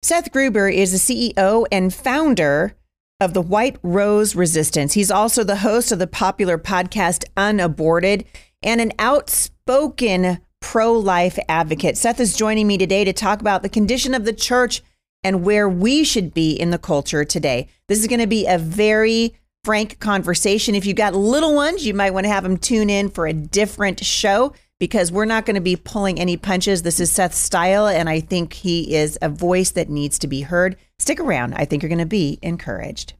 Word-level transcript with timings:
Seth 0.00 0.30
Gruber 0.30 0.68
is 0.68 0.92
the 0.92 1.32
CEO 1.32 1.66
and 1.72 1.92
founder 1.92 2.76
of 3.18 3.34
the 3.34 3.42
White 3.42 3.78
Rose 3.82 4.36
Resistance. 4.36 4.92
He's 4.92 5.10
also 5.10 5.42
the 5.42 5.56
host 5.56 5.90
of 5.90 5.98
the 5.98 6.06
popular 6.06 6.56
podcast 6.56 7.24
Unaborted 7.36 8.24
and 8.62 8.80
an 8.80 8.92
outspoken 9.00 10.38
pro 10.60 10.92
life 10.92 11.36
advocate. 11.48 11.96
Seth 11.96 12.20
is 12.20 12.36
joining 12.36 12.68
me 12.68 12.78
today 12.78 13.04
to 13.04 13.12
talk 13.12 13.40
about 13.40 13.62
the 13.62 13.68
condition 13.68 14.14
of 14.14 14.24
the 14.24 14.32
church 14.32 14.82
and 15.24 15.44
where 15.44 15.68
we 15.68 16.04
should 16.04 16.32
be 16.32 16.52
in 16.52 16.70
the 16.70 16.78
culture 16.78 17.24
today. 17.24 17.66
This 17.88 17.98
is 17.98 18.06
going 18.06 18.20
to 18.20 18.28
be 18.28 18.46
a 18.46 18.56
very 18.56 19.34
frank 19.64 19.98
conversation. 19.98 20.76
If 20.76 20.86
you've 20.86 20.96
got 20.96 21.16
little 21.16 21.56
ones, 21.56 21.84
you 21.84 21.92
might 21.92 22.14
want 22.14 22.24
to 22.24 22.32
have 22.32 22.44
them 22.44 22.56
tune 22.56 22.88
in 22.88 23.10
for 23.10 23.26
a 23.26 23.32
different 23.32 24.04
show 24.04 24.52
because 24.78 25.10
we're 25.10 25.24
not 25.24 25.44
going 25.44 25.56
to 25.56 25.60
be 25.60 25.76
pulling 25.76 26.20
any 26.20 26.36
punches. 26.36 26.82
This 26.82 27.00
is 27.00 27.10
Seth's 27.10 27.38
style, 27.38 27.88
and 27.88 28.08
I 28.08 28.20
think 28.20 28.52
he 28.52 28.94
is 28.94 29.18
a 29.20 29.28
voice 29.28 29.72
that 29.72 29.88
needs 29.88 30.18
to 30.20 30.28
be 30.28 30.42
heard. 30.42 30.76
Stick 30.98 31.20
around. 31.20 31.54
I 31.54 31.64
think 31.64 31.82
you're 31.82 31.88
going 31.88 31.98
to 31.98 32.06
be 32.06 32.38
encouraged. 32.42 33.14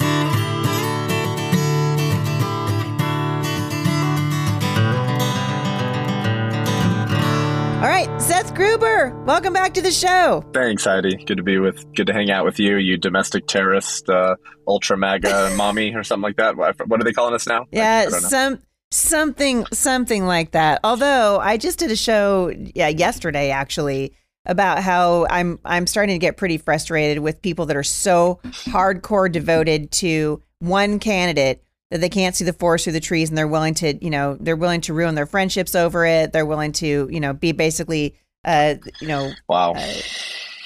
All 7.78 7.84
right, 7.84 8.08
Seth 8.20 8.56
Gruber, 8.56 9.16
welcome 9.24 9.52
back 9.52 9.72
to 9.74 9.82
the 9.82 9.92
show. 9.92 10.44
Thanks, 10.52 10.84
Heidi. 10.84 11.16
Good 11.24 11.36
to 11.36 11.44
be 11.44 11.58
with. 11.58 11.92
Good 11.94 12.08
to 12.08 12.12
hang 12.12 12.28
out 12.28 12.44
with 12.44 12.58
you. 12.58 12.76
You 12.76 12.96
domestic 12.96 13.46
terrorist, 13.46 14.08
uh, 14.08 14.34
ultra 14.66 14.96
MAGA 14.96 15.54
mommy, 15.56 15.94
or 15.94 16.02
something 16.02 16.22
like 16.22 16.36
that. 16.36 16.56
What, 16.56 16.88
what 16.88 17.00
are 17.00 17.04
they 17.04 17.12
calling 17.12 17.34
us 17.34 17.46
now? 17.46 17.66
Yeah, 17.70 18.08
some 18.08 18.58
something 18.90 19.66
something 19.72 20.26
like 20.26 20.52
that. 20.52 20.80
Although 20.84 21.38
I 21.40 21.56
just 21.56 21.78
did 21.78 21.90
a 21.90 21.96
show, 21.96 22.52
yeah, 22.74 22.88
yesterday 22.88 23.50
actually 23.50 24.14
about 24.46 24.82
how 24.82 25.26
I'm 25.30 25.58
I'm 25.64 25.86
starting 25.86 26.14
to 26.14 26.18
get 26.18 26.36
pretty 26.36 26.58
frustrated 26.58 27.18
with 27.18 27.42
people 27.42 27.66
that 27.66 27.76
are 27.76 27.82
so 27.82 28.40
hardcore 28.44 29.30
devoted 29.30 29.90
to 29.92 30.42
one 30.60 30.98
candidate 30.98 31.62
that 31.90 32.00
they 32.00 32.08
can't 32.08 32.34
see 32.34 32.44
the 32.44 32.52
forest 32.52 32.84
through 32.84 32.92
the 32.94 33.00
trees 33.00 33.28
and 33.30 33.38
they're 33.38 33.48
willing 33.48 33.74
to, 33.74 34.02
you 34.04 34.10
know, 34.10 34.36
they're 34.40 34.56
willing 34.56 34.80
to 34.82 34.92
ruin 34.92 35.14
their 35.14 35.26
friendships 35.26 35.74
over 35.74 36.04
it. 36.04 36.32
They're 36.32 36.46
willing 36.46 36.72
to, 36.72 37.08
you 37.10 37.20
know, 37.20 37.32
be 37.32 37.52
basically, 37.52 38.16
uh, 38.44 38.74
you 39.00 39.08
know, 39.08 39.32
wow, 39.48 39.72
uh, 39.72 39.92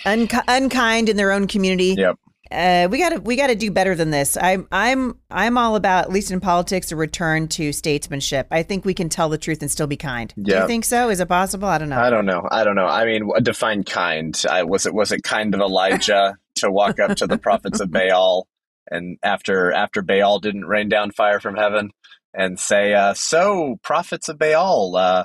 unki- 0.04 0.42
unkind 0.48 1.08
in 1.08 1.16
their 1.16 1.30
own 1.30 1.46
community. 1.46 1.94
Yep. 1.96 2.18
Uh, 2.52 2.88
we 2.90 2.98
got 2.98 3.10
to 3.10 3.20
we 3.20 3.36
got 3.36 3.48
to 3.48 3.54
do 3.54 3.70
better 3.70 3.94
than 3.94 4.10
this. 4.10 4.36
I'm 4.36 4.68
I'm 4.70 5.18
I'm 5.30 5.56
all 5.58 5.76
about, 5.76 6.04
at 6.04 6.12
least 6.12 6.30
in 6.30 6.40
politics, 6.40 6.92
a 6.92 6.96
return 6.96 7.48
to 7.48 7.72
statesmanship. 7.72 8.46
I 8.50 8.62
think 8.62 8.84
we 8.84 8.94
can 8.94 9.08
tell 9.08 9.28
the 9.28 9.38
truth 9.38 9.62
and 9.62 9.70
still 9.70 9.86
be 9.86 9.96
kind. 9.96 10.32
Yep. 10.36 10.46
Do 10.46 10.54
you 10.54 10.66
think 10.66 10.84
so? 10.84 11.08
Is 11.08 11.20
it 11.20 11.28
possible? 11.28 11.68
I 11.68 11.78
don't 11.78 11.88
know. 11.88 11.98
I 11.98 12.10
don't 12.10 12.26
know. 12.26 12.46
I 12.50 12.64
don't 12.64 12.76
know. 12.76 12.86
I 12.86 13.04
mean, 13.04 13.30
define 13.42 13.84
kind. 13.84 14.40
I, 14.48 14.62
was 14.64 14.86
it 14.86 14.94
was 14.94 15.12
it 15.12 15.22
kind 15.22 15.54
of 15.54 15.60
Elijah 15.60 16.36
to 16.56 16.70
walk 16.70 17.00
up 17.00 17.16
to 17.16 17.26
the 17.26 17.38
prophets 17.38 17.80
of 17.80 17.90
Baal 17.90 18.46
and 18.90 19.18
after 19.22 19.72
after 19.72 20.02
Baal 20.02 20.38
didn't 20.38 20.66
rain 20.66 20.88
down 20.88 21.10
fire 21.10 21.40
from 21.40 21.56
heaven 21.56 21.90
and 22.34 22.58
say, 22.58 22.94
uh, 22.94 23.14
"So, 23.14 23.78
prophets 23.82 24.28
of 24.28 24.38
Baal, 24.38 24.96
uh, 24.96 25.24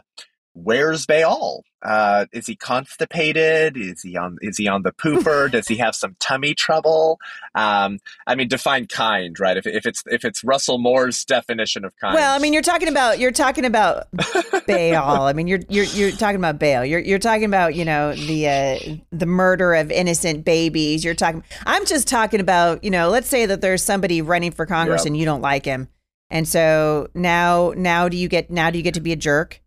where's 0.63 1.05
Baal? 1.05 1.63
Uh, 1.83 2.25
is 2.33 2.47
he 2.47 2.55
constipated? 2.55 3.77
Is 3.77 4.01
he 4.01 4.17
on? 4.17 4.37
Is 4.41 4.57
he 4.57 4.67
on 4.67 4.81
the 4.81 4.91
pooper? 4.91 5.49
Does 5.51 5.67
he 5.67 5.77
have 5.77 5.95
some 5.95 6.15
tummy 6.19 6.55
trouble? 6.55 7.19
Um, 7.53 7.99
I 8.25 8.33
mean, 8.35 8.47
define 8.47 8.87
kind, 8.87 9.39
right? 9.39 9.55
If, 9.57 9.67
if 9.67 9.85
it's 9.85 10.03
if 10.07 10.25
it's 10.25 10.43
Russell 10.43 10.79
Moore's 10.79 11.23
definition 11.23 11.85
of 11.85 11.95
kind. 11.97 12.15
Well, 12.15 12.35
I 12.35 12.39
mean, 12.39 12.51
you're 12.53 12.63
talking 12.63 12.87
about 12.87 13.19
you're 13.19 13.31
talking 13.31 13.63
about 13.63 14.07
Baal. 14.67 15.27
I 15.27 15.33
mean, 15.33 15.47
you're 15.47 15.59
you're 15.69 15.85
you're 15.85 16.11
talking 16.11 16.37
about 16.37 16.59
Baal. 16.59 16.83
You're 16.83 16.99
you're 16.99 17.19
talking 17.19 17.45
about 17.45 17.75
you 17.75 17.85
know 17.85 18.13
the 18.15 18.47
uh, 18.47 18.95
the 19.11 19.27
murder 19.27 19.75
of 19.75 19.91
innocent 19.91 20.43
babies. 20.45 21.05
You're 21.05 21.13
talking. 21.15 21.43
I'm 21.67 21.85
just 21.85 22.07
talking 22.07 22.39
about 22.39 22.83
you 22.83 22.89
know. 22.89 23.09
Let's 23.09 23.29
say 23.29 23.45
that 23.45 23.61
there's 23.61 23.83
somebody 23.83 24.21
running 24.23 24.51
for 24.51 24.65
Congress 24.65 25.01
Yep. 25.01 25.07
and 25.07 25.17
you 25.17 25.25
don't 25.25 25.41
like 25.41 25.63
him, 25.63 25.89
and 26.31 26.47
so 26.47 27.07
now 27.13 27.73
now 27.77 28.09
do 28.09 28.17
you 28.17 28.27
get 28.27 28.49
now 28.49 28.71
do 28.71 28.79
you 28.79 28.83
get 28.83 28.95
to 28.95 28.99
be 29.01 29.11
a 29.11 29.15
jerk? 29.15 29.61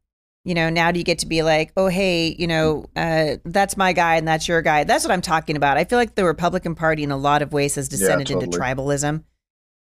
You 0.45 0.55
know, 0.55 0.71
now 0.71 0.91
do 0.91 0.99
you 0.99 1.05
get 1.05 1.19
to 1.19 1.27
be 1.27 1.43
like, 1.43 1.71
oh, 1.77 1.89
hey, 1.89 2.35
you 2.39 2.47
know, 2.47 2.87
uh, 2.97 3.37
that's 3.45 3.77
my 3.77 3.93
guy 3.93 4.17
and 4.17 4.27
that's 4.27 4.49
your 4.49 4.63
guy? 4.63 4.85
That's 4.85 5.05
what 5.05 5.13
I'm 5.13 5.21
talking 5.21 5.57
about. 5.57 5.77
I 5.77 5.85
feel 5.85 5.99
like 5.99 6.15
the 6.15 6.25
Republican 6.25 6.75
Party, 6.75 7.03
in 7.03 7.11
a 7.11 7.17
lot 7.17 7.43
of 7.43 7.53
ways, 7.53 7.75
has 7.75 7.89
descended 7.89 8.31
into 8.31 8.47
totally. 8.47 8.59
tribalism. 8.59 9.25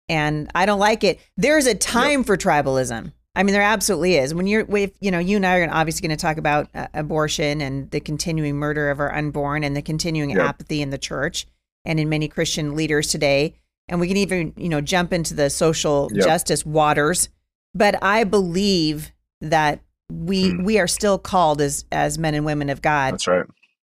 And 0.08 0.50
I 0.54 0.66
don't 0.66 0.78
like 0.78 1.02
it. 1.02 1.18
There's 1.38 1.66
a 1.66 1.74
time 1.74 2.24
for 2.24 2.36
tribalism. 2.36 3.12
I 3.34 3.42
mean, 3.42 3.54
there 3.54 3.62
absolutely 3.62 4.16
is. 4.16 4.34
When 4.34 4.46
you're, 4.46 4.66
with, 4.66 4.92
you 5.00 5.10
know, 5.10 5.18
you 5.18 5.36
and 5.36 5.46
I 5.46 5.60
are 5.60 5.68
obviously 5.70 6.06
going 6.06 6.16
to 6.16 6.20
talk 6.20 6.36
about 6.36 6.68
uh, 6.74 6.88
abortion 6.92 7.62
and 7.62 7.90
the 7.90 8.00
continuing 8.00 8.56
murder 8.56 8.90
of 8.90 9.00
our 9.00 9.12
unborn 9.14 9.64
and 9.64 9.74
the 9.74 9.82
continuing 9.82 10.30
Yep. 10.30 10.40
apathy 10.40 10.82
in 10.82 10.90
the 10.90 10.98
church 10.98 11.46
and 11.86 11.98
in 11.98 12.10
many 12.10 12.28
Christian 12.28 12.76
leaders 12.76 13.08
today. 13.08 13.54
And 13.88 13.98
we 13.98 14.08
can 14.08 14.18
even, 14.18 14.52
you 14.56 14.68
know, 14.68 14.82
jump 14.82 15.12
into 15.12 15.34
the 15.34 15.48
social 15.48 16.10
Yep. 16.12 16.24
justice 16.24 16.66
waters. 16.66 17.30
But 17.74 18.00
I 18.02 18.24
believe 18.24 19.10
that 19.40 19.80
we 20.10 20.50
Hmm. 20.50 20.64
we 20.64 20.78
are 20.78 20.86
still 20.86 21.18
called 21.18 21.60
as 21.60 21.84
as 21.90 22.18
men 22.18 22.34
and 22.34 22.44
women 22.44 22.68
of 22.70 22.82
God 22.82 23.14
that's 23.14 23.26
right. 23.26 23.46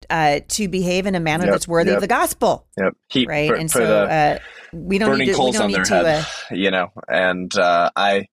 uh, 0.09 0.39
to 0.47 0.67
behave 0.67 1.05
in 1.05 1.15
a 1.15 1.19
manner 1.19 1.45
Yep, 1.45 1.53
that's 1.53 1.67
worthy 1.67 1.89
yep. 1.89 1.97
of 1.97 2.01
the 2.01 2.07
gospel, 2.07 2.67
Yep. 2.77 3.27
Right? 3.27 3.49
for, 3.49 3.55
and 3.55 3.71
so 3.71 4.05
uh, 4.05 4.37
we 4.71 4.97
don't 4.97 5.11
burning 5.11 5.27
need 5.27 5.33
to. 5.33 5.37
Coals 5.37 5.59
on 5.59 5.71
their 5.71 5.83
to. 5.83 5.93
head, 5.93 6.25
Uh, 6.51 6.55
you 6.55 6.71
know. 6.71 6.91
And 7.07 7.55
uh, 7.57 7.89
I, 7.95 8.27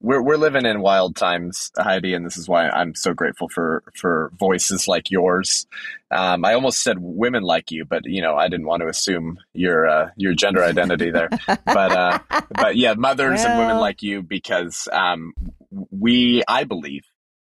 we're 0.00 0.22
we're 0.22 0.36
living 0.36 0.66
in 0.66 0.80
wild 0.80 1.16
times, 1.16 1.70
Heidi, 1.78 2.14
and 2.14 2.24
this 2.24 2.36
is 2.36 2.48
why 2.48 2.68
I'm 2.68 2.94
so 2.94 3.12
grateful 3.12 3.48
for 3.48 3.82
for 3.94 4.32
voices 4.38 4.88
like 4.88 5.10
yours. 5.10 5.66
Um, 6.10 6.44
I 6.44 6.54
almost 6.54 6.82
said 6.82 6.98
women 7.00 7.42
like 7.44 7.70
you, 7.70 7.84
but 7.84 8.02
you 8.04 8.22
know, 8.22 8.34
I 8.36 8.48
didn't 8.48 8.66
want 8.66 8.82
to 8.82 8.88
assume 8.88 9.38
your 9.52 9.88
uh, 9.88 10.10
your 10.16 10.34
gender 10.34 10.62
identity 10.64 11.10
there. 11.10 11.28
but 11.46 11.92
uh, 11.92 12.18
but 12.50 12.76
yeah, 12.76 12.94
mothers 12.94 13.42
and 13.44 13.58
women 13.58 13.78
like 13.78 14.02
you, 14.02 14.22
because 14.22 14.88
um, 14.92 15.32
we, 15.90 16.42
I 16.48 16.64
believe. 16.64 17.02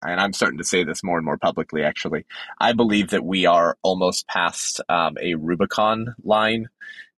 And 0.06 0.20
I'm 0.20 0.34
starting 0.34 0.58
to 0.60 0.64
say 0.64 0.84
this 0.84 1.04
more 1.04 1.18
and 1.18 1.26
more 1.26 1.38
publicly, 1.38 1.84
actually. 1.84 2.26
I 2.60 2.74
believe 2.74 3.10
that 3.12 3.24
we 3.24 3.46
are 3.46 3.78
almost 3.84 4.28
past 4.28 4.82
um, 4.90 5.18
a 5.22 5.36
Rubicon 5.36 6.16
line. 6.24 6.70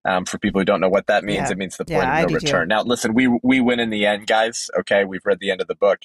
Um, 0.08 0.26
for 0.26 0.38
people 0.38 0.62
who 0.62 0.66
don't 0.66 0.82
know 0.82 0.90
what 0.90 1.08
that 1.08 1.24
means, 1.24 1.48
Yeah. 1.48 1.52
it 1.54 1.58
means 1.58 1.78
the 1.78 1.86
point 1.86 2.06
I 2.06 2.22
of 2.22 2.30
no 2.30 2.38
too. 2.38 2.46
return. 2.46 2.68
Now, 2.68 2.84
listen, 2.84 3.16
we 3.16 3.28
we 3.42 3.60
win 3.60 3.80
in 3.80 3.90
the 3.90 4.06
end, 4.06 4.28
guys. 4.28 4.70
Okay, 4.82 5.04
we've 5.04 5.26
read 5.26 5.40
the 5.40 5.50
end 5.50 5.62
of 5.62 5.68
the 5.68 5.74
book. 5.74 5.98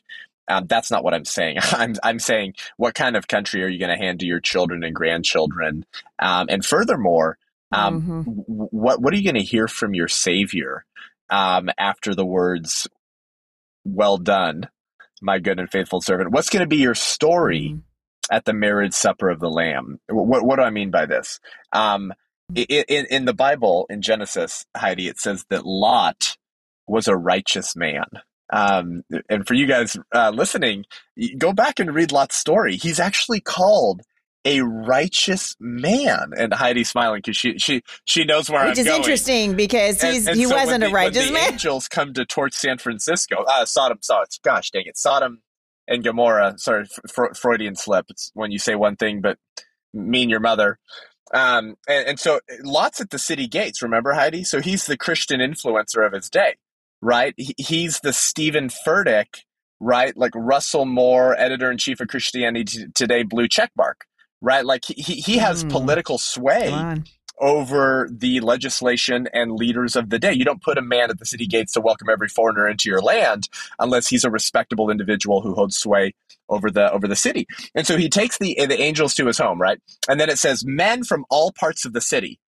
Um, 0.48 0.66
that's 0.66 0.90
not 0.90 1.04
what 1.04 1.12
I'm 1.12 1.26
saying. 1.26 1.58
I'm 1.72 1.94
I'm 2.02 2.18
saying 2.18 2.54
what 2.78 2.94
kind 2.94 3.14
of 3.14 3.28
country 3.28 3.62
are 3.62 3.68
you 3.68 3.78
going 3.78 3.94
to 3.94 4.02
hand 4.02 4.20
to 4.20 4.26
your 4.26 4.40
children 4.40 4.84
and 4.84 4.94
grandchildren? 4.94 5.84
Um, 6.18 6.46
and 6.48 6.64
furthermore, 6.64 7.36
um, 7.72 8.00
mhm. 8.00 8.24
w- 8.24 8.68
what 8.70 9.02
what 9.02 9.12
are 9.12 9.16
you 9.18 9.22
going 9.30 9.34
to 9.42 9.48
hear 9.48 9.68
from 9.68 9.92
your 9.92 10.08
Savior 10.08 10.86
um, 11.28 11.68
after 11.78 12.14
the 12.14 12.24
words 12.24 12.88
"Well 13.84 14.16
done, 14.16 14.68
my 15.20 15.38
good 15.38 15.58
and 15.60 15.70
faithful 15.70 16.00
servant"? 16.00 16.32
What's 16.32 16.50
going 16.50 16.62
to 16.62 16.68
be 16.68 16.78
your 16.78 16.94
story? 16.94 17.70
Mhm. 17.74 17.82
at 18.30 18.44
the 18.44 18.52
marriage 18.54 18.94
supper 18.94 19.28
of 19.30 19.40
the 19.40 19.50
lamb 19.50 19.98
what, 20.08 20.44
what 20.44 20.56
do 20.56 20.62
i 20.62 20.70
mean 20.70 20.90
by 20.90 21.06
this 21.06 21.40
um, 21.72 22.12
in, 22.54 23.06
in 23.10 23.24
the 23.26 23.34
bible 23.34 23.86
in 23.90 24.02
genesis 24.02 24.66
heidi 24.76 25.08
it 25.08 25.18
says 25.18 25.44
that 25.50 25.66
lot 25.66 26.36
was 26.88 27.08
a 27.08 27.16
righteous 27.16 27.76
man 27.76 28.04
um, 28.52 29.02
and 29.28 29.46
for 29.48 29.54
you 29.54 29.66
guys 29.66 29.96
uh, 30.14 30.30
listening 30.30 30.84
go 31.38 31.52
back 31.52 31.80
and 31.80 31.94
read 31.94 32.12
lot's 32.12 32.36
story 32.36 32.76
he's 32.76 33.00
actually 33.00 33.40
called 33.40 34.02
a 34.44 34.60
righteous 34.60 35.54
man 35.60 36.30
and 36.38 36.54
heidi's 36.54 36.88
smiling 36.88 37.18
because 37.18 37.36
she 37.36 37.58
she 37.58 37.82
she 38.06 38.24
knows 38.24 38.48
where 38.48 38.64
Which 38.66 38.78
i'm 38.78 38.80
is 38.80 38.86
going 38.86 39.00
interesting 39.00 39.54
because 39.54 40.02
and- 40.02 40.14
he's 40.14 40.26
and 40.26 40.36
he 40.36 40.44
so 40.46 40.54
wasn't 40.56 40.80
the- 40.80 40.88
a 40.88 40.92
righteous 40.92 41.26
the 41.26 41.32
man. 41.32 41.52
angels 41.52 41.88
come 41.88 42.14
to 42.14 42.24
torch 42.24 42.54
San 42.54 42.78
Francisco, 42.78 43.44
uh, 43.46 43.64
Sodom, 43.66 43.98
Sodom, 44.00 44.26
gosh 44.42 44.70
dang 44.70 44.84
it, 44.86 44.96
Sodom 44.96 45.42
and 45.88 46.02
Gomorrah. 46.04 46.54
Sorry, 46.58 46.86
Fre- 47.12 47.34
Freudian 47.34 47.74
slip. 47.76 48.06
It's 48.08 48.30
when 48.34 48.50
you 48.50 48.58
say 48.58 48.74
one 48.76 48.96
thing 48.96 49.20
but 49.20 49.36
mean 49.92 50.30
your 50.30 50.40
mother. 50.40 50.78
Um, 51.34 51.76
and, 51.88 52.08
and 52.08 52.20
so 52.20 52.40
Lot's 52.62 53.00
at 53.00 53.10
the 53.10 53.18
city 53.18 53.46
gates. 53.46 53.82
Remember 53.82 54.12
Heidi? 54.14 54.42
So 54.44 54.60
he's 54.60 54.86
the 54.86 54.96
Christian 54.96 55.40
influencer 55.40 56.04
of 56.06 56.12
his 56.12 56.30
day, 56.30 56.54
right? 57.02 57.34
He, 57.36 57.54
he's 57.58 58.00
the 58.00 58.12
Steven 58.12 58.68
Furtick, 58.68 59.42
right? 59.80 60.16
Like 60.16 60.32
Russell 60.34 60.86
Moore, 60.86 61.36
editor 61.38 61.70
in 61.70 61.78
chief 61.78 62.00
of 62.00 62.08
Christianity 62.08 62.86
Today, 62.94 63.22
blue 63.22 63.48
check 63.48 63.70
mark, 63.76 64.06
right? 64.40 64.64
Like 64.64 64.84
he 64.86 64.94
he, 65.02 65.38
has 65.38 65.62
Hmm. 65.62 65.70
political 65.70 66.18
sway 66.18 66.88
over 67.40 68.08
the 68.12 68.40
legislation 68.40 69.28
and 69.34 69.52
leaders 69.52 69.96
of 69.96 70.10
the 70.10 70.18
day. 70.18 70.32
You 70.32 70.44
don't 70.44 70.62
put 70.62 70.78
a 70.78 70.82
man 70.82 71.10
at 71.10 71.18
the 71.18 71.26
city 71.26 71.46
gates 71.46 71.72
to 71.74 71.82
welcome 71.82 72.08
every 72.10 72.28
foreigner 72.28 72.68
into 72.68 72.90
your 72.90 73.02
land 73.02 73.48
unless 73.78 74.08
he's 74.08 74.24
a 74.24 74.30
respectable 74.30 74.90
individual 74.90 75.42
who 75.42 75.54
holds 75.54 75.76
sway 75.76 76.14
over 76.48 76.70
the 76.70 76.92
over 76.92 77.08
the 77.08 77.16
city. 77.16 77.46
And 77.74 77.86
so 77.86 77.96
he 77.98 78.08
takes 78.08 78.38
the 78.38 78.54
the 78.68 78.80
angels 78.80 79.14
to 79.16 79.26
his 79.26 79.38
home, 79.38 79.60
right? 79.60 79.80
And 80.08 80.20
then 80.20 80.30
it 80.30 80.38
says 80.38 80.64
men 80.64 81.04
from 81.04 81.26
all 81.30 81.52
parts 81.52 81.84
of 81.84 81.92
the 81.94 82.00
city. 82.02 82.40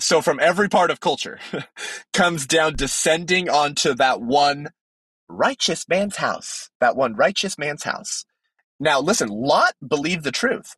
So 0.00 0.22
from 0.22 0.40
every 0.40 0.68
part 0.68 0.90
of 0.90 1.00
culture 1.00 1.40
comes 2.12 2.46
down 2.46 2.76
descending 2.76 3.48
onto 3.50 3.94
that 3.94 4.20
one 4.20 4.70
righteous 5.28 5.88
man's 5.88 6.16
house. 6.16 6.70
That 6.80 6.96
one 6.96 7.14
righteous 7.16 7.58
man's 7.58 7.84
house. 7.84 8.24
Now 8.80 9.00
listen, 9.00 9.28
Lot 9.28 9.74
believed 9.86 10.24
the 10.24 10.32
truth. 10.32 10.74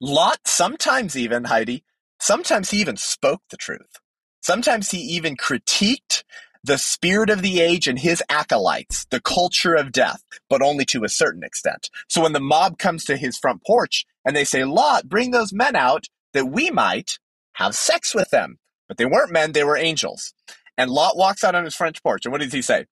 Lot 0.00 0.40
sometimes 0.46 1.16
even 1.16 1.44
Heidi 1.44 1.84
Sometimes 2.20 2.70
he 2.70 2.80
even 2.80 2.96
spoke 2.96 3.42
the 3.50 3.56
truth. 3.56 4.00
Sometimes 4.40 4.90
he 4.90 4.98
even 4.98 5.36
critiqued 5.36 6.22
the 6.62 6.78
spirit 6.78 7.28
of 7.28 7.42
the 7.42 7.60
age 7.60 7.86
and 7.86 7.98
his 7.98 8.22
acolytes, 8.30 9.04
the 9.10 9.20
culture 9.20 9.74
of 9.74 9.92
death, 9.92 10.22
but 10.48 10.62
only 10.62 10.86
to 10.86 11.04
a 11.04 11.08
certain 11.10 11.42
extent. 11.42 11.90
So 12.08 12.22
when 12.22 12.32
the 12.32 12.40
mob 12.40 12.78
comes 12.78 13.04
to 13.04 13.18
his 13.18 13.36
front 13.36 13.62
porch 13.66 14.06
and 14.24 14.34
they 14.34 14.44
say, 14.44 14.64
Lot, 14.64 15.08
bring 15.08 15.32
those 15.32 15.52
men 15.52 15.76
out 15.76 16.06
that 16.32 16.46
we 16.46 16.70
might 16.70 17.18
have 17.54 17.74
sex 17.74 18.14
with 18.14 18.30
them. 18.30 18.58
But 18.88 18.96
they 18.96 19.04
weren't 19.04 19.32
men, 19.32 19.52
they 19.52 19.64
were 19.64 19.76
angels. 19.76 20.32
And 20.78 20.90
Lot 20.90 21.16
walks 21.16 21.44
out 21.44 21.54
on 21.54 21.64
his 21.64 21.74
front 21.74 22.02
porch, 22.02 22.24
and 22.24 22.32
what 22.32 22.40
does 22.40 22.52
he 22.52 22.62
say? 22.62 22.86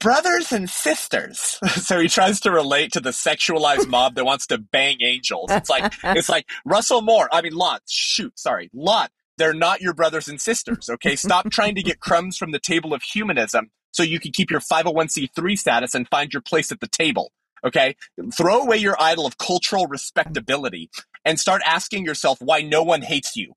Brothers 0.00 0.52
and 0.52 0.68
sisters. 0.68 1.58
so 1.68 2.00
he 2.00 2.08
tries 2.08 2.40
to 2.40 2.50
relate 2.50 2.92
to 2.92 3.00
the 3.00 3.10
sexualized 3.10 3.86
mob 3.88 4.14
that 4.14 4.24
wants 4.24 4.46
to 4.48 4.58
bang 4.58 4.98
angels. 5.00 5.50
It's 5.50 5.70
like 5.70 5.92
it's 6.04 6.28
like 6.28 6.48
Russell 6.64 7.02
Moore. 7.02 7.28
I 7.32 7.42
mean 7.42 7.54
Lot. 7.54 7.82
Shoot, 7.88 8.38
sorry, 8.38 8.70
Lot. 8.72 9.10
They're 9.36 9.54
not 9.54 9.80
your 9.80 9.94
brothers 9.94 10.28
and 10.28 10.40
sisters. 10.40 10.90
Okay, 10.90 11.14
stop 11.14 11.48
trying 11.50 11.76
to 11.76 11.82
get 11.82 12.00
crumbs 12.00 12.36
from 12.36 12.50
the 12.50 12.58
table 12.58 12.92
of 12.92 13.02
humanism 13.02 13.70
so 13.92 14.02
you 14.02 14.18
can 14.18 14.32
keep 14.32 14.50
your 14.50 14.60
501c3 14.60 15.58
status 15.58 15.94
and 15.94 16.08
find 16.08 16.32
your 16.32 16.42
place 16.42 16.72
at 16.72 16.80
the 16.80 16.88
table. 16.88 17.30
Okay, 17.64 17.96
throw 18.36 18.60
away 18.62 18.76
your 18.76 18.96
idol 19.00 19.26
of 19.26 19.38
cultural 19.38 19.86
respectability 19.86 20.90
and 21.24 21.40
start 21.40 21.62
asking 21.64 22.04
yourself 22.04 22.38
why 22.40 22.62
no 22.62 22.82
one 22.82 23.02
hates 23.02 23.36
you. 23.36 23.52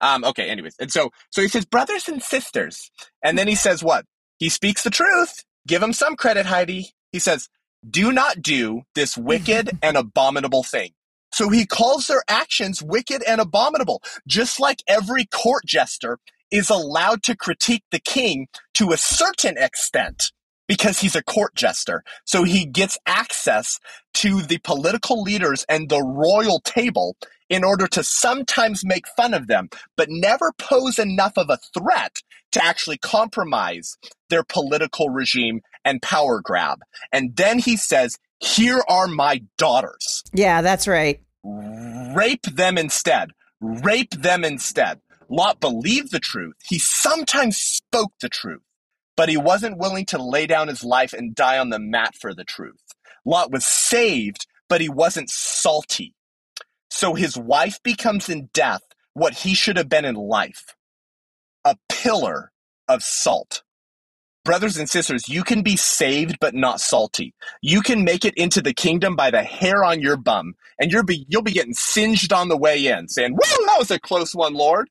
Um, 0.00 0.24
okay, 0.24 0.50
anyways, 0.50 0.76
and 0.78 0.92
so 0.92 1.10
so 1.30 1.42
he 1.42 1.48
says 1.48 1.64
brothers 1.64 2.08
and 2.08 2.22
sisters, 2.22 2.90
and 3.22 3.38
then 3.38 3.48
he 3.48 3.54
says 3.54 3.82
what? 3.82 4.04
He 4.38 4.48
speaks 4.48 4.82
the 4.82 4.90
truth 4.90 5.44
give 5.66 5.82
him 5.82 5.92
some 5.92 6.16
credit, 6.16 6.46
Heidi. 6.46 6.90
He 7.12 7.18
says, 7.18 7.48
do 7.88 8.12
not 8.12 8.42
do 8.42 8.82
this 8.94 9.16
wicked 9.16 9.78
and 9.82 9.96
abominable 9.96 10.62
thing. 10.62 10.92
So 11.32 11.50
he 11.50 11.66
calls 11.66 12.06
their 12.06 12.22
actions 12.28 12.82
wicked 12.82 13.22
and 13.26 13.40
abominable, 13.40 14.02
just 14.26 14.60
like 14.60 14.82
every 14.88 15.26
court 15.26 15.64
jester 15.66 16.18
is 16.50 16.70
allowed 16.70 17.22
to 17.24 17.36
critique 17.36 17.84
the 17.90 17.98
king 17.98 18.46
to 18.74 18.92
a 18.92 18.96
certain 18.96 19.58
extent 19.58 20.32
because 20.68 21.00
he's 21.00 21.16
a 21.16 21.22
court 21.22 21.54
jester. 21.54 22.02
So 22.24 22.44
he 22.44 22.64
gets 22.64 22.98
access 23.06 23.78
to 24.14 24.42
the 24.42 24.58
political 24.58 25.22
leaders 25.22 25.64
and 25.68 25.88
the 25.88 26.02
royal 26.02 26.60
table 26.60 27.16
in 27.48 27.64
order 27.64 27.86
to 27.86 28.02
sometimes 28.02 28.84
make 28.84 29.06
fun 29.16 29.34
of 29.34 29.46
them, 29.46 29.68
but 29.96 30.08
never 30.10 30.52
pose 30.58 30.98
enough 30.98 31.34
of 31.36 31.50
a 31.50 31.58
threat 31.78 32.20
to 32.52 32.64
actually 32.64 32.98
compromise 32.98 33.96
their 34.30 34.44
political 34.44 35.10
regime 35.10 35.60
and 35.84 36.02
power 36.02 36.40
grab. 36.42 36.80
And 37.12 37.36
then 37.36 37.58
he 37.58 37.76
says, 37.76 38.16
Here 38.40 38.82
are 38.88 39.06
my 39.06 39.42
daughters. 39.58 40.22
Yeah, 40.32 40.62
that's 40.62 40.88
right. 40.88 41.20
Rape 41.44 42.42
them 42.42 42.78
instead. 42.78 43.30
Rape 43.60 44.10
them 44.10 44.44
instead. 44.44 45.00
Lot 45.28 45.60
believed 45.60 46.12
the 46.12 46.20
truth. 46.20 46.54
He 46.68 46.78
sometimes 46.78 47.56
spoke 47.56 48.12
the 48.20 48.28
truth, 48.28 48.62
but 49.16 49.28
he 49.28 49.36
wasn't 49.36 49.78
willing 49.78 50.06
to 50.06 50.22
lay 50.22 50.46
down 50.46 50.68
his 50.68 50.84
life 50.84 51.12
and 51.12 51.34
die 51.34 51.58
on 51.58 51.70
the 51.70 51.78
mat 51.78 52.14
for 52.14 52.34
the 52.34 52.44
truth. 52.44 52.80
Lot 53.24 53.50
was 53.50 53.66
saved, 53.66 54.46
but 54.68 54.80
he 54.80 54.88
wasn't 54.88 55.30
salty. 55.30 56.14
So 56.90 57.14
his 57.14 57.36
wife 57.36 57.82
becomes 57.82 58.28
in 58.28 58.48
death 58.52 58.82
what 59.14 59.34
he 59.34 59.54
should 59.54 59.76
have 59.76 59.88
been 59.88 60.04
in 60.04 60.14
life 60.14 60.74
a 61.64 61.76
pillar 61.88 62.52
of 62.88 63.02
salt. 63.02 63.62
Brothers 64.44 64.76
and 64.76 64.88
sisters, 64.88 65.28
you 65.28 65.42
can 65.42 65.62
be 65.62 65.76
saved 65.76 66.38
but 66.40 66.54
not 66.54 66.80
salty. 66.80 67.34
You 67.60 67.80
can 67.80 68.04
make 68.04 68.24
it 68.24 68.34
into 68.36 68.62
the 68.62 68.72
kingdom 68.72 69.16
by 69.16 69.32
the 69.32 69.42
hair 69.42 69.82
on 69.82 70.00
your 70.00 70.16
bum, 70.16 70.54
and 70.78 70.92
you'll 70.92 71.04
be 71.04 71.26
you'll 71.28 71.42
be 71.42 71.52
getting 71.52 71.74
singed 71.74 72.32
on 72.32 72.48
the 72.48 72.56
way 72.56 72.86
in, 72.86 73.08
saying, 73.08 73.32
"Woo, 73.32 73.66
that 73.66 73.78
was 73.78 73.90
a 73.90 73.98
close 73.98 74.34
one, 74.36 74.54
Lord." 74.54 74.88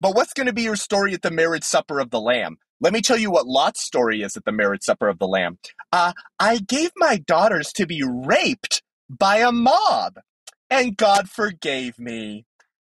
But 0.00 0.14
what's 0.14 0.32
going 0.32 0.46
to 0.46 0.54
be 0.54 0.62
your 0.62 0.76
story 0.76 1.12
at 1.12 1.22
the 1.22 1.30
marriage 1.30 1.64
supper 1.64 2.00
of 2.00 2.10
the 2.10 2.20
Lamb? 2.20 2.56
Let 2.80 2.94
me 2.94 3.02
tell 3.02 3.18
you 3.18 3.30
what 3.30 3.46
Lot's 3.46 3.82
story 3.82 4.22
is 4.22 4.36
at 4.38 4.46
the 4.46 4.52
marriage 4.52 4.82
supper 4.82 5.08
of 5.08 5.18
the 5.18 5.28
Lamb. 5.28 5.58
Uh, 5.92 6.14
I 6.38 6.58
gave 6.58 6.90
my 6.96 7.18
daughters 7.18 7.72
to 7.74 7.86
be 7.86 8.02
raped 8.02 8.82
by 9.10 9.38
a 9.38 9.52
mob, 9.52 10.18
and 10.70 10.96
God 10.96 11.28
forgave 11.28 11.98
me. 11.98 12.46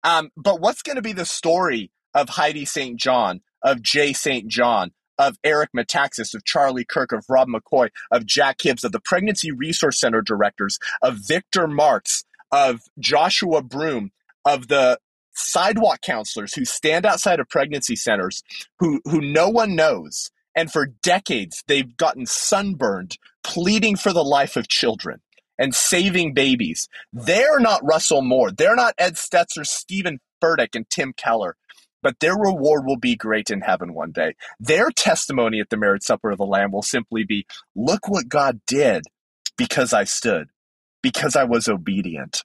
Um, 0.04 0.30
but 0.36 0.60
what's 0.60 0.82
going 0.82 0.96
to 0.96 1.02
be 1.02 1.12
the 1.12 1.25
story 1.25 1.90
of 2.14 2.28
Heidi 2.28 2.64
St. 2.64 2.98
John, 2.98 3.40
of 3.62 3.82
Jay 3.82 4.12
St. 4.12 4.48
John, 4.48 4.92
of 5.19 5.36
Eric 5.42 5.70
Metaxas, 5.76 6.34
of 6.34 6.44
Charlie 6.44 6.84
Kirk, 6.84 7.12
of 7.12 7.25
Rob 7.28 7.48
McCoy, 7.48 7.88
of 8.10 8.25
Jack 8.26 8.60
Hibbs, 8.62 8.84
of 8.84 8.92
the 8.92 9.00
Pregnancy 9.00 9.50
Resource 9.50 9.98
Center 9.98 10.22
directors, 10.22 10.78
of 11.02 11.16
Victor 11.26 11.66
Marx, 11.66 12.25
of 12.52 12.80
Joshua 12.98 13.62
Broome, 13.62 14.12
of 14.44 14.69
the 14.69 14.98
sidewalk 15.34 16.00
counselors 16.00 16.54
who 16.54 16.64
stand 16.64 17.06
outside 17.06 17.38
of 17.40 17.48
pregnancy 17.48 17.94
centers 17.94 18.42
who, 18.78 19.00
who 19.04 19.20
no 19.20 19.48
one 19.48 19.76
knows. 19.76 20.31
And 20.54 20.72
for 20.72 20.86
decades, 20.86 21.62
they've 21.69 21.96
gotten 21.96 22.26
sunburned 22.26 23.19
pleading 23.44 23.96
for 23.96 24.12
the 24.12 24.24
life 24.24 24.56
of 24.56 24.69
children 24.69 25.20
and 25.58 25.75
saving 25.75 26.34
babies. 26.34 26.88
They're 27.12 27.60
not 27.60 27.84
Russell 27.84 28.22
Moore. 28.22 28.52
They're 28.52 28.76
not 28.76 28.94
Ed 28.99 29.14
Stetzer, 29.14 29.66
Steven 29.66 30.20
Furtick, 30.43 30.75
and 30.75 30.88
Tim 30.90 31.12
Keller 31.16 31.56
but 32.02 32.20
their 32.20 32.37
reward 32.37 32.84
will 32.87 32.99
be 32.99 33.16
great 33.16 33.50
in 33.50 33.60
heaven 33.62 33.94
one 33.94 34.12
day. 34.12 34.34
Their 34.60 34.90
testimony 34.90 35.60
at 35.60 35.70
the 35.70 35.76
marriage 35.76 36.05
supper 36.05 36.31
of 36.31 36.38
the 36.38 36.46
Lamb 36.46 36.72
will 36.72 36.82
simply 36.82 37.25
be 37.25 37.46
look 37.75 38.08
what 38.08 38.28
God 38.28 38.60
did 38.66 39.05
because 39.56 39.93
I 39.93 40.05
stood, 40.05 40.49
because 41.02 41.37
I 41.37 41.44
was 41.44 41.69
obedient. 41.69 42.44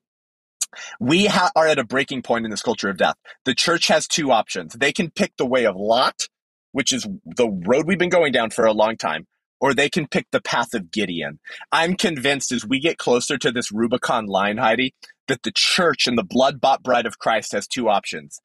We 0.99 1.27
ha- 1.27 1.51
are 1.55 1.67
at 1.67 1.79
a 1.79 1.85
breaking 1.85 2.23
point 2.23 2.45
in 2.45 2.51
this 2.51 2.63
culture 2.63 2.89
of 2.89 2.97
death. 2.97 3.15
The 3.45 3.55
church 3.55 3.87
has 3.89 4.07
two 4.07 4.31
options. 4.31 4.73
They 4.73 4.93
can 4.93 5.11
pick 5.11 5.33
the 5.37 5.45
way 5.45 5.65
of 5.65 5.75
Lot, 5.77 6.27
which 6.73 6.93
is 6.93 7.07
the 7.25 7.49
road 7.49 7.87
we've 7.87 7.99
been 7.99 8.09
going 8.09 8.33
down 8.33 8.51
for 8.51 8.65
a 8.65 8.73
long 8.73 8.97
time, 8.97 9.27
or 9.63 9.73
they 9.73 9.89
can 9.89 10.05
pick 10.05 10.27
the 10.31 10.41
path 10.41 10.73
of 10.73 10.91
Gideon. 10.91 11.39
I'm 11.71 11.95
convinced 11.95 12.51
as 12.51 12.67
we 12.67 12.81
get 12.81 12.97
closer 12.97 13.37
to 13.37 13.49
this 13.49 13.71
Rubicon 13.71 14.25
line, 14.25 14.57
Heidi, 14.57 14.93
that 15.29 15.43
the 15.43 15.53
church 15.55 16.05
and 16.05 16.17
the 16.17 16.23
blood 16.23 16.59
bought 16.59 16.83
bride 16.83 17.05
of 17.05 17.17
Christ 17.17 17.53
has 17.53 17.65
two 17.65 17.87
options 17.87 18.41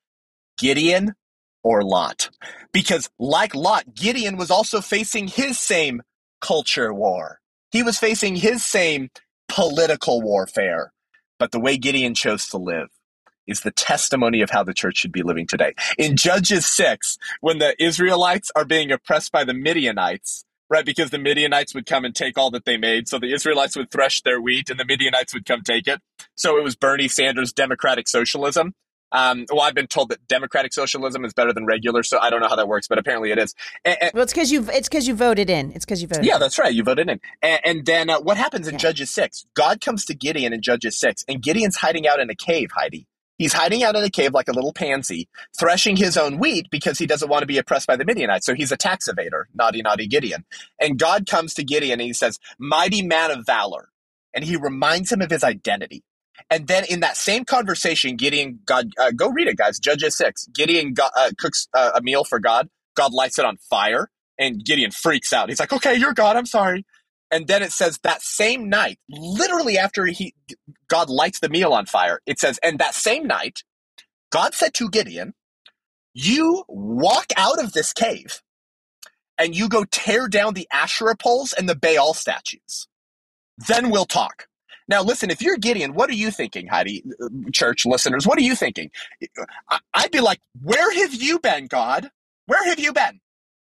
Gideon 0.59 1.15
or 1.65 1.82
Lot. 1.82 2.31
Because, 2.73 3.11
like 3.19 3.56
Lot, 3.56 3.97
Gideon 3.97 4.37
was 4.37 4.53
also 4.53 4.81
facing 4.81 5.26
his 5.26 5.59
same 5.59 6.03
culture 6.41 6.94
war. 6.94 7.41
He 7.73 7.82
was 7.82 7.99
facing 7.99 8.37
his 8.37 8.65
same 8.65 9.09
political 9.49 10.23
warfare. 10.23 10.93
But 11.41 11.50
the 11.50 11.59
way 11.59 11.79
Gideon 11.79 12.15
chose 12.15 12.47
to 12.50 12.59
live 12.59 12.91
is 13.49 13.62
the 13.62 13.73
testimony 13.73 14.41
of 14.41 14.50
how 14.50 14.62
the 14.62 14.75
church 14.75 14.99
should 14.99 15.11
be 15.11 15.23
living 15.25 15.49
today. 15.49 15.75
In 15.99 16.17
Judges 16.17 16.65
6, 16.67 17.19
when 17.41 17.59
the 17.59 17.75
Israelites 17.82 18.53
are 18.55 18.65
being 18.65 18.93
oppressed 18.93 19.32
by 19.32 19.43
the 19.43 19.55
Midianites, 19.55 20.44
right? 20.70 20.84
Because 20.84 21.10
the 21.10 21.19
Midianites 21.19 21.75
would 21.75 21.87
come 21.87 22.05
and 22.05 22.15
take 22.15 22.39
all 22.39 22.51
that 22.51 22.65
they 22.65 22.77
made. 22.77 23.08
So 23.08 23.19
the 23.19 23.32
Israelites 23.32 23.77
would 23.77 23.91
thresh 23.91 24.22
their 24.22 24.41
wheat 24.41 24.70
and 24.70 24.79
the 24.79 24.84
Midianites 24.84 25.34
would 25.34 25.46
come 25.46 25.63
take 25.63 25.89
it. 25.89 26.01
So 26.34 26.58
it 26.58 26.65
was 26.65 26.77
Bernie 26.77 27.08
Sanders' 27.08 27.53
democratic 27.53 28.08
socialism. 28.08 28.75
Um, 29.10 29.46
well, 29.51 29.63
I've 29.63 29.75
been 29.75 29.87
told 29.87 30.10
that 30.10 30.27
democratic 30.29 30.72
socialism 30.72 31.25
is 31.25 31.32
better 31.32 31.53
than 31.53 31.65
regular, 31.65 32.03
so 32.03 32.19
I 32.19 32.29
don't 32.31 32.41
know 32.41 32.48
how 32.48 32.56
that 32.56 32.69
works, 32.69 32.89
but 32.89 32.98
apparently 32.98 33.31
it 33.31 33.39
is. 33.39 33.55
And, 33.84 33.96
and, 34.03 34.10
well, 34.13 34.22
it's 34.22 34.32
because 34.32 34.53
you 34.53 34.67
it's 34.70 34.89
because 34.89 35.08
you 35.08 35.15
voted 35.15 35.48
in. 35.48 35.72
It's 35.72 35.84
because 35.84 36.03
you 36.03 36.08
voted. 36.08 36.27
Yeah, 36.27 36.34
in. 36.34 36.41
that's 36.41 36.58
right. 36.58 36.75
You 36.75 36.84
voted 36.84 37.08
in. 37.08 37.20
And, 37.41 37.60
and 37.65 37.87
then 37.87 38.10
uh, 38.10 38.20
what 38.20 38.37
happens 38.37 38.69
in 38.69 38.75
yeah. 38.75 38.79
Judges 38.79 39.10
six? 39.10 39.46
God 39.55 39.81
comes 39.81 40.05
to 40.06 40.15
Gideon 40.15 40.53
in 40.53 40.60
Judges 40.60 40.98
six, 40.98 41.25
and 41.27 41.43
Gideon's 41.43 41.77
hiding 41.77 42.06
out 42.06 42.20
in 42.20 42.29
a 42.29 42.34
cave. 42.34 42.70
Heidi, 42.75 43.06
he's 43.39 43.53
hiding 43.53 43.83
out 43.83 43.97
in 43.97 44.05
a 44.05 44.11
cave 44.11 44.35
like 44.35 44.49
a 44.49 44.53
little 44.53 44.73
pansy, 44.73 45.29
threshing 45.59 45.97
his 45.97 46.17
own 46.17 46.39
wheat 46.39 46.69
because 46.71 46.99
he 46.99 47.07
doesn't 47.07 47.29
want 47.29 47.43
to 47.43 47.47
be 47.47 47.59
oppressed 47.59 47.87
by 47.87 47.97
the 47.97 48.05
Midianites. 48.05 48.47
So 48.47 48.55
he's 48.55 48.73
a 48.73 48.77
tax 48.77 49.09
evader, 49.09 49.45
naughty, 49.55 49.83
naughty 49.83 50.07
Gideon. 50.07 50.45
And 50.81 50.99
God 50.99 51.27
comes 51.27 51.55
to 51.55 51.65
Gideon 51.65 52.01
and 52.01 52.07
he 52.07 52.13
says, 52.13 52.39
"Mighty 52.59 53.03
man 53.03 53.31
of 53.31 53.47
valor," 53.47 53.89
and 54.35 54.45
he 54.45 54.57
reminds 54.57 55.11
him 55.13 55.23
of 55.23 55.31
his 55.31 55.45
identity. 55.45 56.03
And 56.51 56.67
then 56.67 56.85
in 56.85 57.01
that 57.01 57.17
same 57.17 57.45
conversation, 57.45 58.17
Gideon, 58.17 58.61
God, 58.65 58.91
uh, 58.99 59.11
go 59.11 59.29
read 59.29 59.49
it, 59.49 59.57
guys. 59.57 59.79
Judges 59.79 60.17
six. 60.17 60.47
Gideon 60.55 60.95
God, 60.95 61.11
uh, 61.17 61.31
cooks 61.39 61.69
uh, 61.75 61.93
a 61.95 62.01
meal 62.03 62.25
for 62.25 62.39
God. 62.39 62.69
God 62.97 63.13
lights 63.13 63.39
it 63.39 63.45
on 63.45 63.57
fire, 63.57 64.11
and 64.39 64.65
Gideon 64.65 64.91
freaks 64.91 65.33
out. 65.33 65.49
He's 65.49 65.61
like, 65.61 65.73
"Okay, 65.73 65.95
you're 65.95 66.15
God. 66.15 66.37
I'm 66.37 66.47
sorry." 66.47 66.85
And 67.31 67.47
then 67.49 67.63
it 67.63 67.73
says 67.73 67.99
that 68.05 68.23
same 68.23 68.69
night, 68.69 68.99
literally 69.08 69.79
after 69.79 70.06
he 70.06 70.35
God 70.89 71.11
lights 71.11 71.41
the 71.41 71.49
meal 71.49 71.73
on 71.73 71.87
fire, 71.87 72.20
it 72.27 72.39
says, 72.39 72.58
and 72.63 72.79
that 72.79 72.94
same 72.94 73.27
night, 73.27 73.65
God 74.31 74.55
said 74.55 74.75
to 74.75 74.91
Gideon, 74.91 75.35
"You 76.15 76.65
walk 76.69 77.27
out 77.37 77.63
of 77.63 77.73
this 77.73 77.93
cave, 77.93 78.43
and 79.39 79.55
you 79.56 79.69
go 79.69 79.85
tear 79.85 80.29
down 80.29 80.55
the 80.55 80.69
Asherah 80.73 81.17
poles 81.17 81.53
and 81.53 81.69
the 81.69 81.77
Baal 81.77 82.15
statues. 82.15 82.89
Then 83.58 83.91
we'll 83.91 84.06
talk." 84.06 84.49
Now, 84.89 85.03
listen, 85.03 85.31
if 85.31 85.43
you're 85.43 85.56
Gideon, 85.58 85.94
what 85.94 86.11
are 86.11 86.15
you 86.15 86.31
thinking, 86.31 86.69
Heidi, 86.69 87.05
uh, 87.23 87.29
church 87.53 87.87
listeners? 87.87 88.27
What 88.27 88.39
are 88.39 88.43
you 88.43 88.56
thinking? 88.56 88.91
I'd 89.94 90.11
be 90.11 90.20
like, 90.20 90.41
where 90.63 90.93
have 91.03 91.15
you 91.15 91.39
been, 91.39 91.67
God? 91.67 92.11
Where 92.47 92.65
have 92.65 92.81
you 92.81 92.93
been? 92.93 93.20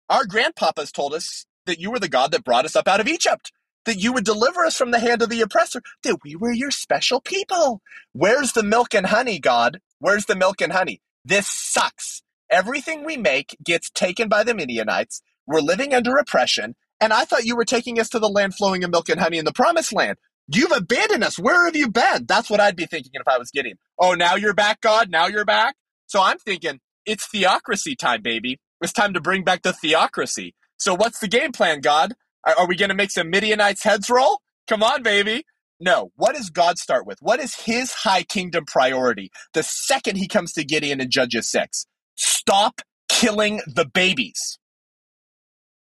Our 0.09 0.25
grandpapas 0.25 0.91
told 0.91 1.13
us 1.13 1.45
that 1.65 1.79
you 1.79 1.91
were 1.91 1.99
the 1.99 2.09
God 2.09 2.31
that 2.31 2.45
brought 2.45 2.65
us 2.65 2.75
up 2.75 2.87
out 2.87 3.01
of 3.01 3.07
Egypt, 3.07 3.51
that 3.87 3.97
you 3.97 4.13
would 4.13 4.25
deliver 4.25 4.65
us 4.65 4.77
from 4.77 4.91
the 4.91 4.99
hand 4.99 5.21
of 5.21 5.29
the 5.29 5.41
oppressor, 5.41 5.81
that 6.03 6.19
we 6.23 6.35
were 6.35 6.51
your 6.51 6.71
special 6.71 7.21
people. 7.21 7.81
Where's 8.11 8.51
the 8.51 8.61
milk 8.61 8.93
and 8.93 9.07
honey, 9.07 9.39
God? 9.39 9.79
Where's 9.99 10.25
the 10.25 10.35
milk 10.35 10.61
and 10.61 10.73
honey? 10.73 11.01
This 11.25 11.47
sucks. 11.47 12.21
Everything 12.51 13.03
we 13.05 13.17
make 13.17 13.57
gets 13.63 13.89
taken 13.89 14.27
by 14.27 14.43
the 14.43 14.53
Midianites. 14.53 15.21
We're 15.47 15.61
living 15.61 15.93
under 15.93 16.17
oppression. 16.17 16.75
And 16.99 17.13
I 17.13 17.23
thought 17.25 17.45
you 17.45 17.55
were 17.55 17.65
taking 17.65 17.99
us 17.99 18.09
to 18.09 18.19
the 18.19 18.29
land 18.29 18.55
flowing 18.55 18.83
in 18.83 18.91
milk 18.91 19.07
and 19.07 19.19
honey 19.19 19.37
in 19.37 19.45
the 19.45 19.53
promised 19.53 19.93
land. 19.93 20.17
You've 20.49 20.71
abandoned 20.71 21.23
us. 21.23 21.39
Where 21.39 21.65
have 21.65 21.75
you 21.75 21.89
been? 21.89 22.25
That's 22.27 22.49
what 22.49 22.59
I'd 22.59 22.75
be 22.75 22.85
thinking 22.85 23.11
if 23.13 23.27
I 23.27 23.37
was 23.37 23.51
getting. 23.51 23.75
Oh, 23.97 24.13
now 24.13 24.35
you're 24.35 24.53
back, 24.53 24.81
God. 24.81 25.09
Now 25.09 25.27
you're 25.27 25.45
back. 25.45 25.75
So 26.07 26.21
I'm 26.21 26.39
thinking 26.39 26.79
it's 27.05 27.25
theocracy 27.27 27.95
time, 27.95 28.21
baby. 28.21 28.59
It's 28.81 28.93
time 28.93 29.13
to 29.13 29.21
bring 29.21 29.43
back 29.43 29.63
the 29.63 29.73
theocracy. 29.73 30.53
So 30.77 30.93
what's 30.93 31.19
the 31.19 31.27
game 31.27 31.51
plan, 31.51 31.81
God? 31.81 32.13
Are, 32.55 32.67
we 32.67 32.75
going 32.77 32.89
to 32.89 32.95
make 32.95 33.11
some 33.11 33.29
Midianites 33.29 33.83
heads 33.83 34.09
roll? 34.09 34.41
Come 34.67 34.81
on, 34.81 35.03
baby. 35.03 35.45
No. 35.79 36.11
What 36.15 36.35
does 36.35 36.49
God 36.49 36.77
start 36.77 37.05
with? 37.05 37.19
What 37.21 37.39
is 37.39 37.55
his 37.55 37.91
high 37.93 38.23
kingdom 38.23 38.65
priority 38.65 39.31
the 39.53 39.63
second 39.63 40.15
he 40.17 40.27
comes 40.27 40.53
to 40.53 40.63
Gideon 40.63 41.01
in 41.01 41.09
Judges 41.11 41.49
6? 41.49 41.85
Stop 42.15 42.81
killing 43.09 43.61
the 43.67 43.85
babies. 43.85 44.59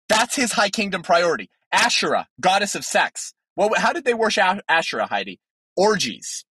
That's 0.07 0.35
his 0.35 0.51
high 0.51 0.69
kingdom 0.69 1.01
priority. 1.01 1.49
Asherah, 1.71 2.27
goddess 2.39 2.75
of 2.75 2.85
sex. 2.85 3.33
Well, 3.55 3.71
how 3.75 3.93
did 3.93 4.05
they 4.05 4.13
worship 4.13 4.61
Asherah, 4.69 5.07
Heidi? 5.07 5.39
Orgies. 5.75 6.45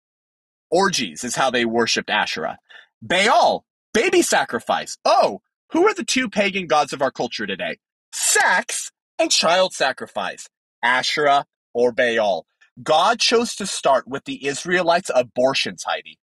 Orgies 0.70 1.24
is 1.24 1.34
how 1.34 1.50
they 1.50 1.64
worshipped 1.64 2.10
Asherah. 2.10 2.58
Baal, 3.02 3.64
baby 3.94 4.22
sacrifice. 4.22 4.98
Oh, 5.04 5.40
who 5.72 5.86
are 5.86 5.94
the 5.94 6.04
two 6.04 6.28
pagan 6.28 6.66
gods 6.66 6.92
of 6.92 7.02
our 7.02 7.10
culture 7.10 7.46
today? 7.46 7.78
Sex 8.12 8.92
and 9.18 9.30
child 9.30 9.72
sacrifice. 9.72 10.48
Asherah 10.82 11.46
or 11.74 11.92
Baal. 11.92 12.46
God 12.82 13.18
chose 13.20 13.54
to 13.56 13.66
start 13.66 14.06
with 14.06 14.24
the 14.24 14.46
Israelites' 14.46 15.10
abortions, 15.14 15.84
Heidi, 15.86 16.18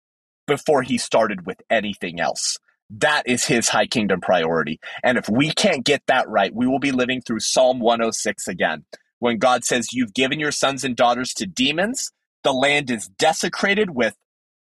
before 0.46 0.82
he 0.82 0.98
started 0.98 1.46
with 1.46 1.62
anything 1.70 2.20
else. 2.20 2.58
That 2.90 3.22
is 3.26 3.44
his 3.44 3.68
high 3.68 3.86
kingdom 3.86 4.20
priority. 4.20 4.80
And 5.04 5.16
if 5.16 5.28
we 5.28 5.52
can't 5.52 5.84
get 5.84 6.02
that 6.08 6.28
right, 6.28 6.52
we 6.54 6.66
will 6.66 6.80
be 6.80 6.90
living 6.92 7.20
through 7.20 7.40
Psalm 7.40 7.78
106 7.78 8.48
again. 8.48 8.84
When 9.20 9.38
God 9.38 9.64
says, 9.64 9.92
You've 9.92 10.14
given 10.14 10.40
your 10.40 10.52
sons 10.52 10.82
and 10.82 10.96
daughters 10.96 11.32
to 11.34 11.46
demons, 11.46 12.10
the 12.42 12.52
land 12.52 12.90
is 12.90 13.08
desecrated 13.18 13.90
with 13.90 14.16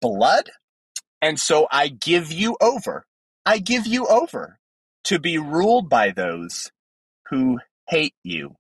blood. 0.00 0.50
And 1.20 1.40
so 1.40 1.66
I 1.72 1.88
give 1.88 2.30
you 2.30 2.56
over. 2.60 3.06
I 3.44 3.58
give 3.58 3.86
you 3.86 4.06
over 4.06 4.58
to 5.04 5.18
be 5.18 5.38
ruled 5.38 5.88
by 5.88 6.10
those 6.10 6.70
who 7.30 7.58
hate 7.86 8.14
you. 8.22 8.56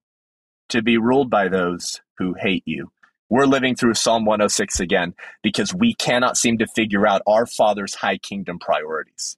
To 0.70 0.82
be 0.82 0.98
ruled 0.98 1.30
by 1.30 1.48
those 1.48 2.00
who 2.18 2.34
hate 2.34 2.62
you. 2.66 2.90
We're 3.30 3.46
living 3.46 3.74
through 3.74 3.94
Psalm 3.94 4.24
106 4.24 4.80
again 4.80 5.14
because 5.42 5.74
we 5.74 5.94
cannot 5.94 6.36
seem 6.36 6.58
to 6.58 6.66
figure 6.66 7.06
out 7.06 7.22
our 7.26 7.46
Father's 7.46 7.94
high 7.94 8.18
kingdom 8.18 8.58
priorities. 8.58 9.36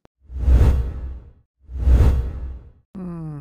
Hmm. 2.95 3.41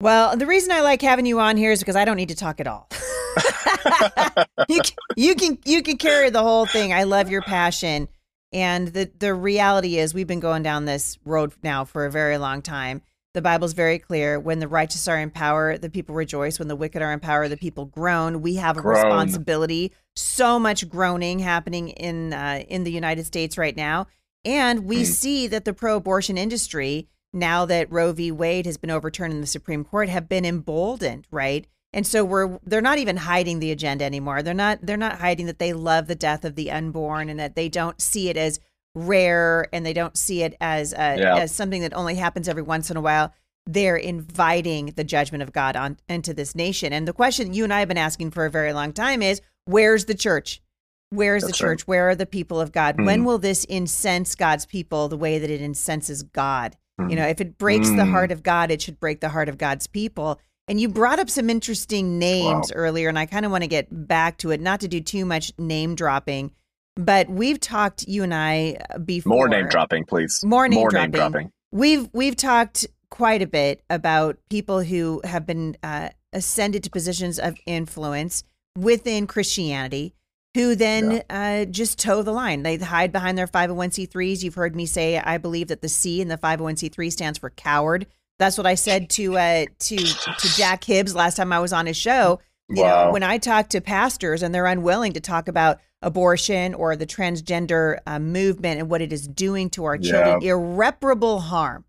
Well, 0.00 0.36
the 0.36 0.46
reason 0.46 0.72
I 0.72 0.80
like 0.82 1.02
having 1.02 1.26
you 1.26 1.40
on 1.40 1.56
here 1.56 1.72
is 1.72 1.80
because 1.80 1.96
I 1.96 2.04
don't 2.04 2.16
need 2.16 2.28
to 2.28 2.36
talk 2.36 2.60
at 2.60 2.66
all. 2.66 2.88
you, 4.68 4.80
can, 4.80 4.94
you 5.16 5.34
can 5.34 5.58
you 5.64 5.82
can 5.82 5.96
carry 5.96 6.30
the 6.30 6.42
whole 6.42 6.66
thing. 6.66 6.92
I 6.92 7.04
love 7.04 7.30
your 7.30 7.42
passion, 7.42 8.08
and 8.52 8.88
the 8.88 9.10
the 9.18 9.34
reality 9.34 9.98
is 9.98 10.14
we've 10.14 10.26
been 10.26 10.40
going 10.40 10.62
down 10.62 10.84
this 10.84 11.18
road 11.24 11.52
now 11.62 11.84
for 11.84 12.06
a 12.06 12.10
very 12.10 12.38
long 12.38 12.62
time. 12.62 13.02
The 13.36 13.42
Bible's 13.42 13.74
very 13.74 13.98
clear: 13.98 14.40
when 14.40 14.60
the 14.60 14.66
righteous 14.66 15.06
are 15.06 15.20
in 15.20 15.30
power, 15.30 15.76
the 15.76 15.90
people 15.90 16.14
rejoice. 16.14 16.58
When 16.58 16.68
the 16.68 16.74
wicked 16.74 17.02
are 17.02 17.12
in 17.12 17.20
power, 17.20 17.48
the 17.48 17.58
people 17.58 17.84
groan. 17.84 18.40
We 18.40 18.54
have 18.54 18.78
a 18.78 18.80
groan. 18.80 19.04
responsibility. 19.04 19.92
So 20.14 20.58
much 20.58 20.88
groaning 20.88 21.40
happening 21.40 21.90
in 21.90 22.32
uh, 22.32 22.64
in 22.66 22.84
the 22.84 22.90
United 22.90 23.26
States 23.26 23.58
right 23.58 23.76
now, 23.76 24.06
and 24.42 24.86
we 24.86 25.02
mm. 25.02 25.06
see 25.06 25.46
that 25.48 25.66
the 25.66 25.74
pro-abortion 25.74 26.38
industry 26.38 27.08
now 27.34 27.66
that 27.66 27.92
Roe 27.92 28.12
v. 28.12 28.32
Wade 28.32 28.64
has 28.64 28.78
been 28.78 28.90
overturned 28.90 29.34
in 29.34 29.42
the 29.42 29.46
Supreme 29.46 29.84
Court 29.84 30.08
have 30.08 30.30
been 30.30 30.46
emboldened, 30.46 31.26
right? 31.30 31.66
And 31.92 32.06
so 32.06 32.24
we're 32.24 32.58
they're 32.64 32.80
not 32.80 32.96
even 32.96 33.18
hiding 33.18 33.58
the 33.58 33.70
agenda 33.70 34.06
anymore. 34.06 34.42
They're 34.42 34.54
not 34.54 34.78
they're 34.80 34.96
not 34.96 35.20
hiding 35.20 35.44
that 35.44 35.58
they 35.58 35.74
love 35.74 36.06
the 36.06 36.14
death 36.14 36.46
of 36.46 36.54
the 36.54 36.70
unborn 36.70 37.28
and 37.28 37.38
that 37.38 37.54
they 37.54 37.68
don't 37.68 38.00
see 38.00 38.30
it 38.30 38.38
as 38.38 38.60
rare 38.96 39.68
and 39.72 39.84
they 39.84 39.92
don't 39.92 40.16
see 40.16 40.42
it 40.42 40.56
as 40.60 40.92
a, 40.92 41.18
yeah. 41.18 41.36
as 41.36 41.54
something 41.54 41.82
that 41.82 41.94
only 41.94 42.14
happens 42.14 42.48
every 42.48 42.62
once 42.62 42.90
in 42.90 42.96
a 42.96 43.00
while. 43.00 43.32
They're 43.66 43.96
inviting 43.96 44.86
the 44.96 45.04
judgment 45.04 45.42
of 45.42 45.52
God 45.52 45.76
on 45.76 45.98
into 46.08 46.32
this 46.32 46.54
nation. 46.54 46.92
And 46.92 47.06
the 47.06 47.12
question 47.12 47.52
you 47.52 47.64
and 47.64 47.74
I 47.74 47.80
have 47.80 47.88
been 47.88 47.98
asking 47.98 48.30
for 48.30 48.46
a 48.46 48.50
very 48.50 48.72
long 48.72 48.92
time 48.92 49.22
is 49.22 49.42
where's 49.66 50.06
the 50.06 50.14
church? 50.14 50.62
Where's 51.10 51.42
That's 51.42 51.52
the 51.52 51.58
church? 51.58 51.82
Right. 51.82 51.88
Where 51.88 52.08
are 52.10 52.14
the 52.14 52.26
people 52.26 52.60
of 52.60 52.72
God? 52.72 52.96
Mm. 52.96 53.06
When 53.06 53.24
will 53.24 53.38
this 53.38 53.64
incense 53.64 54.34
God's 54.34 54.66
people 54.66 55.08
the 55.08 55.16
way 55.16 55.38
that 55.38 55.50
it 55.50 55.60
incenses 55.60 56.22
God? 56.22 56.76
Mm. 57.00 57.10
You 57.10 57.16
know, 57.16 57.26
if 57.26 57.40
it 57.40 57.58
breaks 57.58 57.88
mm. 57.88 57.96
the 57.96 58.06
heart 58.06 58.32
of 58.32 58.42
God, 58.42 58.70
it 58.70 58.80
should 58.80 58.98
break 58.98 59.20
the 59.20 59.28
heart 59.28 59.48
of 59.48 59.58
God's 59.58 59.86
people. 59.86 60.40
And 60.68 60.80
you 60.80 60.88
brought 60.88 61.20
up 61.20 61.30
some 61.30 61.48
interesting 61.48 62.18
names 62.18 62.72
wow. 62.72 62.76
earlier, 62.80 63.08
and 63.08 63.18
I 63.18 63.26
kind 63.26 63.44
of 63.44 63.52
want 63.52 63.62
to 63.62 63.68
get 63.68 63.86
back 63.90 64.38
to 64.38 64.50
it, 64.50 64.60
not 64.60 64.80
to 64.80 64.88
do 64.88 65.00
too 65.00 65.24
much 65.24 65.52
name 65.58 65.94
dropping, 65.94 66.50
but 66.96 67.28
we've 67.28 67.60
talked, 67.60 68.06
you 68.08 68.22
and 68.22 68.34
I, 68.34 68.78
uh, 68.90 68.98
before. 68.98 69.36
More 69.36 69.48
name 69.48 69.68
dropping, 69.68 70.04
please. 70.04 70.42
More 70.44 70.68
name, 70.68 70.80
More 70.80 70.90
dropping. 70.90 71.10
name 71.12 71.20
dropping. 71.20 71.52
We've 71.72 72.08
we've 72.12 72.36
talked 72.36 72.86
quite 73.10 73.42
a 73.42 73.46
bit 73.46 73.82
about 73.88 74.38
people 74.50 74.82
who 74.82 75.20
have 75.24 75.46
been 75.46 75.76
uh, 75.82 76.08
ascended 76.32 76.82
to 76.84 76.90
positions 76.90 77.38
of 77.38 77.56
influence 77.66 78.42
within 78.76 79.26
Christianity 79.26 80.14
who 80.54 80.74
then 80.74 81.22
yeah. 81.28 81.60
uh, 81.62 81.64
just 81.66 81.98
toe 81.98 82.22
the 82.22 82.32
line. 82.32 82.62
They 82.62 82.78
hide 82.78 83.12
behind 83.12 83.36
their 83.36 83.46
501c3s. 83.46 84.42
You've 84.42 84.54
heard 84.54 84.74
me 84.74 84.86
say 84.86 85.18
I 85.18 85.36
believe 85.36 85.68
that 85.68 85.82
the 85.82 85.88
C 85.88 86.22
in 86.22 86.28
the 86.28 86.38
501c3 86.38 87.12
stands 87.12 87.38
for 87.38 87.50
coward. 87.50 88.06
That's 88.38 88.56
what 88.56 88.66
I 88.66 88.74
said 88.74 89.10
to 89.10 89.36
uh, 89.36 89.66
to 89.78 89.96
to 89.96 90.48
Jack 90.56 90.84
Hibbs 90.84 91.14
last 91.14 91.36
time 91.36 91.52
I 91.52 91.60
was 91.60 91.74
on 91.74 91.86
his 91.86 91.96
show. 91.96 92.40
You 92.68 92.82
wow. 92.82 93.06
know, 93.06 93.12
when 93.12 93.22
I 93.22 93.38
talk 93.38 93.68
to 93.70 93.80
pastors 93.80 94.42
and 94.42 94.54
they're 94.54 94.66
unwilling 94.66 95.12
to 95.12 95.20
talk 95.20 95.46
about 95.46 95.80
abortion 96.02 96.74
or 96.74 96.96
the 96.96 97.06
transgender 97.06 97.98
uh, 98.06 98.18
movement 98.18 98.80
and 98.80 98.90
what 98.90 99.02
it 99.02 99.12
is 99.12 99.28
doing 99.28 99.70
to 99.70 99.84
our 99.84 99.96
children, 99.96 100.40
yeah. 100.40 100.52
irreparable 100.52 101.40
harm 101.40 101.84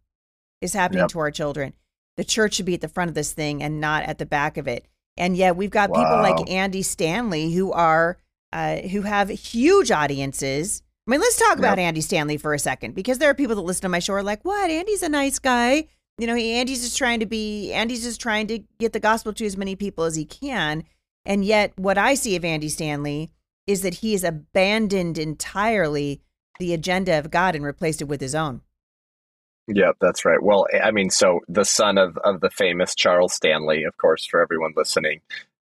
is 0.62 0.74
happening 0.74 1.02
yep. 1.02 1.10
to 1.10 1.20
our 1.20 1.32
children. 1.32 1.74
The 2.16 2.24
church 2.24 2.56
should 2.56 2.66
be 2.66 2.76
at 2.76 2.82
the 2.82 2.88
front 2.88 3.10
of 3.10 3.16
this 3.16 3.34
thing 3.34 3.64
and 3.64 3.82
not 3.82 4.04
at 4.04 4.18
the 4.18 4.26
back 4.26 4.58
of 4.58 4.68
it. 4.68 4.86
And 5.18 5.36
yet 5.36 5.56
we've 5.56 5.72
got 5.72 5.90
wow. 5.90 6.04
people 6.04 6.18
like 6.18 6.50
Andy 6.50 6.84
Stanley 6.84 7.54
who 7.54 7.72
are 7.72 8.18
uh, 8.54 8.78
who 8.78 9.02
have 9.02 9.30
huge 9.30 9.92
audiences. 9.92 10.84
I 11.08 11.12
mean, 11.12 11.22
let's 11.22 11.38
talk 11.38 11.52
yep. 11.52 11.60
about 11.60 11.80
Andy 11.80 12.02
Stanley 12.02 12.38
for 12.38 12.54
a 12.54 12.60
second 12.60 12.94
because 12.94 13.18
there 13.18 13.30
are 13.30 13.34
people 13.34 13.56
that 13.56 13.62
listen 13.62 13.82
to 13.84 13.90
my 13.90 14.00
show 14.00 14.14
are 14.14 14.24
like, 14.24 14.46
"What? 14.46 14.70
Andy's 14.70 15.04
a 15.04 15.10
nice 15.10 15.40
guy." 15.40 15.88
You 16.18 16.28
know, 16.28 16.36
he, 16.36 16.54
Andy's 16.54 16.82
just 16.82 16.98
trying 16.98 17.20
to 17.20 17.26
be. 17.26 17.72
Andy's 17.74 18.04
just 18.04 18.20
trying 18.20 18.48
to 18.48 18.60
get 18.80 18.94
the 18.94 19.00
gospel 19.00 19.34
to 19.34 19.46
as 19.46 19.58
many 19.58 19.76
people 19.76 20.04
as 20.06 20.16
he 20.16 20.26
can. 20.26 20.84
And 21.26 21.46
yet, 21.46 21.74
what 21.78 21.98
I 21.98 22.16
see 22.16 22.36
of 22.36 22.46
Andy 22.46 22.70
Stanley 22.70 23.32
is 23.68 23.82
that 23.82 23.96
he 23.96 24.14
has 24.14 24.24
abandoned 24.24 25.18
entirely 25.18 26.22
the 26.60 26.74
agenda 26.74 27.20
of 27.20 27.30
God 27.30 27.56
and 27.56 27.64
replaced 27.64 28.02
it 28.02 28.08
with 28.08 28.22
his 28.22 28.34
own. 28.34 28.62
Yeah, 29.68 29.92
that's 30.00 30.24
right. 30.24 30.42
Well, 30.42 30.66
I 30.82 30.92
mean, 30.92 31.10
so 31.10 31.42
the 31.50 31.66
son 31.66 31.98
of, 31.98 32.18
of 32.18 32.40
the 32.40 32.50
famous 32.50 32.96
Charles 32.96 33.34
Stanley, 33.34 33.84
of 33.84 33.98
course, 33.98 34.26
for 34.26 34.42
everyone 34.42 34.72
listening, 34.78 35.20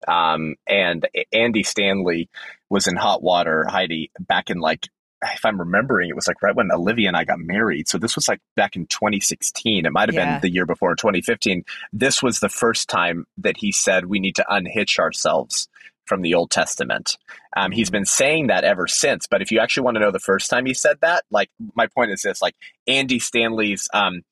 um, 0.07 0.57
and 0.67 1.09
Andy 1.33 1.63
Stanley 1.63 2.29
was 2.69 2.87
in 2.87 2.97
hot 2.97 3.23
water, 3.23 3.65
Heidi, 3.67 4.11
back 4.21 4.51
in 4.51 4.59
like, 4.59 4.89
if 5.33 5.45
I'm 5.45 5.59
remembering, 5.59 6.09
it 6.11 6.17
was 6.17 6.29
like 6.29 6.43
right 6.43 6.55
when 6.55 6.71
Olivia 6.71 7.09
and 7.09 7.17
I 7.17 7.25
got 7.25 7.39
married. 7.39 7.89
So 7.89 7.99
this 7.99 8.15
was 8.15 8.29
like 8.29 8.41
back 8.57 8.77
in 8.77 8.87
2016. 8.87 9.87
It 9.87 9.93
might 9.93 10.09
have 10.09 10.15
yeah. 10.15 10.35
been 10.35 10.41
the 10.43 10.51
year 10.51 10.67
before, 10.67 10.95
2015. 10.95 11.65
This 11.93 12.23
was 12.23 12.41
the 12.41 12.49
first 12.49 12.89
time 12.89 13.27
that 13.39 13.57
he 13.57 13.73
said 13.73 14.07
we 14.07 14.21
need 14.21 14.37
to 14.37 14.45
unhitch 14.49 14.99
ourselves 14.99 15.69
from 16.07 16.23
the 16.23 16.35
Old 16.35 16.51
Testament. 16.51 17.17
Um, 17.57 17.73
he's 17.73 17.91
been 17.91 18.05
saying 18.05 18.49
that 18.49 18.65
ever 18.65 18.87
since. 18.87 19.27
But 19.27 19.43
if 19.43 19.51
you 19.51 19.61
actually 19.61 19.85
want 19.85 19.97
to 19.97 20.01
know 20.01 20.11
the 20.11 20.19
first 20.19 20.51
time 20.51 20.67
he 20.67 20.75
said 20.75 20.99
that, 21.01 21.25
like 21.31 21.51
my 21.75 21.87
point 21.87 22.11
is 22.11 22.23
this: 22.23 22.43
like 22.43 22.55
Andy 22.87 23.19
Stanley's 23.19 23.89
um, 23.95 24.23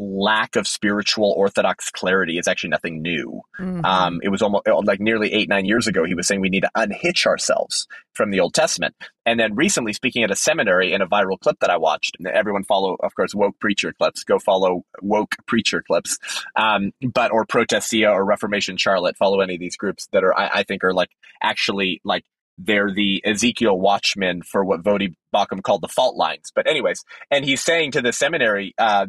lack 0.00 0.56
of 0.56 0.66
spiritual 0.66 1.34
orthodox 1.36 1.90
clarity 1.90 2.38
is 2.38 2.48
actually 2.48 2.70
nothing 2.70 3.02
new. 3.02 3.42
Mm-hmm. 3.58 3.84
Um, 3.84 4.20
it 4.22 4.30
was 4.30 4.40
almost 4.40 4.66
like 4.84 5.00
nearly 5.00 5.32
eight, 5.32 5.48
nine 5.48 5.66
years 5.66 5.86
ago, 5.86 6.04
he 6.04 6.14
was 6.14 6.26
saying 6.26 6.40
we 6.40 6.48
need 6.48 6.62
to 6.62 6.70
unhitch 6.74 7.26
ourselves 7.26 7.86
from 8.14 8.30
the 8.30 8.40
Old 8.40 8.54
Testament. 8.54 8.94
And 9.26 9.38
then 9.38 9.54
recently, 9.54 9.92
speaking 9.92 10.24
at 10.24 10.30
a 10.30 10.36
seminary 10.36 10.92
in 10.92 11.02
a 11.02 11.06
viral 11.06 11.38
clip 11.38 11.58
that 11.60 11.70
I 11.70 11.76
watched, 11.76 12.16
everyone 12.32 12.64
follow, 12.64 12.96
of 13.00 13.14
course, 13.14 13.34
woke 13.34 13.58
preacher 13.60 13.92
clips. 13.92 14.24
Go 14.24 14.38
follow 14.38 14.84
woke 15.02 15.34
preacher 15.46 15.82
clips, 15.86 16.18
um, 16.56 16.92
but 17.12 17.30
or 17.30 17.44
Protestia 17.44 18.10
or 18.10 18.24
Reformation 18.24 18.76
Charlotte. 18.76 19.16
Follow 19.16 19.40
any 19.40 19.54
of 19.54 19.60
these 19.60 19.76
groups 19.76 20.08
that 20.12 20.24
are, 20.24 20.36
I, 20.36 20.50
I 20.54 20.62
think, 20.62 20.82
are 20.82 20.94
like 20.94 21.10
actually 21.42 22.00
like 22.04 22.24
they're 22.62 22.92
the 22.92 23.22
Ezekiel 23.24 23.78
watchmen 23.78 24.42
for 24.42 24.64
what 24.64 24.82
Voddie 24.82 25.14
Baucham 25.34 25.62
called 25.62 25.82
the 25.82 25.88
fault 25.88 26.16
lines. 26.16 26.52
But 26.54 26.66
anyways, 26.66 27.02
and 27.30 27.44
he's 27.44 27.62
saying 27.62 27.92
to 27.92 28.02
the 28.02 28.12
seminary, 28.12 28.74
uh, 28.78 29.06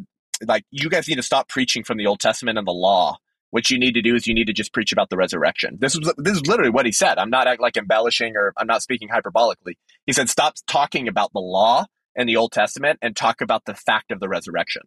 like 0.48 0.66
you 0.72 0.90
guys 0.90 1.08
need 1.08 1.16
to 1.16 1.24
stop 1.24 1.50
preaching 1.50 1.84
from 1.84 1.98
the 1.98 2.08
Old 2.08 2.20
Testament 2.20 2.58
and 2.58 2.68
the 2.68 2.72
law. 2.72 3.18
What 3.52 3.70
you 3.70 3.78
need 3.78 3.96
to 3.96 4.02
do 4.02 4.16
is 4.16 4.28
you 4.28 4.34
need 4.34 4.48
to 4.48 4.54
just 4.54 4.74
preach 4.74 4.94
about 4.94 5.10
the 5.10 5.18
resurrection. 5.18 5.78
This 5.82 5.98
was 5.98 6.14
this 6.18 6.36
is 6.36 6.48
literally 6.48 6.72
what 6.72 6.86
he 6.86 6.94
said. 6.94 7.18
I'm 7.18 7.30
not 7.30 7.48
like 7.60 7.76
embellishing 7.76 8.38
or 8.38 8.54
I'm 8.56 8.68
not 8.68 8.82
speaking 8.82 9.10
hyperbolically. 9.10 9.74
He 10.06 10.14
said, 10.14 10.30
stop 10.30 10.56
talking 10.68 11.10
about 11.10 11.34
the 11.34 11.42
law 11.42 11.86
and 12.16 12.30
the 12.30 12.38
Old 12.38 12.54
Testament 12.54 13.00
and 13.02 13.16
talk 13.16 13.42
about 13.42 13.66
the 13.66 13.74
fact 13.74 14.12
of 14.12 14.20
the 14.20 14.30
resurrection. 14.30 14.84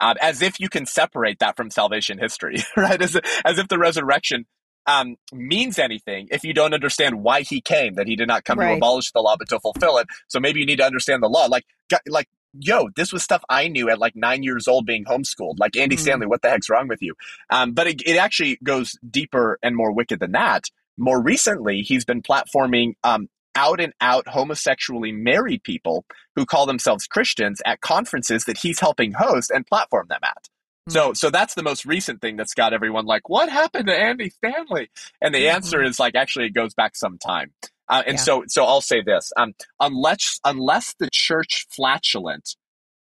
Um, 0.00 0.16
as 0.20 0.42
if 0.42 0.58
you 0.58 0.68
can 0.68 0.84
separate 0.84 1.38
that 1.38 1.56
from 1.56 1.70
salvation 1.70 2.18
history, 2.18 2.56
right? 2.76 3.00
As, 3.00 3.16
as 3.44 3.58
if 3.58 3.68
the 3.68 3.78
resurrection 3.78 4.46
um, 4.86 5.16
means 5.32 5.78
anything 5.78 6.26
if 6.30 6.42
you 6.42 6.52
don't 6.52 6.74
understand 6.74 7.22
why 7.22 7.42
he 7.42 7.60
came, 7.60 7.94
that 7.94 8.08
he 8.08 8.16
did 8.16 8.26
not 8.26 8.44
come 8.44 8.58
right. 8.58 8.70
to 8.70 8.76
abolish 8.76 9.12
the 9.12 9.20
law, 9.20 9.36
but 9.38 9.48
to 9.50 9.60
fulfill 9.60 9.98
it. 9.98 10.08
So 10.28 10.40
maybe 10.40 10.60
you 10.60 10.66
need 10.66 10.78
to 10.78 10.84
understand 10.84 11.22
the 11.22 11.28
law. 11.28 11.46
Like, 11.46 11.64
like, 12.08 12.28
yo, 12.58 12.88
this 12.96 13.12
was 13.12 13.22
stuff 13.22 13.42
I 13.48 13.68
knew 13.68 13.90
at 13.90 13.98
like 13.98 14.16
nine 14.16 14.42
years 14.42 14.68
old 14.68 14.86
being 14.86 15.04
homeschooled. 15.04 15.58
Like, 15.58 15.76
Andy 15.76 15.96
mm-hmm. 15.96 16.02
Stanley, 16.02 16.26
what 16.26 16.42
the 16.42 16.50
heck's 16.50 16.68
wrong 16.68 16.88
with 16.88 17.02
you? 17.02 17.14
Um, 17.50 17.72
but 17.72 17.86
it, 17.86 18.02
it 18.06 18.16
actually 18.16 18.58
goes 18.62 18.98
deeper 19.08 19.58
and 19.62 19.76
more 19.76 19.92
wicked 19.92 20.20
than 20.20 20.32
that. 20.32 20.64
More 20.96 21.22
recently, 21.22 21.82
he's 21.82 22.04
been 22.04 22.22
platforming 22.22 22.94
um, 23.02 23.28
out 23.54 23.80
and 23.80 23.92
out 24.00 24.28
homosexually 24.28 25.12
married 25.12 25.62
people 25.62 26.04
who 26.36 26.46
call 26.46 26.66
themselves 26.66 27.06
Christians 27.06 27.60
at 27.64 27.80
conferences 27.80 28.44
that 28.44 28.58
he's 28.58 28.80
helping 28.80 29.12
host 29.12 29.50
and 29.50 29.66
platform 29.66 30.06
them 30.08 30.20
at. 30.22 30.48
So, 30.88 31.08
hmm. 31.08 31.14
so 31.14 31.30
that's 31.30 31.54
the 31.54 31.62
most 31.62 31.84
recent 31.84 32.20
thing 32.20 32.36
that's 32.36 32.54
got 32.54 32.72
everyone 32.72 33.06
like, 33.06 33.28
what 33.28 33.48
happened 33.48 33.86
to 33.86 33.96
Andy 33.96 34.30
Stanley? 34.30 34.90
And 35.20 35.34
the 35.34 35.44
mm-hmm. 35.44 35.56
answer 35.56 35.82
is 35.82 35.98
like, 35.98 36.14
actually, 36.14 36.46
it 36.46 36.54
goes 36.54 36.74
back 36.74 36.96
some 36.96 37.18
time. 37.18 37.52
Uh, 37.88 38.02
and 38.06 38.16
yeah. 38.16 38.22
so, 38.22 38.44
so 38.46 38.64
I'll 38.64 38.80
say 38.80 39.02
this: 39.02 39.32
um, 39.36 39.52
unless 39.78 40.40
unless 40.44 40.94
the 40.98 41.10
church 41.12 41.66
flatulent 41.70 42.56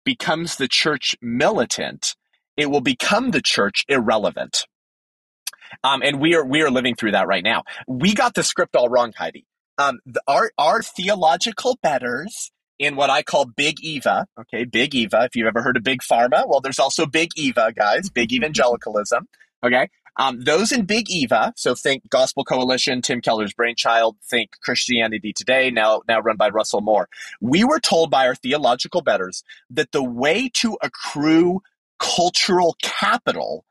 becomes 0.03 0.57
the 0.57 0.67
church 0.67 1.15
militant, 1.21 2.15
it 2.57 2.69
will 2.69 2.81
become 2.81 3.31
the 3.31 3.41
church 3.41 3.85
irrelevant. 3.87 4.65
Um, 5.83 6.01
and 6.03 6.19
we 6.19 6.35
are 6.35 6.45
we 6.45 6.61
are 6.63 6.69
living 6.69 6.95
through 6.95 7.11
that 7.11 7.27
right 7.27 7.43
now. 7.43 7.63
We 7.87 8.13
got 8.13 8.33
the 8.33 8.43
script 8.43 8.75
all 8.75 8.89
wrong, 8.89 9.13
Heidi. 9.15 9.45
Um, 9.77 9.99
the, 10.05 10.21
our 10.27 10.51
our 10.57 10.83
theological 10.83 11.77
betters 11.81 12.51
in 12.83 12.95
what 12.95 13.09
I 13.09 13.23
call 13.23 13.45
Big 13.45 13.79
Eva. 13.81 14.27
Okay, 14.39 14.65
Big 14.65 14.93
Eva. 14.93 15.23
If 15.23 15.35
you've 15.35 15.47
ever 15.47 15.61
heard 15.61 15.77
of 15.77 15.83
Big 15.83 16.01
Pharma, 16.01 16.47
well, 16.47 16.61
there's 16.61 16.79
also 16.79 17.05
Big 17.05 17.29
Eva, 17.35 17.71
guys. 17.73 18.09
Big 18.09 18.31
evangelicalism. 18.33 19.27
Okay, 19.63 19.89
um, 20.17 20.41
those 20.41 20.71
in 20.71 20.85
Big 20.85 21.09
Eva. 21.09 21.53
So 21.55 21.75
think 21.75 22.09
Gospel 22.09 22.43
Coalition, 22.43 23.01
Tim 23.01 23.21
Keller's 23.21 23.53
brainchild. 23.53 24.17
Think 24.23 24.51
Christianity 24.61 25.33
Today, 25.33 25.71
now 25.71 26.01
now 26.07 26.19
run 26.19 26.37
by 26.37 26.49
Russell 26.49 26.81
Moore. 26.81 27.07
We 27.41 27.63
were 27.63 27.79
told 27.79 28.11
by 28.11 28.27
our 28.27 28.35
theological 28.35 29.01
betters 29.01 29.43
that 29.69 29.91
the 29.91 30.03
way 30.03 30.49
to 30.55 30.77
accrue 30.81 31.61
cultural 31.99 32.75
capital 32.81 33.65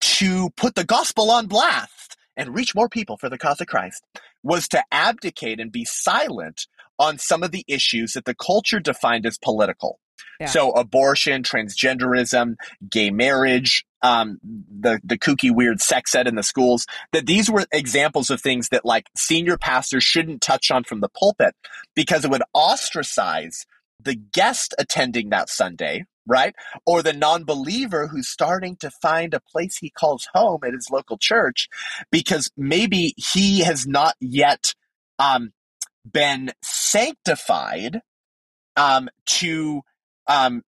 to 0.00 0.50
put 0.50 0.74
the 0.74 0.84
gospel 0.84 1.30
on 1.30 1.46
blast 1.46 2.16
and 2.36 2.54
reach 2.54 2.74
more 2.74 2.88
people 2.88 3.16
for 3.16 3.28
the 3.28 3.38
cause 3.38 3.60
of 3.60 3.66
Christ 3.66 4.04
was 4.42 4.68
to 4.68 4.82
abdicate 4.92 5.60
and 5.60 5.72
be 5.72 5.84
silent 5.84 6.66
on 7.00 7.18
some 7.18 7.42
of 7.42 7.50
the 7.50 7.64
issues 7.66 8.12
that 8.12 8.26
the 8.26 8.34
culture 8.34 8.78
defined 8.78 9.26
as 9.26 9.38
political. 9.38 9.98
Yeah. 10.38 10.46
So 10.46 10.70
abortion, 10.72 11.42
transgenderism, 11.42 12.56
gay 12.88 13.10
marriage, 13.10 13.84
um, 14.02 14.38
the 14.42 15.00
the 15.02 15.18
kooky 15.18 15.54
weird 15.54 15.80
sex 15.80 16.14
ed 16.14 16.28
in 16.28 16.34
the 16.34 16.42
schools. 16.42 16.86
That 17.12 17.26
these 17.26 17.50
were 17.50 17.66
examples 17.72 18.30
of 18.30 18.40
things 18.40 18.68
that 18.68 18.84
like 18.84 19.08
senior 19.16 19.56
pastors 19.56 20.04
shouldn't 20.04 20.42
touch 20.42 20.70
on 20.70 20.84
from 20.84 21.00
the 21.00 21.08
pulpit 21.08 21.54
because 21.94 22.24
it 22.24 22.30
would 22.30 22.42
ostracize 22.54 23.66
the 24.02 24.14
guest 24.14 24.74
attending 24.78 25.30
that 25.30 25.48
Sunday, 25.48 26.04
right? 26.26 26.54
Or 26.86 27.02
the 27.02 27.12
non 27.12 27.44
believer 27.44 28.06
who's 28.08 28.28
starting 28.28 28.76
to 28.76 28.90
find 28.90 29.34
a 29.34 29.40
place 29.40 29.78
he 29.78 29.90
calls 29.90 30.28
home 30.34 30.60
at 30.64 30.74
his 30.74 30.88
local 30.90 31.18
church 31.18 31.68
because 32.10 32.50
maybe 32.56 33.14
he 33.16 33.60
has 33.60 33.86
not 33.86 34.14
yet 34.20 34.74
um, 35.18 35.52
been 36.10 36.52
sanctified 36.62 38.00
um, 38.76 39.08
to 39.26 39.82
um, 40.26 40.62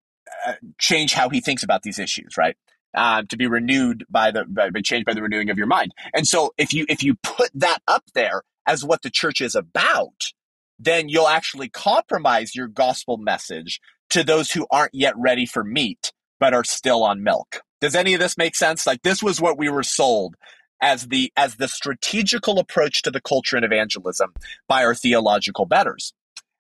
uh, 0.47 0.55
change 0.79 1.13
how 1.13 1.29
he 1.29 1.41
thinks 1.41 1.63
about 1.63 1.83
these 1.83 1.99
issues, 1.99 2.37
right? 2.37 2.57
Uh, 2.95 3.23
to 3.29 3.37
be 3.37 3.47
renewed 3.47 4.05
by 4.11 4.31
the 4.31 4.45
by, 4.45 4.71
by 4.71 4.81
changed 4.81 5.07
by 5.07 5.15
the 5.15 5.23
renewing 5.23 5.51
of 5.51 5.57
your 5.57 5.67
mind. 5.67 5.93
And 6.15 6.27
so 6.27 6.53
if 6.59 6.73
you 6.73 6.85
if 6.89 7.03
you 7.03 7.15
put 7.23 7.51
that 7.55 7.81
up 7.89 8.05
there 8.15 8.43
as 8.67 8.85
what 8.85 9.03
the 9.03 9.11
church 9.11 9.41
is 9.41 9.55
about, 9.55 10.33
then 10.79 11.09
you'll 11.09 11.29
actually 11.29 11.69
compromise 11.69 12.55
your 12.55 12.69
gospel 12.69 13.17
message 13.17 13.81
to 14.11 14.23
those 14.23 14.51
who 14.51 14.67
aren't 14.71 14.95
yet 14.95 15.15
ready 15.17 15.47
for 15.47 15.65
meat 15.65 16.13
but 16.39 16.53
are 16.53 16.65
still 16.65 17.03
on 17.05 17.23
milk. 17.23 17.63
Does 17.81 17.95
any 17.95 18.15
of 18.15 18.21
this 18.21 18.37
make 18.37 18.57
sense? 18.57 18.87
Like 18.87 19.03
this 19.03 19.23
was 19.23 19.41
what 19.41 19.57
we 19.57 19.69
were 19.69 19.85
sold 19.85 20.35
as 20.83 21.07
the 21.07 21.33
as 21.37 21.57
the 21.57 21.69
strategical 21.69 22.59
approach 22.59 23.03
to 23.03 23.11
the 23.11 23.21
culture 23.21 23.57
and 23.57 23.65
evangelism 23.65 24.35
by 24.69 24.85
our 24.85 24.95
theological 24.95 25.65
betters. 25.65 26.13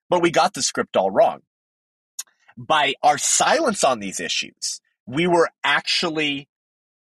But 0.08 0.22
we 0.22 0.30
got 0.30 0.54
the 0.54 0.62
script 0.62 0.96
all 0.96 1.10
wrong. 1.10 1.40
By 2.56 2.94
our 3.02 3.18
silence 3.18 3.82
on 3.82 3.98
these 3.98 4.20
issues, 4.20 4.80
we 5.06 5.26
were 5.26 5.50
actually 5.64 6.48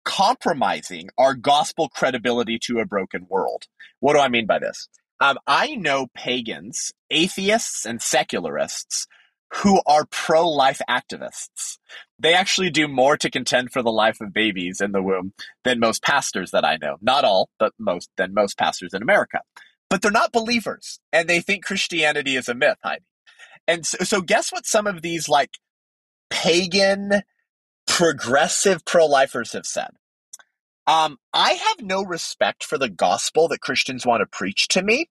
compromising 0.04 1.10
our 1.18 1.34
gospel 1.34 1.88
credibility 1.88 2.58
to 2.58 2.78
a 2.78 2.86
broken 2.86 3.26
world. 3.28 3.64
What 3.98 4.14
do 4.14 4.20
I 4.20 4.28
mean 4.28 4.46
by 4.46 4.58
this? 4.58 4.88
Um, 5.20 5.38
I 5.46 5.74
know 5.74 6.06
pagans, 6.14 6.92
atheists, 7.10 7.84
and 7.84 8.00
secularists 8.00 9.06
who 9.54 9.80
are 9.86 10.06
pro 10.06 10.48
life 10.48 10.80
activists. 10.88 11.78
They 12.18 12.34
actually 12.34 12.70
do 12.70 12.86
more 12.86 13.16
to 13.16 13.30
contend 13.30 13.72
for 13.72 13.82
the 13.82 13.90
life 13.90 14.20
of 14.20 14.32
babies 14.32 14.80
in 14.80 14.92
the 14.92 15.02
womb 15.02 15.32
than 15.64 15.80
most 15.80 16.02
pastors 16.02 16.50
that 16.52 16.64
I 16.64 16.76
know. 16.76 16.96
Not 17.00 17.24
all, 17.24 17.50
but 17.58 17.72
most 17.78 18.10
than 18.16 18.34
most 18.34 18.56
pastors 18.58 18.94
in 18.94 19.02
America. 19.02 19.40
But 19.88 20.02
they're 20.02 20.12
not 20.12 20.32
believers, 20.32 21.00
and 21.12 21.28
they 21.28 21.40
think 21.40 21.64
Christianity 21.64 22.36
is 22.36 22.48
a 22.48 22.54
myth, 22.54 22.78
Heidi. 22.84 23.04
And 23.66 23.84
so, 23.84 23.98
so 24.04 24.20
guess 24.20 24.52
what 24.52 24.66
some 24.66 24.86
of 24.86 25.02
these 25.02 25.28
like 25.28 25.50
pagan 26.30 27.22
progressive 27.86 28.84
pro 28.84 29.06
lifers 29.06 29.52
have 29.52 29.66
said? 29.66 29.90
Um, 30.86 31.18
I 31.32 31.52
have 31.52 31.86
no 31.86 32.02
respect 32.02 32.64
for 32.64 32.78
the 32.78 32.88
gospel 32.88 33.48
that 33.48 33.60
Christians 33.60 34.06
want 34.06 34.20
to 34.20 34.26
preach 34.26 34.68
to 34.68 34.82
me. 34.82 35.08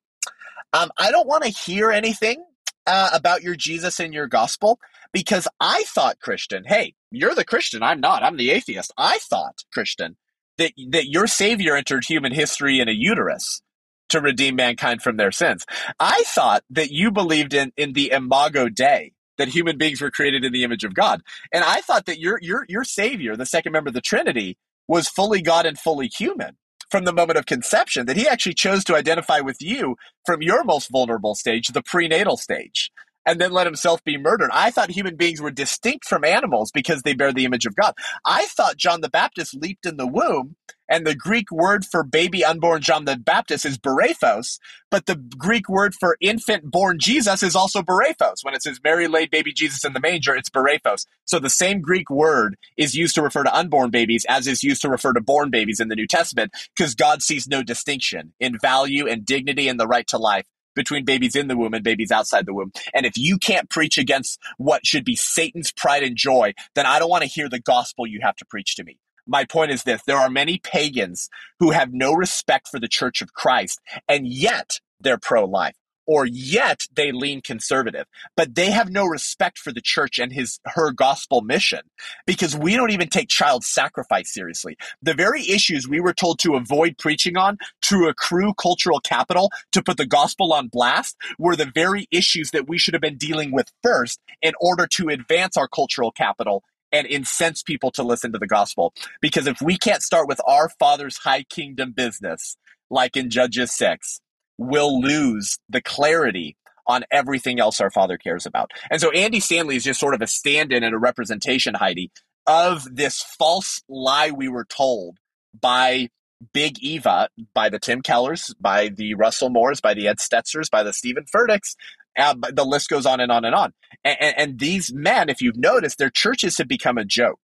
Um, 0.71 0.91
I 0.97 1.11
don't 1.11 1.27
want 1.27 1.43
to 1.43 1.49
hear 1.49 1.91
anything 1.91 2.43
uh, 2.87 3.09
about 3.13 3.43
your 3.43 3.55
Jesus 3.55 3.99
and 3.99 4.13
your 4.13 4.27
gospel 4.27 4.79
because 5.11 5.47
I 5.59 5.83
thought, 5.87 6.19
Christian, 6.19 6.63
hey, 6.65 6.93
you're 7.11 7.35
the 7.35 7.45
Christian. 7.45 7.83
I'm 7.83 7.99
not. 7.99 8.23
I'm 8.23 8.37
the 8.37 8.51
atheist. 8.51 8.91
I 8.97 9.19
thought, 9.19 9.63
Christian, 9.73 10.17
that, 10.57 10.73
that 10.89 11.07
your 11.07 11.27
Savior 11.27 11.75
entered 11.75 12.05
human 12.05 12.33
history 12.33 12.79
in 12.79 12.89
a 12.89 12.93
uterus 12.93 13.61
to 14.09 14.21
redeem 14.21 14.55
mankind 14.55 15.01
from 15.01 15.17
their 15.17 15.31
sins. 15.31 15.65
I 15.99 16.23
thought 16.27 16.63
that 16.71 16.91
you 16.91 17.11
believed 17.11 17.53
in, 17.53 17.71
in 17.77 17.93
the 17.93 18.11
imago 18.11 18.69
Dei, 18.69 19.13
that 19.37 19.49
human 19.49 19.77
beings 19.77 20.01
were 20.01 20.11
created 20.11 20.43
in 20.43 20.51
the 20.51 20.63
image 20.63 20.83
of 20.83 20.93
God. 20.93 21.21
And 21.53 21.63
I 21.63 21.81
thought 21.81 22.05
that 22.07 22.19
your, 22.19 22.39
your, 22.41 22.65
your 22.67 22.83
Savior, 22.83 23.35
the 23.35 23.45
second 23.45 23.71
member 23.71 23.89
of 23.89 23.93
the 23.93 24.01
Trinity, 24.01 24.57
was 24.87 25.07
fully 25.07 25.41
God 25.41 25.65
and 25.65 25.77
fully 25.79 26.07
human 26.07 26.57
from 26.91 27.05
the 27.05 27.13
moment 27.13 27.39
of 27.39 27.45
conception, 27.45 28.05
that 28.07 28.17
he 28.17 28.27
actually 28.27 28.55
chose 28.55 28.83
to 28.85 28.95
identify 28.95 29.39
with 29.41 29.61
you 29.61 29.95
from 30.25 30.41
your 30.41 30.63
most 30.63 30.89
vulnerable 30.91 31.35
stage, 31.35 31.69
the 31.69 31.83
prenatal 31.83 32.37
stage, 32.37 32.91
and 33.25 33.39
then 33.41 33.51
let 33.51 33.67
himself 33.67 34.03
be 34.03 34.17
murdered. 34.17 34.51
I 34.53 34.71
thought 34.71 34.91
human 34.91 35.15
beings 35.15 35.41
were 35.41 35.51
distinct 35.51 36.05
from 36.05 36.25
animals 36.25 36.71
because 36.71 37.03
they 37.03 37.13
bear 37.13 37.33
the 37.33 37.45
image 37.45 37.65
of 37.65 37.75
God. 37.75 37.93
I 38.25 38.45
thought 38.47 38.77
John 38.77 39.01
the 39.01 39.09
Baptist 39.09 39.55
leaped 39.55 39.85
in 39.85 39.97
the 39.97 40.07
womb 40.07 40.55
and 40.89 41.05
the 41.05 41.15
Greek 41.15 41.51
word 41.51 41.85
for 41.85 42.03
baby 42.03 42.43
unborn 42.43 42.81
John 42.81 43.05
the 43.05 43.15
Baptist 43.17 43.65
is 43.65 43.77
Brephos, 43.77 44.59
but 44.89 45.05
the 45.05 45.15
Greek 45.15 45.69
word 45.69 45.93
for 45.93 46.17
infant 46.19 46.69
born 46.69 46.97
Jesus 46.99 47.43
is 47.43 47.55
also 47.55 47.81
Brephos. 47.81 48.43
When 48.43 48.55
it 48.55 48.63
says 48.63 48.79
Mary 48.83 49.07
laid 49.07 49.31
baby 49.31 49.53
Jesus 49.53 49.85
in 49.85 49.93
the 49.93 49.99
manger, 49.99 50.35
it's 50.35 50.49
Brephos. 50.49 51.05
So 51.25 51.39
the 51.39 51.49
same 51.49 51.81
Greek 51.81 52.09
word 52.09 52.57
is 52.77 52.95
used 52.95 53.15
to 53.15 53.21
refer 53.21 53.43
to 53.43 53.55
unborn 53.55 53.91
babies 53.91 54.25
as 54.27 54.47
is 54.47 54.63
used 54.63 54.81
to 54.81 54.89
refer 54.89 55.13
to 55.13 55.21
born 55.21 55.51
babies 55.51 55.79
in 55.79 55.89
the 55.89 55.95
New 55.95 56.07
Testament 56.07 56.51
because 56.75 56.95
God 56.95 57.21
sees 57.21 57.47
no 57.47 57.63
distinction 57.63 58.33
in 58.39 58.57
value 58.59 59.07
and 59.07 59.25
dignity 59.25 59.67
and 59.67 59.79
the 59.79 59.87
right 59.87 60.07
to 60.07 60.17
life 60.17 60.45
between 60.75 61.03
babies 61.03 61.35
in 61.35 61.47
the 61.47 61.57
womb 61.57 61.73
and 61.73 61.83
babies 61.83 62.11
outside 62.11 62.45
the 62.45 62.53
womb. 62.53 62.71
And 62.93 63.05
if 63.05 63.17
you 63.17 63.37
can't 63.37 63.69
preach 63.69 63.97
against 63.97 64.39
what 64.57 64.85
should 64.85 65.03
be 65.03 65.15
Satan's 65.15 65.71
pride 65.71 66.03
and 66.03 66.15
joy, 66.15 66.53
then 66.75 66.85
I 66.85 66.99
don't 66.99 67.09
want 67.09 67.23
to 67.23 67.29
hear 67.29 67.49
the 67.49 67.59
gospel 67.59 68.07
you 68.07 68.19
have 68.23 68.35
to 68.37 68.45
preach 68.45 68.75
to 68.77 68.83
me 68.83 68.97
my 69.29 69.45
point 69.45 69.71
is 69.71 69.83
this 69.83 70.01
there 70.05 70.17
are 70.17 70.29
many 70.29 70.57
pagans 70.57 71.29
who 71.59 71.71
have 71.71 71.93
no 71.93 72.13
respect 72.13 72.67
for 72.67 72.79
the 72.79 72.87
church 72.87 73.21
of 73.21 73.33
Christ, 73.33 73.79
and 74.07 74.27
yet 74.27 74.79
they're 74.99 75.19
pro 75.19 75.45
life. 75.45 75.75
Or 76.11 76.25
yet 76.25 76.87
they 76.91 77.11
lean 77.11 77.41
conservative, 77.41 78.07
but 78.35 78.55
they 78.55 78.71
have 78.71 78.89
no 78.89 79.05
respect 79.05 79.59
for 79.59 79.71
the 79.71 79.79
church 79.79 80.17
and 80.17 80.33
his 80.33 80.59
her 80.65 80.91
gospel 80.91 81.41
mission 81.41 81.81
because 82.25 82.57
we 82.57 82.75
don't 82.75 82.89
even 82.89 83.09
take 83.09 83.29
child 83.29 83.63
sacrifice 83.63 84.33
seriously. 84.33 84.75
The 85.03 85.13
very 85.13 85.47
issues 85.47 85.87
we 85.87 85.99
were 85.99 86.15
told 86.15 86.39
to 86.39 86.55
avoid 86.55 86.97
preaching 86.97 87.37
on 87.37 87.59
to 87.83 88.07
accrue 88.07 88.55
cultural 88.55 88.99
capital 88.99 89.51
to 89.71 89.83
put 89.83 89.97
the 89.97 90.07
gospel 90.07 90.51
on 90.51 90.69
blast 90.69 91.15
were 91.37 91.55
the 91.55 91.71
very 91.71 92.07
issues 92.09 92.49
that 92.51 92.67
we 92.67 92.79
should 92.79 92.95
have 92.95 93.01
been 93.01 93.17
dealing 93.17 93.51
with 93.51 93.71
first 93.83 94.19
in 94.41 94.53
order 94.59 94.87
to 94.87 95.09
advance 95.09 95.57
our 95.57 95.67
cultural 95.67 96.11
capital 96.11 96.63
and 96.91 97.07
incense 97.07 97.63
people 97.63 97.91
to 97.91 98.03
listen 98.03 98.31
to 98.33 98.39
the 98.39 98.47
gospel. 98.47 98.93
Because 99.21 99.47
if 99.47 99.61
we 99.61 99.77
can't 99.77 100.01
start 100.01 100.27
with 100.27 100.41
our 100.45 100.69
Father's 100.69 101.17
high 101.17 101.43
kingdom 101.43 101.91
business, 101.91 102.57
like 102.89 103.15
in 103.15 103.29
Judges 103.29 103.73
6, 103.73 104.21
we'll 104.57 105.01
lose 105.01 105.57
the 105.69 105.81
clarity 105.81 106.55
on 106.87 107.03
everything 107.11 107.59
else 107.59 107.79
our 107.79 107.91
Father 107.91 108.17
cares 108.17 108.45
about. 108.45 108.71
And 108.89 108.99
so 108.99 109.11
Andy 109.11 109.39
Stanley 109.39 109.75
is 109.75 109.83
just 109.83 109.99
sort 109.99 110.15
of 110.15 110.21
a 110.21 110.27
stand 110.27 110.73
in 110.73 110.83
and 110.83 110.95
a 110.95 110.97
representation, 110.97 111.75
Heidi, 111.75 112.11
of 112.47 112.83
this 112.91 113.23
false 113.37 113.81
lie 113.87 114.31
we 114.31 114.49
were 114.49 114.65
told 114.65 115.17
by 115.59 116.09
Big 116.53 116.79
Eva, 116.79 117.29
by 117.53 117.69
the 117.69 117.79
Tim 117.79 118.01
Kellers, 118.01 118.55
by 118.59 118.89
the 118.89 119.13
Russell 119.13 119.49
Moores, 119.49 119.81
by 119.81 119.93
the 119.93 120.07
Ed 120.07 120.17
Stetzers, 120.17 120.69
by 120.69 120.83
the 120.83 120.93
Steven 120.93 121.25
Furticks. 121.25 121.75
The 122.15 122.65
list 122.65 122.89
goes 122.89 123.05
on 123.05 123.19
and 123.19 123.31
on 123.31 123.45
and 123.45 123.55
on. 123.55 123.73
And, 124.03 124.17
and, 124.19 124.35
and 124.37 124.59
these 124.59 124.93
men, 124.93 125.29
if 125.29 125.41
you've 125.41 125.57
noticed, 125.57 125.97
their 125.97 126.09
churches 126.09 126.57
have 126.57 126.67
become 126.67 126.97
a 126.97 127.05
joke. 127.05 127.39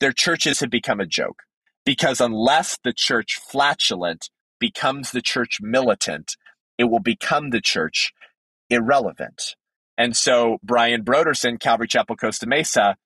Their 0.00 0.12
churches 0.12 0.60
have 0.60 0.70
become 0.70 1.00
a 1.00 1.06
joke 1.06 1.42
because 1.84 2.20
unless 2.20 2.78
the 2.84 2.92
church 2.92 3.40
flatulent 3.50 4.30
becomes 4.60 5.10
the 5.10 5.22
church 5.22 5.58
militant, 5.60 6.36
it 6.76 6.84
will 6.84 7.00
become 7.00 7.50
the 7.50 7.60
church 7.60 8.12
irrelevant. 8.70 9.56
And 9.96 10.16
so 10.16 10.58
Brian 10.62 11.04
Brodersen, 11.04 11.58
Calvary 11.58 11.88
Chapel, 11.88 12.16
Costa 12.16 12.46
Mesa, 12.46 12.96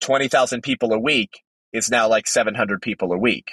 20,000 0.00 0.62
people 0.62 0.92
a 0.92 0.98
week 0.98 1.42
is 1.72 1.90
now 1.90 2.08
like 2.08 2.26
700 2.26 2.82
people 2.82 3.12
a 3.12 3.18
week. 3.18 3.52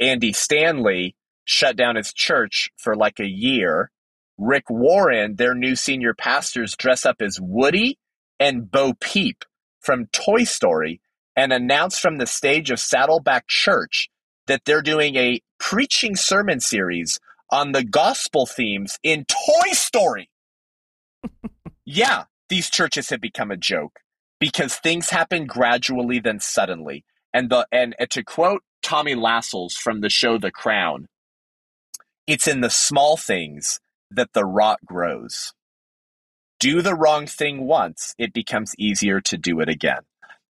Andy 0.00 0.32
Stanley 0.32 1.16
shut 1.44 1.76
down 1.76 1.96
his 1.96 2.12
church 2.12 2.70
for 2.76 2.94
like 2.94 3.20
a 3.20 3.28
year. 3.28 3.90
Rick 4.38 4.68
Warren, 4.68 5.36
their 5.36 5.54
new 5.54 5.76
senior 5.76 6.14
pastors, 6.14 6.76
dress 6.76 7.06
up 7.06 7.16
as 7.20 7.40
Woody 7.40 7.98
and 8.38 8.70
Bo 8.70 8.92
Peep 8.94 9.44
from 9.80 10.06
Toy 10.06 10.44
Story 10.44 11.00
and 11.36 11.52
announce 11.52 11.98
from 11.98 12.18
the 12.18 12.26
stage 12.26 12.70
of 12.70 12.80
Saddleback 12.80 13.46
Church 13.46 14.08
that 14.46 14.62
they're 14.64 14.82
doing 14.82 15.16
a 15.16 15.40
preaching 15.58 16.16
sermon 16.16 16.60
series 16.60 17.18
on 17.50 17.72
the 17.72 17.84
gospel 17.84 18.46
themes 18.46 18.98
in 19.02 19.24
Toy 19.24 19.70
Story. 19.72 20.30
yeah, 21.84 22.24
these 22.48 22.70
churches 22.70 23.10
have 23.10 23.20
become 23.20 23.50
a 23.50 23.56
joke 23.56 24.00
because 24.40 24.76
things 24.76 25.10
happen 25.10 25.46
gradually 25.46 26.20
then 26.20 26.40
suddenly. 26.40 27.04
And 27.32 27.50
the 27.50 27.66
and, 27.70 27.94
and 27.98 28.10
to 28.10 28.22
quote 28.22 28.62
Tommy 28.82 29.14
Lascelles 29.14 29.74
from 29.74 30.00
the 30.00 30.08
show 30.08 30.38
The 30.38 30.50
Crown, 30.50 31.08
it's 32.26 32.46
in 32.46 32.60
the 32.60 32.70
small 32.70 33.16
things 33.16 33.80
that 34.10 34.32
the 34.32 34.44
rot 34.44 34.78
grows. 34.84 35.52
Do 36.58 36.82
the 36.82 36.94
wrong 36.94 37.26
thing 37.26 37.66
once, 37.66 38.14
it 38.18 38.32
becomes 38.32 38.74
easier 38.78 39.20
to 39.22 39.36
do 39.36 39.60
it 39.60 39.68
again. 39.68 40.00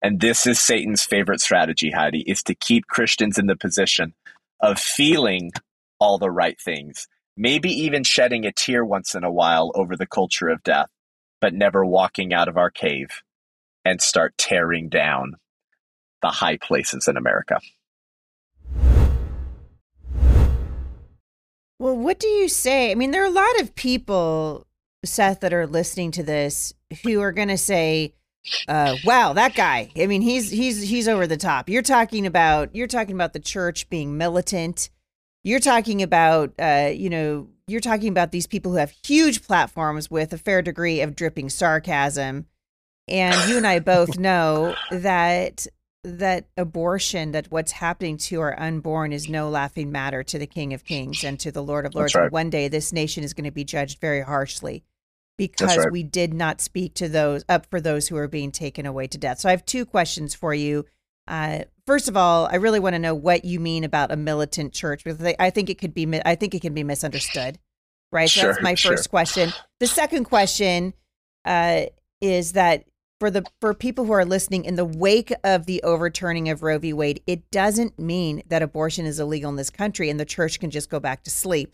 And 0.02 0.20
this 0.20 0.46
is 0.46 0.60
Satan's 0.60 1.04
favorite 1.04 1.40
strategy, 1.40 1.92
Heidi, 1.92 2.24
is 2.28 2.44
to 2.44 2.56
keep 2.56 2.88
Christians 2.88 3.38
in 3.38 3.48
the 3.48 3.56
position 3.56 4.14
of 4.60 4.78
feeling 4.78 5.52
all 6.00 6.18
the 6.18 6.30
right 6.30 6.60
things, 6.60 7.08
maybe 7.38 7.70
even 7.70 8.04
shedding 8.04 8.46
a 8.46 8.52
tear 8.52 8.84
once 8.84 9.16
in 9.16 9.24
a 9.24 9.32
while 9.32 9.72
over 9.76 9.96
the 9.96 10.06
culture 10.06 10.50
of 10.50 10.62
death, 10.64 10.90
but 11.40 11.54
never 11.54 11.86
walking 11.86 12.34
out 12.34 12.50
of 12.50 12.58
our 12.58 12.70
cave 12.70 13.22
and 13.86 14.02
start 14.02 14.38
tearing 14.38 14.90
down 14.90 15.36
the 16.22 16.30
high 16.30 16.58
places 16.58 17.08
in 17.08 17.16
America. 17.16 17.60
Well, 21.84 21.98
what 21.98 22.18
do 22.18 22.30
you 22.30 22.48
say? 22.48 22.92
I 22.92 22.96
mean, 22.96 23.12
there 23.12 23.24
are 23.24 23.26
a 23.26 23.30
lot 23.30 23.60
of 23.60 23.76
people, 23.76 24.66
Seth, 25.04 25.42
that 25.42 25.52
are 25.52 25.68
listening 25.68 26.12
to 26.12 26.24
this 26.24 26.74
who 27.04 27.20
are 27.20 27.34
going 27.34 27.50
to 27.50 27.58
say, 27.58 28.14
uh, 28.70 28.96
wow, 29.04 29.34
that 29.34 29.54
guy. 29.54 29.92
I 29.98 30.08
mean, 30.08 30.22
he's 30.22 30.50
he's 30.50 30.82
he's 30.82 31.10
over 31.10 31.28
the 31.28 31.36
top. 31.36 31.68
You're 31.68 31.82
talking 31.82 32.26
about 32.26 32.74
you're 32.74 32.88
talking 32.88 33.16
about 33.16 33.34
the 33.34 33.42
church 33.42 33.90
being 33.90 34.18
militant. 34.18 34.92
You're 35.44 35.60
talking 35.60 36.02
about 36.02 36.54
uh, 36.58 36.92
you 36.96 37.10
know, 37.10 37.50
you're 37.68 37.82
talking 37.82 38.08
about 38.08 38.32
these 38.32 38.48
people 38.48 38.72
who 38.72 38.78
have 38.78 38.94
huge 39.04 39.46
platforms 39.46 40.10
with 40.10 40.32
a 40.32 40.38
fair 40.38 40.62
degree 40.62 41.02
of 41.02 41.18
dripping 41.18 41.50
sarcasm. 41.50 42.46
And 43.10 43.50
you 43.50 43.58
and 43.58 43.68
I 43.68 43.80
both 43.80 44.18
know 44.18 44.74
that 44.90 45.68
that 46.04 46.46
abortion, 46.58 47.32
that 47.32 47.50
what's 47.50 47.72
happening 47.72 48.18
to 48.18 48.42
our 48.42 48.60
unborn 48.60 49.14
is 49.14 49.30
no 49.30 49.50
laughing 49.50 49.92
matter 49.92 50.22
to 50.24 50.38
the 50.38 50.48
King 50.48 50.74
of 50.74 50.84
Kings 50.84 51.24
and 51.24 51.40
to 51.40 51.52
the 51.52 51.64
Lord 51.64 51.86
of 51.86 51.96
Lords. 51.96 52.14
Right. 52.14 52.32
one 52.32 52.50
day 52.50 52.68
this 52.68 52.92
nation 52.92 53.24
is 53.24 53.34
going 53.34 53.46
to 53.46 53.52
be 53.52 53.64
judged 53.64 54.00
very 54.00 54.22
harshly 54.22 54.84
because 55.38 55.78
right. 55.78 55.92
we 55.92 56.04
did 56.04 56.34
not 56.34 56.62
speak 56.62 56.94
to 56.96 57.08
those 57.08 57.46
up 57.48 57.66
for 57.70 57.80
those 57.80 58.08
who 58.08 58.18
are 58.18 58.28
being 58.28 58.52
taken 58.52 58.86
away 58.86 59.08
to 59.08 59.18
death. 59.18 59.40
So 59.40 59.50
I 59.50 59.52
have 59.52 59.66
two 59.66 59.86
questions 59.86 60.36
for 60.36 60.54
you. 60.54 60.86
Uh, 61.28 61.60
first 61.88 62.10
of 62.10 62.18
all, 62.18 62.48
I 62.48 62.56
really 62.56 62.82
want 62.82 62.96
to 62.96 63.00
know 63.00 63.16
what 63.16 63.46
you 63.46 63.60
mean 63.60 63.86
about 63.86 64.12
a 64.12 64.18
militant 64.18 64.74
church 64.74 65.04
because 65.04 65.34
I 65.40 65.50
think 65.50 65.70
it 65.70 65.78
could 65.78 65.94
be 65.94 66.22
I 66.26 66.36
think 66.36 66.54
it 66.54 66.62
can 66.62 66.74
be 66.74 66.84
misunderstood. 66.84 67.60
Right. 68.12 68.30
So 68.30 68.42
sure, 68.42 68.52
that's 68.52 68.64
my 68.64 68.76
first 68.76 69.10
question. 69.10 69.54
The 69.80 69.88
second 69.88 70.26
question 70.26 70.94
uh, 71.46 71.86
is 72.22 72.52
that 72.54 72.84
for 73.24 73.32
the 73.32 73.46
for 73.62 73.74
people 73.74 74.04
who 74.04 74.12
are 74.12 74.26
listening 74.26 74.66
in 74.66 74.76
the 74.76 74.84
wake 74.84 75.32
of 75.46 75.66
the 75.66 75.82
overturning 75.84 76.50
of 76.50 76.62
Roe 76.62 76.78
v. 76.78 76.92
Wade, 76.92 77.24
it 77.26 77.50
doesn't 77.52 77.98
mean 77.98 78.44
that 78.48 78.62
abortion 78.62 79.06
is 79.06 79.18
illegal 79.18 79.50
in 79.50 79.56
this 79.56 79.70
country 79.70 80.10
and 80.10 80.20
the 80.20 80.26
church 80.26 80.60
can 80.60 80.70
just 80.70 80.90
go 80.90 81.00
back 81.00 81.24
to 81.24 81.30
sleep. 81.30 81.74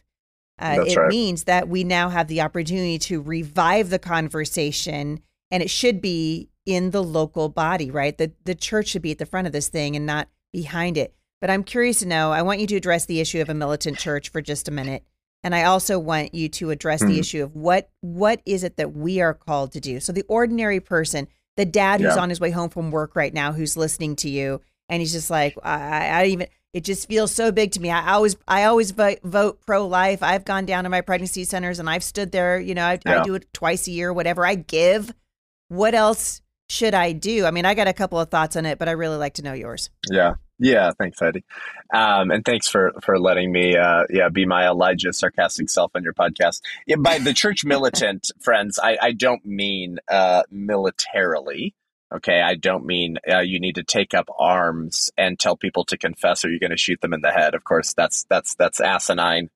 Uh, 0.59 0.83
it 0.85 0.95
right. 0.95 1.09
means 1.09 1.45
that 1.45 1.67
we 1.67 1.83
now 1.83 2.09
have 2.09 2.27
the 2.27 2.41
opportunity 2.41 2.99
to 2.99 3.19
revive 3.19 3.89
the 3.89 3.97
conversation, 3.97 5.21
and 5.49 5.63
it 5.63 5.71
should 5.71 6.01
be 6.01 6.49
in 6.67 6.91
the 6.91 7.01
local 7.03 7.49
body, 7.49 7.89
right? 7.89 8.15
The 8.15 8.31
the 8.45 8.53
church 8.53 8.89
should 8.89 9.01
be 9.01 9.13
at 9.13 9.17
the 9.17 9.25
front 9.25 9.47
of 9.47 9.53
this 9.53 9.69
thing 9.69 9.95
and 9.95 10.05
not 10.05 10.27
behind 10.53 10.97
it. 10.97 11.15
But 11.41 11.49
I'm 11.49 11.63
curious 11.63 11.97
to 11.99 12.05
know. 12.05 12.31
I 12.31 12.43
want 12.43 12.59
you 12.59 12.67
to 12.67 12.75
address 12.75 13.07
the 13.07 13.21
issue 13.21 13.41
of 13.41 13.49
a 13.49 13.55
militant 13.55 13.97
church 13.97 14.29
for 14.29 14.39
just 14.39 14.67
a 14.67 14.71
minute, 14.71 15.03
and 15.43 15.55
I 15.55 15.63
also 15.63 15.97
want 15.97 16.35
you 16.35 16.47
to 16.49 16.69
address 16.69 17.01
mm-hmm. 17.01 17.13
the 17.13 17.19
issue 17.19 17.43
of 17.43 17.55
what 17.55 17.89
what 18.01 18.39
is 18.45 18.63
it 18.63 18.77
that 18.77 18.93
we 18.93 19.19
are 19.19 19.33
called 19.33 19.71
to 19.71 19.79
do. 19.79 19.99
So 19.99 20.11
the 20.11 20.25
ordinary 20.27 20.79
person, 20.79 21.27
the 21.59 21.65
dad 21.65 21.99
who's 21.99 22.15
yeah. 22.15 22.21
on 22.21 22.29
his 22.29 22.39
way 22.39 22.51
home 22.51 22.69
from 22.69 22.89
work 22.89 23.17
right 23.17 23.33
now, 23.33 23.51
who's 23.51 23.75
listening 23.75 24.15
to 24.15 24.29
you, 24.29 24.61
and 24.87 25.01
he's 25.01 25.11
just 25.11 25.29
like, 25.29 25.57
I, 25.61 26.07
I 26.07 26.25
even 26.27 26.47
it 26.71 26.85
just 26.85 27.09
feels 27.09 27.33
so 27.33 27.51
big 27.51 27.71
to 27.73 27.81
me. 27.81 27.91
I 27.91 28.13
always 28.13 28.37
I 28.47 28.63
always 28.63 28.91
vote, 28.91 29.19
vote 29.23 29.59
pro 29.65 29.85
life. 29.85 30.23
I've 30.23 30.45
gone 30.45 30.65
down 30.65 30.85
to 30.85 30.89
my 30.89 31.01
pregnancy 31.01 31.43
centers 31.43 31.79
and 31.79 31.89
I've 31.89 32.03
stood 32.03 32.31
there. 32.31 32.59
You 32.59 32.75
know, 32.75 32.85
I, 32.85 32.99
yeah. 33.05 33.19
I 33.19 33.23
do 33.23 33.35
it 33.35 33.51
twice 33.53 33.87
a 33.87 33.91
year. 33.91 34.13
Whatever 34.13 34.45
I 34.45 34.55
give. 34.55 35.13
What 35.67 35.93
else 35.93 36.41
should 36.69 36.93
I 36.93 37.11
do? 37.11 37.45
I 37.45 37.51
mean, 37.51 37.65
I 37.65 37.73
got 37.73 37.87
a 37.87 37.93
couple 37.93 38.19
of 38.19 38.29
thoughts 38.29 38.55
on 38.55 38.65
it, 38.65 38.79
but 38.79 38.87
I 38.87 38.91
really 38.91 39.17
like 39.17 39.33
to 39.35 39.41
know 39.41 39.53
yours. 39.53 39.89
Yeah. 40.09 40.35
Yeah, 40.59 40.91
thanks, 40.99 41.17
Heidi, 41.19 41.45
um, 41.93 42.31
and 42.31 42.43
thanks 42.43 42.67
for 42.67 42.91
for 43.01 43.17
letting 43.17 43.49
me, 43.51 43.77
uh, 43.77 44.03
yeah, 44.09 44.27
be 44.27 44.45
my 44.45 44.67
Elijah 44.67 45.13
sarcastic 45.13 45.69
self 45.69 45.91
on 45.95 46.03
your 46.03 46.13
podcast. 46.13 46.61
Yeah, 46.85 46.97
by 46.97 47.19
the 47.19 47.33
church 47.33 47.63
militant, 47.63 48.29
friends, 48.41 48.77
I, 48.77 48.97
I 49.01 49.11
don't 49.13 49.45
mean 49.45 49.99
uh, 50.09 50.43
militarily. 50.51 51.75
Okay, 52.13 52.41
I 52.41 52.55
don't 52.55 52.85
mean 52.85 53.17
uh, 53.31 53.39
you 53.39 53.59
need 53.59 53.75
to 53.75 53.83
take 53.83 54.13
up 54.13 54.27
arms 54.37 55.11
and 55.17 55.39
tell 55.39 55.55
people 55.55 55.85
to 55.85 55.97
confess, 55.97 56.43
or 56.43 56.49
you're 56.49 56.59
going 56.59 56.71
to 56.71 56.77
shoot 56.77 56.99
them 56.99 57.13
in 57.13 57.21
the 57.21 57.31
head. 57.31 57.55
Of 57.55 57.63
course, 57.63 57.93
that's 57.93 58.25
that's 58.25 58.55
that's 58.55 58.81
asinine. 58.81 59.49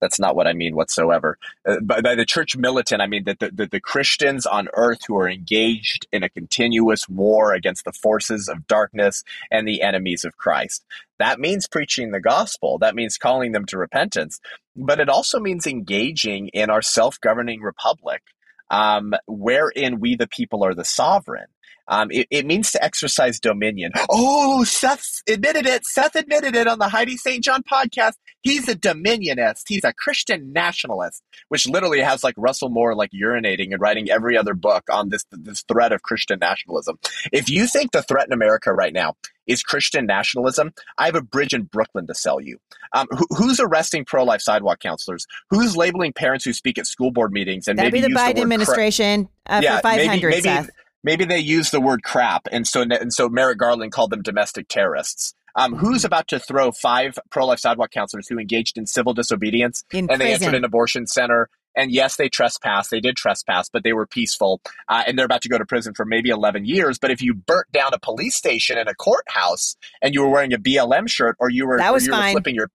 That's 0.00 0.18
not 0.18 0.36
what 0.36 0.46
I 0.46 0.52
mean 0.52 0.76
whatsoever. 0.76 1.38
Uh, 1.66 1.80
by, 1.80 2.00
by, 2.00 2.14
the 2.14 2.24
church 2.24 2.56
militant, 2.56 3.02
I 3.02 3.06
mean 3.06 3.24
that 3.24 3.38
the, 3.38 3.50
the, 3.50 3.66
the 3.66 3.80
Christians 3.80 4.46
on 4.46 4.68
earth 4.74 5.00
who 5.06 5.16
are 5.16 5.28
engaged 5.28 6.06
in 6.12 6.22
a 6.22 6.28
continuous 6.28 7.08
war 7.08 7.54
against 7.54 7.84
the 7.84 7.92
forces 7.92 8.48
of 8.48 8.66
darkness 8.66 9.24
and 9.50 9.66
the 9.66 9.82
enemies 9.82 10.24
of 10.24 10.36
Christ. 10.36 10.84
That 11.18 11.40
means 11.40 11.66
preaching 11.66 12.10
the 12.10 12.20
gospel. 12.20 12.78
That 12.78 12.94
means 12.94 13.18
calling 13.18 13.52
them 13.52 13.66
to 13.66 13.78
repentance. 13.78 14.40
But 14.76 15.00
it 15.00 15.08
also 15.08 15.40
means 15.40 15.66
engaging 15.66 16.48
in 16.48 16.70
our 16.70 16.82
self 16.82 17.20
governing 17.20 17.60
republic, 17.60 18.22
um, 18.70 19.14
wherein 19.26 19.98
we, 20.00 20.14
the 20.14 20.28
people, 20.28 20.64
are 20.64 20.74
the 20.74 20.84
sovereign. 20.84 21.46
Um, 21.88 22.10
it, 22.10 22.26
it, 22.30 22.46
means 22.46 22.70
to 22.72 22.84
exercise 22.84 23.40
dominion. 23.40 23.92
Oh, 24.10 24.62
Seth 24.64 25.22
admitted 25.28 25.66
it. 25.66 25.86
Seth 25.86 26.14
admitted 26.14 26.54
it 26.54 26.66
on 26.66 26.78
the 26.78 26.88
Heidi 26.88 27.16
St. 27.16 27.42
John 27.42 27.62
podcast. 27.62 28.14
He's 28.42 28.68
a 28.68 28.74
dominionist. 28.74 29.62
He's 29.66 29.84
a 29.84 29.92
Christian 29.92 30.52
nationalist, 30.52 31.22
which 31.48 31.66
literally 31.66 32.00
has 32.00 32.22
like 32.22 32.34
Russell 32.36 32.68
Moore 32.68 32.94
like 32.94 33.10
urinating 33.10 33.72
and 33.72 33.80
writing 33.80 34.10
every 34.10 34.36
other 34.36 34.54
book 34.54 34.84
on 34.90 35.08
this 35.08 35.24
this 35.30 35.62
threat 35.62 35.92
of 35.92 36.02
Christian 36.02 36.38
nationalism. 36.38 36.98
If 37.32 37.48
you 37.48 37.66
think 37.66 37.92
the 37.92 38.02
threat 38.02 38.26
in 38.26 38.32
America 38.32 38.72
right 38.72 38.92
now 38.92 39.16
is 39.46 39.62
Christian 39.62 40.04
nationalism, 40.04 40.72
I 40.98 41.06
have 41.06 41.14
a 41.14 41.22
bridge 41.22 41.54
in 41.54 41.62
Brooklyn 41.64 42.06
to 42.06 42.14
sell 42.14 42.40
you. 42.40 42.58
Um, 42.92 43.06
who, 43.10 43.26
who's 43.30 43.60
arresting 43.60 44.04
pro 44.04 44.24
life 44.24 44.42
sidewalk 44.42 44.80
counselors? 44.80 45.26
Who's 45.50 45.76
labeling 45.76 46.12
parents 46.12 46.44
who 46.44 46.52
speak 46.52 46.78
at 46.78 46.86
school 46.86 47.10
board 47.10 47.32
meetings 47.32 47.66
and 47.66 47.78
That'd 47.78 47.92
maybe 47.92 48.06
be 48.06 48.12
the 48.12 48.18
Biden 48.18 48.42
administration 48.42 49.28
cra- 49.46 49.56
uh, 49.56 49.60
yeah, 49.62 49.76
for 49.76 49.82
500, 49.82 50.08
maybe, 50.08 50.26
maybe, 50.26 50.42
Seth 50.42 50.70
maybe 51.02 51.24
they 51.24 51.38
use 51.38 51.70
the 51.70 51.80
word 51.80 52.02
crap, 52.02 52.48
and 52.50 52.66
so 52.66 52.82
and 52.82 53.12
so 53.12 53.28
Merrick 53.28 53.58
Garland 53.58 53.92
called 53.92 54.10
them 54.10 54.22
domestic 54.22 54.68
terrorists. 54.68 55.34
Um, 55.56 55.74
who's 55.74 56.04
about 56.04 56.28
to 56.28 56.38
throw 56.38 56.70
five 56.70 57.18
pro-life 57.30 57.58
sidewalk 57.58 57.90
counselors 57.90 58.28
who 58.28 58.38
engaged 58.38 58.78
in 58.78 58.86
civil 58.86 59.12
disobedience 59.12 59.82
in 59.90 60.00
and 60.00 60.08
prison. 60.08 60.26
they 60.26 60.32
entered 60.32 60.56
an 60.56 60.64
abortion 60.64 61.06
center? 61.06 61.48
And 61.74 61.90
yes, 61.90 62.16
they 62.16 62.28
trespassed. 62.28 62.90
They 62.90 63.00
did 63.00 63.16
trespass, 63.16 63.68
but 63.68 63.82
they 63.82 63.92
were 63.92 64.06
peaceful, 64.06 64.60
uh, 64.88 65.04
and 65.06 65.18
they're 65.18 65.26
about 65.26 65.42
to 65.42 65.48
go 65.48 65.58
to 65.58 65.64
prison 65.64 65.94
for 65.94 66.04
maybe 66.04 66.28
eleven 66.30 66.64
years. 66.64 66.98
But 66.98 67.10
if 67.10 67.22
you 67.22 67.34
burnt 67.34 67.70
down 67.72 67.92
a 67.94 67.98
police 67.98 68.36
station 68.36 68.78
and 68.78 68.88
a 68.88 68.94
courthouse, 68.94 69.76
and 70.02 70.14
you 70.14 70.22
were 70.22 70.28
wearing 70.28 70.52
a 70.52 70.58
BLM 70.58 71.08
shirt, 71.08 71.36
or 71.38 71.50
you 71.50 71.66
were 71.66 71.78
that 71.78 71.92
was 71.92 72.06
you 72.06 72.12
fine. 72.12 72.26
were 72.26 72.40
flipping 72.40 72.54
your 72.54 72.70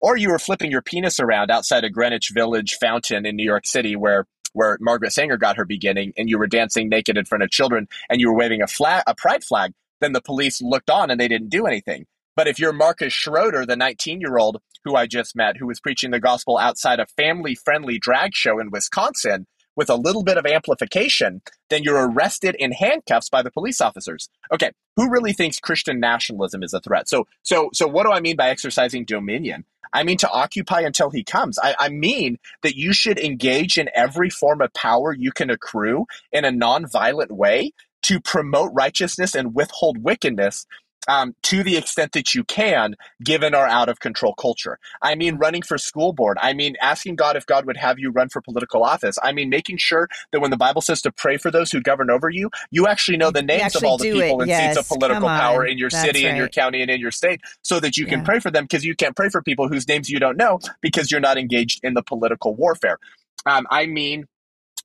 or 0.00 0.16
you 0.16 0.30
were 0.30 0.38
flipping 0.38 0.70
your 0.70 0.82
penis 0.82 1.18
around 1.20 1.50
outside 1.50 1.84
a 1.84 1.90
Greenwich 1.90 2.30
Village 2.32 2.76
fountain 2.80 3.26
in 3.26 3.36
New 3.36 3.44
York 3.44 3.66
City, 3.66 3.96
where 3.96 4.26
where 4.58 4.76
Margaret 4.80 5.12
Sanger 5.12 5.36
got 5.36 5.56
her 5.56 5.64
beginning, 5.64 6.12
and 6.16 6.28
you 6.28 6.36
were 6.36 6.48
dancing 6.48 6.88
naked 6.88 7.16
in 7.16 7.24
front 7.24 7.44
of 7.44 7.50
children 7.50 7.86
and 8.10 8.20
you 8.20 8.28
were 8.28 8.36
waving 8.36 8.60
a 8.60 8.66
flag, 8.66 9.04
a 9.06 9.14
pride 9.14 9.44
flag, 9.44 9.72
then 10.00 10.12
the 10.12 10.20
police 10.20 10.60
looked 10.60 10.90
on 10.90 11.12
and 11.12 11.20
they 11.20 11.28
didn't 11.28 11.50
do 11.50 11.64
anything. 11.64 12.06
But 12.34 12.48
if 12.48 12.58
you're 12.58 12.72
Marcus 12.72 13.12
Schroeder, 13.12 13.64
the 13.64 13.76
19 13.76 14.20
year 14.20 14.36
old 14.36 14.60
who 14.84 14.96
I 14.96 15.06
just 15.06 15.36
met, 15.36 15.56
who 15.56 15.68
was 15.68 15.78
preaching 15.78 16.10
the 16.10 16.18
gospel 16.18 16.58
outside 16.58 16.98
a 16.98 17.06
family 17.06 17.54
friendly 17.54 18.00
drag 18.00 18.34
show 18.34 18.58
in 18.58 18.70
Wisconsin, 18.70 19.46
with 19.78 19.88
a 19.88 19.94
little 19.94 20.24
bit 20.24 20.36
of 20.36 20.44
amplification, 20.44 21.40
then 21.70 21.84
you're 21.84 22.10
arrested 22.10 22.56
in 22.58 22.72
handcuffs 22.72 23.30
by 23.30 23.42
the 23.42 23.50
police 23.50 23.80
officers. 23.80 24.28
Okay, 24.52 24.72
who 24.96 25.08
really 25.08 25.32
thinks 25.32 25.60
Christian 25.60 26.00
nationalism 26.00 26.64
is 26.64 26.74
a 26.74 26.80
threat? 26.80 27.08
So, 27.08 27.28
so, 27.44 27.70
so, 27.72 27.86
what 27.86 28.04
do 28.04 28.10
I 28.10 28.20
mean 28.20 28.34
by 28.34 28.50
exercising 28.50 29.04
dominion? 29.04 29.64
I 29.92 30.02
mean 30.02 30.18
to 30.18 30.30
occupy 30.30 30.80
until 30.80 31.10
he 31.10 31.22
comes. 31.22 31.58
I, 31.62 31.76
I 31.78 31.88
mean 31.90 32.38
that 32.62 32.74
you 32.74 32.92
should 32.92 33.18
engage 33.20 33.78
in 33.78 33.88
every 33.94 34.30
form 34.30 34.60
of 34.60 34.74
power 34.74 35.14
you 35.14 35.30
can 35.30 35.48
accrue 35.48 36.06
in 36.32 36.44
a 36.44 36.50
nonviolent 36.50 37.30
way 37.30 37.72
to 38.02 38.20
promote 38.20 38.72
righteousness 38.74 39.34
and 39.34 39.54
withhold 39.54 40.02
wickedness 40.02 40.66
um, 41.06 41.34
to 41.44 41.62
the 41.62 41.76
extent 41.76 42.12
that 42.12 42.34
you 42.34 42.44
can, 42.44 42.94
given 43.22 43.54
our 43.54 43.66
out 43.66 43.88
of 43.88 44.00
control 44.00 44.34
culture. 44.34 44.78
I 45.02 45.14
mean, 45.14 45.36
running 45.36 45.62
for 45.62 45.78
school 45.78 46.12
board. 46.12 46.38
I 46.40 46.52
mean, 46.52 46.76
asking 46.80 47.16
God 47.16 47.36
if 47.36 47.46
God 47.46 47.66
would 47.66 47.76
have 47.76 47.98
you 47.98 48.10
run 48.10 48.28
for 48.28 48.40
political 48.42 48.84
office. 48.84 49.16
I 49.22 49.32
mean, 49.32 49.48
making 49.48 49.78
sure 49.78 50.08
that 50.32 50.40
when 50.40 50.50
the 50.50 50.56
Bible 50.56 50.82
says 50.82 51.00
to 51.02 51.12
pray 51.12 51.36
for 51.36 51.50
those 51.50 51.70
who 51.70 51.80
govern 51.80 52.10
over 52.10 52.28
you, 52.28 52.50
you 52.70 52.86
actually 52.86 53.16
know 53.16 53.30
the 53.30 53.42
names 53.42 53.76
of 53.76 53.84
all 53.84 53.96
the 53.96 54.10
people 54.10 54.42
in 54.42 54.48
yes. 54.48 54.74
seats 54.74 54.86
of 54.86 54.98
political 54.98 55.28
power 55.28 55.64
in 55.64 55.78
your 55.78 55.90
That's 55.90 56.04
city, 56.04 56.24
right. 56.24 56.30
in 56.30 56.36
your 56.36 56.48
county, 56.48 56.82
and 56.82 56.90
in 56.90 57.00
your 57.00 57.10
state, 57.10 57.40
so 57.62 57.80
that 57.80 57.96
you 57.96 58.06
can 58.06 58.20
yeah. 58.20 58.24
pray 58.24 58.40
for 58.40 58.50
them 58.50 58.64
because 58.64 58.84
you 58.84 58.94
can't 58.94 59.16
pray 59.16 59.28
for 59.28 59.42
people 59.42 59.68
whose 59.68 59.86
names 59.88 60.10
you 60.10 60.18
don't 60.18 60.36
know 60.36 60.58
because 60.80 61.10
you're 61.10 61.20
not 61.20 61.38
engaged 61.38 61.80
in 61.82 61.94
the 61.94 62.02
political 62.02 62.54
warfare. 62.54 62.98
Um, 63.46 63.66
I 63.70 63.86
mean, 63.86 64.26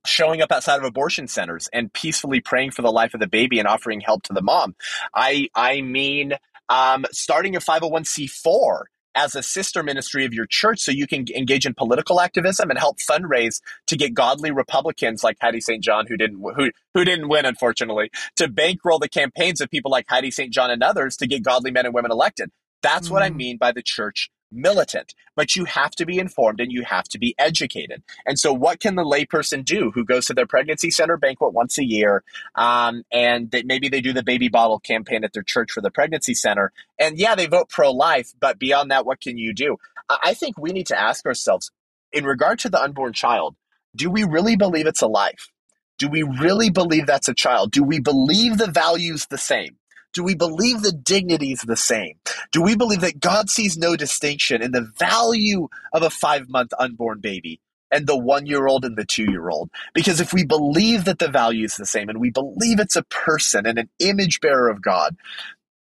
showing 0.05 0.41
up 0.41 0.51
outside 0.51 0.77
of 0.77 0.83
abortion 0.83 1.27
centers 1.27 1.69
and 1.73 1.91
peacefully 1.93 2.41
praying 2.41 2.71
for 2.71 2.81
the 2.81 2.91
life 2.91 3.13
of 3.13 3.19
the 3.19 3.27
baby 3.27 3.59
and 3.59 3.67
offering 3.67 4.01
help 4.01 4.23
to 4.23 4.33
the 4.33 4.41
mom. 4.41 4.75
I 5.13 5.49
I 5.55 5.81
mean 5.81 6.33
um, 6.69 7.05
starting 7.11 7.55
a 7.55 7.59
501c4 7.59 8.83
as 9.15 9.35
a 9.35 9.43
sister 9.43 9.83
ministry 9.83 10.25
of 10.25 10.33
your 10.33 10.47
church 10.47 10.79
so 10.79 10.91
you 10.91 11.05
can 11.05 11.25
engage 11.35 11.65
in 11.65 11.73
political 11.73 12.19
activism 12.19 12.69
and 12.69 12.79
help 12.79 12.97
fundraise 12.99 13.61
to 13.87 13.95
get 13.95 14.13
godly 14.13 14.51
Republicans 14.51 15.23
like 15.23 15.37
Heidi 15.39 15.61
St. 15.61 15.83
John 15.83 16.05
who 16.07 16.17
didn't 16.17 16.41
who 16.55 16.71
who 16.93 17.05
didn't 17.05 17.29
win 17.29 17.45
unfortunately 17.45 18.09
to 18.37 18.47
bankroll 18.47 18.99
the 18.99 19.09
campaigns 19.09 19.61
of 19.61 19.69
people 19.69 19.91
like 19.91 20.05
Heidi 20.09 20.31
St. 20.31 20.51
John 20.51 20.71
and 20.71 20.83
others 20.83 21.17
to 21.17 21.27
get 21.27 21.43
godly 21.43 21.71
men 21.71 21.85
and 21.85 21.93
women 21.93 22.11
elected. 22.11 22.49
That's 22.81 23.05
mm-hmm. 23.05 23.13
what 23.13 23.23
I 23.23 23.29
mm. 23.29 23.35
mean 23.35 23.57
by 23.57 23.71
the 23.71 23.83
church 23.83 24.29
militant, 24.53 25.13
but 25.35 25.55
you 25.55 25.65
have 25.65 25.91
to 25.91 26.05
be 26.05 26.19
informed 26.19 26.59
and 26.59 26.71
you 26.71 26.83
have 26.83 27.05
to 27.09 27.19
be 27.19 27.35
educated. 27.37 28.03
And 28.25 28.37
so, 28.39 28.53
what 28.53 28.79
can 28.79 28.95
the 28.95 29.03
layperson 29.03 29.65
do 29.65 29.91
who 29.91 30.05
goes 30.05 30.27
to 30.27 30.33
their 30.33 30.47
pregnancy 30.47 30.91
center 30.91 31.17
banquet 31.17 31.53
once 31.53 31.77
a 31.77 31.85
year, 31.85 32.23
um, 32.55 33.03
and 33.11 33.51
they, 33.51 33.63
maybe 33.63 33.89
they 33.89 34.01
do 34.01 34.13
the 34.13 34.23
baby 34.23 34.49
bottle 34.49 34.79
campaign 34.79 35.23
at 35.23 35.33
their 35.33 35.43
church 35.43 35.71
for 35.71 35.81
the 35.81 35.91
pregnancy 35.91 36.33
center, 36.33 36.71
and 36.99 37.17
yeah, 37.17 37.35
they 37.35 37.47
vote 37.47 37.69
pro 37.69 37.91
life, 37.91 38.33
but 38.39 38.59
beyond 38.59 38.91
that, 38.91 39.05
what 39.05 39.21
can 39.21 39.37
you 39.37 39.53
do? 39.53 39.77
I 40.09 40.33
think 40.33 40.57
we 40.57 40.71
need 40.71 40.87
to 40.87 40.99
ask 40.99 41.25
ourselves, 41.25 41.71
in 42.11 42.25
regard 42.25 42.59
to 42.59 42.69
the 42.69 42.81
unborn 42.81 43.13
child, 43.13 43.55
do 43.95 44.09
we 44.09 44.23
really 44.23 44.55
believe 44.55 44.87
it's 44.87 45.01
a 45.01 45.07
life? 45.07 45.49
Do 45.97 46.09
we 46.09 46.23
really 46.23 46.69
believe 46.69 47.05
that's 47.05 47.29
a 47.29 47.33
child? 47.33 47.71
Do 47.71 47.83
we 47.83 47.99
believe 47.99 48.57
the 48.57 48.67
values 48.67 49.27
the 49.27 49.37
same? 49.37 49.77
Do 50.13 50.23
we 50.23 50.35
believe 50.35 50.81
the 50.81 50.91
dignity 50.91 51.51
is 51.51 51.61
the 51.61 51.75
same? 51.75 52.15
Do 52.51 52.61
we 52.61 52.75
believe 52.75 53.01
that 53.01 53.19
God 53.19 53.49
sees 53.49 53.77
no 53.77 53.95
distinction 53.95 54.61
in 54.61 54.71
the 54.71 54.91
value 54.99 55.67
of 55.91 56.03
a 56.03 56.09
five 56.09 56.49
month 56.49 56.71
unborn 56.79 57.19
baby 57.19 57.59
and 57.91 58.07
the 58.07 58.17
one 58.17 58.45
year 58.45 58.67
old 58.67 58.85
and 58.85 58.95
the 58.95 59.05
two 59.05 59.29
year 59.29 59.49
old? 59.49 59.69
Because 59.93 60.21
if 60.21 60.33
we 60.33 60.45
believe 60.45 61.05
that 61.05 61.19
the 61.19 61.29
value 61.29 61.65
is 61.65 61.77
the 61.77 61.85
same 61.85 62.09
and 62.09 62.19
we 62.19 62.29
believe 62.29 62.79
it's 62.79 62.95
a 62.95 63.03
person 63.03 63.65
and 63.65 63.79
an 63.79 63.89
image 63.99 64.39
bearer 64.39 64.69
of 64.69 64.81
God, 64.81 65.17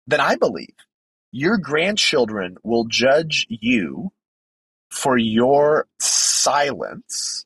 then 0.05 0.19
I 0.19 0.35
believe 0.35 0.75
your 1.31 1.57
grandchildren 1.57 2.57
will 2.63 2.85
judge 2.85 3.47
you 3.49 4.11
for 4.91 5.17
your 5.17 5.87
silence 5.99 7.45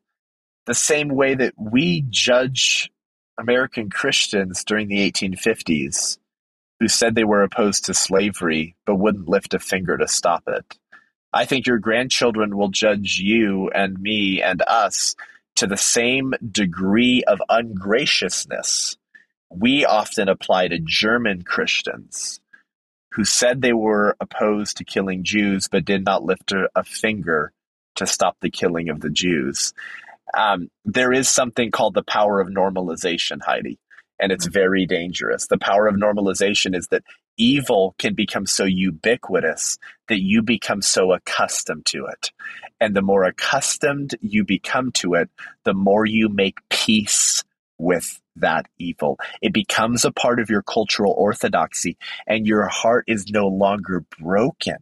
the 0.65 0.73
same 0.73 1.09
way 1.09 1.35
that 1.35 1.53
we 1.57 2.05
judge 2.09 2.89
American 3.37 3.89
Christians 3.89 4.63
during 4.63 4.87
the 4.87 5.11
1850s 5.11 6.17
who 6.79 6.87
said 6.87 7.15
they 7.15 7.23
were 7.23 7.43
opposed 7.43 7.85
to 7.85 7.93
slavery 7.93 8.75
but 8.85 8.95
wouldn't 8.95 9.29
lift 9.29 9.53
a 9.53 9.59
finger 9.59 9.97
to 9.97 10.07
stop 10.07 10.43
it. 10.47 10.77
I 11.31 11.45
think 11.45 11.65
your 11.65 11.79
grandchildren 11.79 12.57
will 12.57 12.69
judge 12.69 13.17
you 13.17 13.69
and 13.69 13.99
me 13.99 14.41
and 14.41 14.61
us 14.67 15.15
to 15.55 15.67
the 15.67 15.77
same 15.77 16.33
degree 16.51 17.23
of 17.23 17.41
ungraciousness 17.49 18.97
we 19.55 19.85
often 19.85 20.29
apply 20.29 20.67
to 20.67 20.79
German 20.79 21.43
Christians 21.43 22.39
who 23.11 23.23
said 23.23 23.61
they 23.61 23.73
were 23.73 24.15
opposed 24.19 24.77
to 24.77 24.83
killing 24.83 25.23
Jews 25.23 25.67
but 25.67 25.85
did 25.85 26.03
not 26.03 26.23
lift 26.23 26.51
a, 26.51 26.67
a 26.75 26.83
finger 26.83 27.51
to 27.95 28.07
stop 28.07 28.37
the 28.41 28.49
killing 28.49 28.89
of 28.89 29.01
the 29.01 29.11
Jews. 29.11 29.73
Um, 30.35 30.69
there 30.83 31.13
is 31.13 31.29
something 31.29 31.69
called 31.69 31.93
the 31.93 32.03
power 32.03 32.39
of 32.39 32.47
normalization, 32.47 33.39
Heidi 33.43 33.77
and 34.19 34.31
it's 34.31 34.45
mm-hmm. 34.45 34.53
very 34.53 34.85
dangerous. 34.85 35.47
The 35.47 35.57
power 35.57 35.87
of 35.87 35.95
normalization 35.95 36.75
is 36.75 36.87
that 36.87 37.03
evil 37.37 37.95
can 37.97 38.13
become 38.13 38.45
so 38.45 38.63
ubiquitous 38.63 39.77
that 40.07 40.21
you 40.21 40.41
become 40.41 40.81
so 40.81 41.13
accustomed 41.13 41.85
to 41.87 42.05
it. 42.05 42.31
And 42.79 42.95
the 42.95 43.01
more 43.01 43.23
accustomed 43.23 44.15
you 44.21 44.43
become 44.43 44.91
to 44.93 45.15
it, 45.15 45.29
the 45.63 45.73
more 45.73 46.05
you 46.05 46.29
make 46.29 46.57
peace 46.69 47.43
with 47.77 48.19
that 48.35 48.67
evil. 48.77 49.19
It 49.41 49.53
becomes 49.53 50.05
a 50.05 50.11
part 50.11 50.39
of 50.39 50.49
your 50.49 50.63
cultural 50.63 51.13
orthodoxy, 51.13 51.97
and 52.27 52.47
your 52.47 52.67
heart 52.67 53.05
is 53.07 53.27
no 53.29 53.47
longer 53.47 54.05
broken 54.19 54.77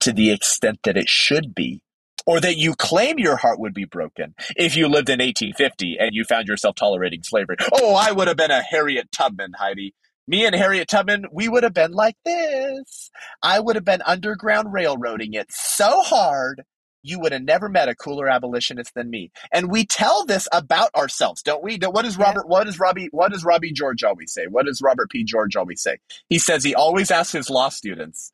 to 0.00 0.12
the 0.12 0.30
extent 0.30 0.80
that 0.84 0.96
it 0.96 1.08
should 1.08 1.54
be 1.54 1.80
or 2.26 2.40
that 2.40 2.56
you 2.56 2.74
claim 2.74 3.18
your 3.18 3.36
heart 3.36 3.60
would 3.60 3.74
be 3.74 3.84
broken 3.84 4.34
if 4.56 4.76
you 4.76 4.88
lived 4.88 5.08
in 5.08 5.20
1850 5.20 5.96
and 5.98 6.14
you 6.14 6.24
found 6.24 6.48
yourself 6.48 6.74
tolerating 6.76 7.22
slavery. 7.22 7.56
Oh, 7.72 7.94
I 7.94 8.12
would 8.12 8.28
have 8.28 8.36
been 8.36 8.50
a 8.50 8.62
Harriet 8.62 9.10
Tubman, 9.12 9.52
Heidi. 9.58 9.94
Me 10.28 10.44
and 10.44 10.56
Harriet 10.56 10.88
Tubman, 10.88 11.26
we 11.32 11.48
would 11.48 11.62
have 11.62 11.74
been 11.74 11.92
like 11.92 12.16
this. 12.24 13.10
I 13.42 13.60
would 13.60 13.76
have 13.76 13.84
been 13.84 14.02
underground 14.02 14.72
railroading 14.72 15.34
it 15.34 15.46
so 15.50 16.02
hard 16.02 16.64
you 17.06 17.20
would 17.20 17.30
have 17.30 17.42
never 17.42 17.68
met 17.68 17.88
a 17.88 17.94
cooler 17.94 18.28
abolitionist 18.28 18.92
than 18.94 19.08
me. 19.08 19.30
And 19.52 19.70
we 19.70 19.86
tell 19.86 20.26
this 20.26 20.48
about 20.52 20.92
ourselves, 20.96 21.42
don't 21.42 21.62
we? 21.62 21.78
What 21.80 22.04
does 22.04 22.18
Robert, 22.18 22.48
what 22.48 22.64
does 22.64 22.80
Robbie, 22.80 23.08
what 23.12 23.30
does 23.30 23.44
Robbie 23.44 23.72
George 23.72 24.02
always 24.02 24.32
say? 24.32 24.46
What 24.48 24.66
does 24.66 24.82
Robert 24.82 25.10
P. 25.10 25.22
George 25.22 25.54
always 25.54 25.80
say? 25.80 25.98
He 26.28 26.40
says 26.40 26.64
he 26.64 26.74
always 26.74 27.12
asks 27.12 27.32
his 27.32 27.48
law 27.48 27.68
students 27.68 28.32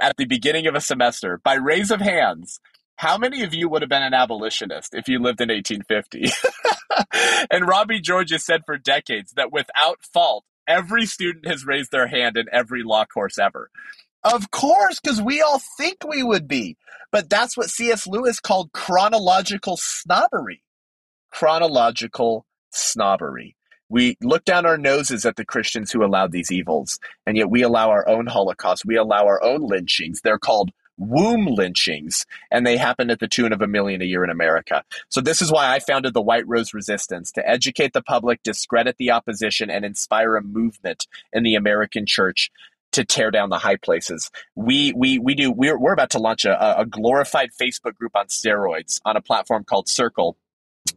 at 0.00 0.16
the 0.16 0.24
beginning 0.24 0.66
of 0.66 0.74
a 0.74 0.80
semester 0.80 1.40
by 1.44 1.54
raise 1.54 1.92
of 1.92 2.00
hands, 2.00 2.58
how 2.98 3.16
many 3.16 3.44
of 3.44 3.54
you 3.54 3.68
would 3.68 3.82
have 3.82 3.88
been 3.88 4.02
an 4.02 4.12
abolitionist 4.12 4.92
if 4.92 5.08
you 5.08 5.20
lived 5.20 5.40
in 5.40 5.50
1850? 5.50 6.32
and 7.50 7.66
Robbie 7.66 8.00
George 8.00 8.32
has 8.32 8.44
said 8.44 8.62
for 8.66 8.76
decades 8.76 9.34
that 9.36 9.52
without 9.52 10.02
fault, 10.12 10.44
every 10.66 11.06
student 11.06 11.46
has 11.46 11.64
raised 11.64 11.92
their 11.92 12.08
hand 12.08 12.36
in 12.36 12.46
every 12.52 12.82
law 12.82 13.04
course 13.04 13.38
ever. 13.38 13.70
Of 14.24 14.50
course, 14.50 14.98
because 14.98 15.22
we 15.22 15.40
all 15.40 15.60
think 15.76 15.98
we 16.08 16.24
would 16.24 16.48
be. 16.48 16.76
But 17.12 17.30
that's 17.30 17.56
what 17.56 17.70
C.S. 17.70 18.08
Lewis 18.08 18.40
called 18.40 18.72
chronological 18.72 19.76
snobbery. 19.76 20.64
Chronological 21.30 22.46
snobbery. 22.72 23.54
We 23.88 24.16
look 24.20 24.44
down 24.44 24.66
our 24.66 24.76
noses 24.76 25.24
at 25.24 25.36
the 25.36 25.44
Christians 25.46 25.92
who 25.92 26.04
allowed 26.04 26.32
these 26.32 26.50
evils, 26.50 26.98
and 27.24 27.36
yet 27.36 27.48
we 27.48 27.62
allow 27.62 27.90
our 27.90 28.06
own 28.08 28.26
Holocaust. 28.26 28.84
We 28.84 28.96
allow 28.96 29.24
our 29.24 29.40
own 29.40 29.60
lynchings. 29.60 30.20
They're 30.20 30.36
called 30.36 30.72
womb 30.98 31.46
lynchings, 31.46 32.26
and 32.50 32.66
they 32.66 32.76
happen 32.76 33.10
at 33.10 33.20
the 33.20 33.28
tune 33.28 33.52
of 33.52 33.62
a 33.62 33.66
million 33.66 34.02
a 34.02 34.04
year 34.04 34.24
in 34.24 34.30
America. 34.30 34.84
So, 35.08 35.20
this 35.20 35.40
is 35.40 35.50
why 35.50 35.74
I 35.74 35.78
founded 35.78 36.14
the 36.14 36.22
White 36.22 36.46
Rose 36.46 36.74
Resistance 36.74 37.32
to 37.32 37.48
educate 37.48 37.92
the 37.92 38.02
public, 38.02 38.42
discredit 38.42 38.96
the 38.98 39.10
opposition, 39.10 39.70
and 39.70 39.84
inspire 39.84 40.36
a 40.36 40.42
movement 40.42 41.06
in 41.32 41.42
the 41.42 41.54
American 41.54 42.06
church 42.06 42.50
to 42.92 43.04
tear 43.04 43.30
down 43.30 43.50
the 43.50 43.58
high 43.58 43.76
places. 43.76 44.30
We 44.54 44.92
we 44.92 45.18
we 45.18 45.34
do. 45.34 45.50
We're 45.50 45.78
we're 45.78 45.92
about 45.92 46.10
to 46.10 46.18
launch 46.18 46.44
a, 46.44 46.80
a 46.80 46.86
glorified 46.86 47.50
Facebook 47.60 47.96
group 47.96 48.16
on 48.16 48.26
steroids 48.26 49.00
on 49.04 49.16
a 49.16 49.20
platform 49.20 49.64
called 49.64 49.88
Circle 49.88 50.36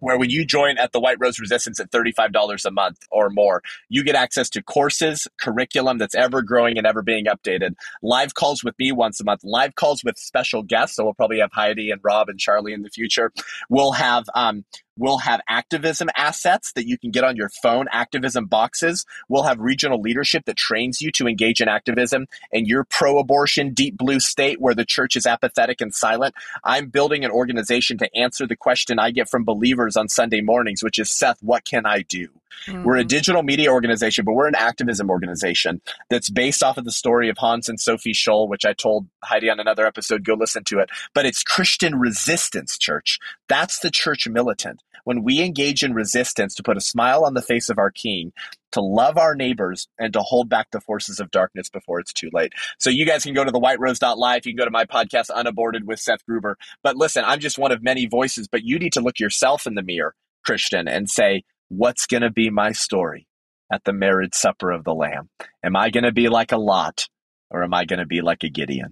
where 0.01 0.17
when 0.17 0.29
you 0.29 0.45
join 0.45 0.77
at 0.77 0.91
the 0.91 0.99
White 0.99 1.17
Rose 1.19 1.39
Resistance 1.39 1.79
at 1.79 1.91
$35 1.91 2.65
a 2.65 2.71
month 2.71 2.97
or 3.09 3.29
more, 3.29 3.63
you 3.87 4.03
get 4.03 4.15
access 4.15 4.49
to 4.49 4.61
courses, 4.61 5.27
curriculum 5.39 5.97
that's 5.97 6.15
ever 6.15 6.41
growing 6.41 6.77
and 6.77 6.85
ever 6.85 7.01
being 7.01 7.25
updated, 7.25 7.75
live 8.03 8.33
calls 8.33 8.63
with 8.63 8.77
me 8.77 8.91
once 8.91 9.21
a 9.21 9.23
month, 9.23 9.41
live 9.43 9.75
calls 9.75 10.03
with 10.03 10.17
special 10.17 10.63
guests. 10.63 10.97
So 10.97 11.05
we'll 11.05 11.13
probably 11.13 11.39
have 11.39 11.51
Heidi 11.53 11.91
and 11.91 12.01
Rob 12.03 12.27
and 12.27 12.39
Charlie 12.39 12.73
in 12.73 12.81
the 12.81 12.89
future. 12.89 13.31
We'll 13.69 13.93
have 13.93 14.25
um, 14.35 14.65
We'll 14.97 15.19
have 15.19 15.41
activism 15.47 16.09
assets 16.15 16.73
that 16.73 16.87
you 16.87 16.97
can 16.97 17.11
get 17.11 17.23
on 17.23 17.35
your 17.35 17.49
phone, 17.61 17.87
activism 17.91 18.45
boxes. 18.45 19.05
We'll 19.29 19.43
have 19.43 19.59
regional 19.59 20.01
leadership 20.01 20.45
that 20.45 20.57
trains 20.57 21.01
you 21.01 21.11
to 21.13 21.27
engage 21.27 21.61
in 21.61 21.67
activism 21.67 22.27
in 22.51 22.65
your 22.65 22.83
pro 22.83 23.17
abortion, 23.17 23.73
deep 23.73 23.97
blue 23.97 24.19
state 24.19 24.59
where 24.59 24.75
the 24.75 24.85
church 24.85 25.15
is 25.15 25.25
apathetic 25.25 25.81
and 25.81 25.93
silent. 25.93 26.35
I'm 26.63 26.89
building 26.89 27.23
an 27.23 27.31
organization 27.31 27.97
to 27.99 28.15
answer 28.15 28.45
the 28.45 28.55
question 28.55 28.99
I 28.99 29.11
get 29.11 29.29
from 29.29 29.45
believers 29.45 29.95
on 29.95 30.09
Sunday 30.09 30.41
mornings, 30.41 30.83
which 30.83 30.99
is 30.99 31.11
Seth, 31.11 31.41
what 31.41 31.63
can 31.63 31.85
I 31.85 32.01
do? 32.01 32.40
Mm-hmm. 32.65 32.83
We're 32.83 32.97
a 32.97 33.03
digital 33.03 33.43
media 33.43 33.71
organization, 33.71 34.25
but 34.25 34.33
we're 34.33 34.47
an 34.47 34.55
activism 34.55 35.09
organization 35.09 35.81
that's 36.09 36.29
based 36.29 36.63
off 36.63 36.77
of 36.77 36.85
the 36.85 36.91
story 36.91 37.29
of 37.29 37.37
Hans 37.37 37.69
and 37.69 37.79
Sophie 37.79 38.13
Scholl, 38.13 38.49
which 38.49 38.65
I 38.65 38.73
told 38.73 39.07
Heidi 39.23 39.49
on 39.49 39.59
another 39.59 39.85
episode. 39.85 40.23
Go 40.23 40.33
listen 40.33 40.63
to 40.65 40.79
it. 40.79 40.89
But 41.13 41.25
it's 41.25 41.43
Christian 41.43 41.99
resistance 41.99 42.77
church. 42.77 43.19
That's 43.47 43.79
the 43.79 43.91
church 43.91 44.27
militant. 44.27 44.81
When 45.03 45.23
we 45.23 45.41
engage 45.41 45.83
in 45.83 45.93
resistance 45.93 46.53
to 46.55 46.63
put 46.63 46.77
a 46.77 46.81
smile 46.81 47.25
on 47.25 47.33
the 47.33 47.41
face 47.41 47.69
of 47.69 47.79
our 47.79 47.89
king, 47.89 48.33
to 48.71 48.81
love 48.81 49.17
our 49.17 49.35
neighbors, 49.35 49.87
and 49.99 50.13
to 50.13 50.21
hold 50.21 50.49
back 50.49 50.69
the 50.71 50.79
forces 50.79 51.19
of 51.19 51.31
darkness 51.31 51.69
before 51.69 51.99
it's 51.99 52.13
too 52.13 52.29
late. 52.31 52.53
So 52.77 52.89
you 52.89 53.05
guys 53.05 53.23
can 53.23 53.33
go 53.33 53.43
to 53.43 53.51
the 53.51 53.59
whiterose.live. 53.59 54.45
You 54.45 54.53
can 54.53 54.57
go 54.57 54.65
to 54.65 54.71
my 54.71 54.85
podcast, 54.85 55.29
Unaborted 55.33 55.87
with 55.87 55.99
Seth 55.99 56.25
Gruber. 56.25 56.57
But 56.83 56.95
listen, 56.95 57.23
I'm 57.25 57.39
just 57.39 57.57
one 57.57 57.71
of 57.71 57.83
many 57.83 58.05
voices, 58.05 58.47
but 58.47 58.63
you 58.63 58.79
need 58.79 58.93
to 58.93 59.01
look 59.01 59.19
yourself 59.19 59.65
in 59.65 59.75
the 59.75 59.81
mirror, 59.81 60.15
Christian, 60.45 60.87
and 60.87 61.09
say, 61.09 61.43
what's 61.71 62.05
going 62.05 62.21
to 62.21 62.29
be 62.29 62.49
my 62.49 62.73
story 62.73 63.27
at 63.71 63.83
the 63.85 63.93
marriage 63.93 64.33
supper 64.33 64.71
of 64.71 64.83
the 64.83 64.93
Lamb? 64.93 65.29
Am 65.63 65.75
I 65.75 65.89
going 65.89 66.03
to 66.03 66.11
be 66.11 66.27
like 66.27 66.51
a 66.51 66.57
Lot 66.57 67.07
or 67.49 67.63
am 67.63 67.73
I 67.73 67.85
going 67.85 67.99
to 67.99 68.05
be 68.05 68.21
like 68.21 68.43
a 68.43 68.49
Gideon? 68.49 68.89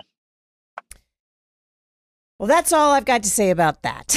Well, 2.40 2.48
that's 2.48 2.72
all 2.72 2.92
I've 2.92 3.06
got 3.06 3.24
to 3.24 3.30
say 3.30 3.50
about 3.50 3.84
that. 3.84 4.16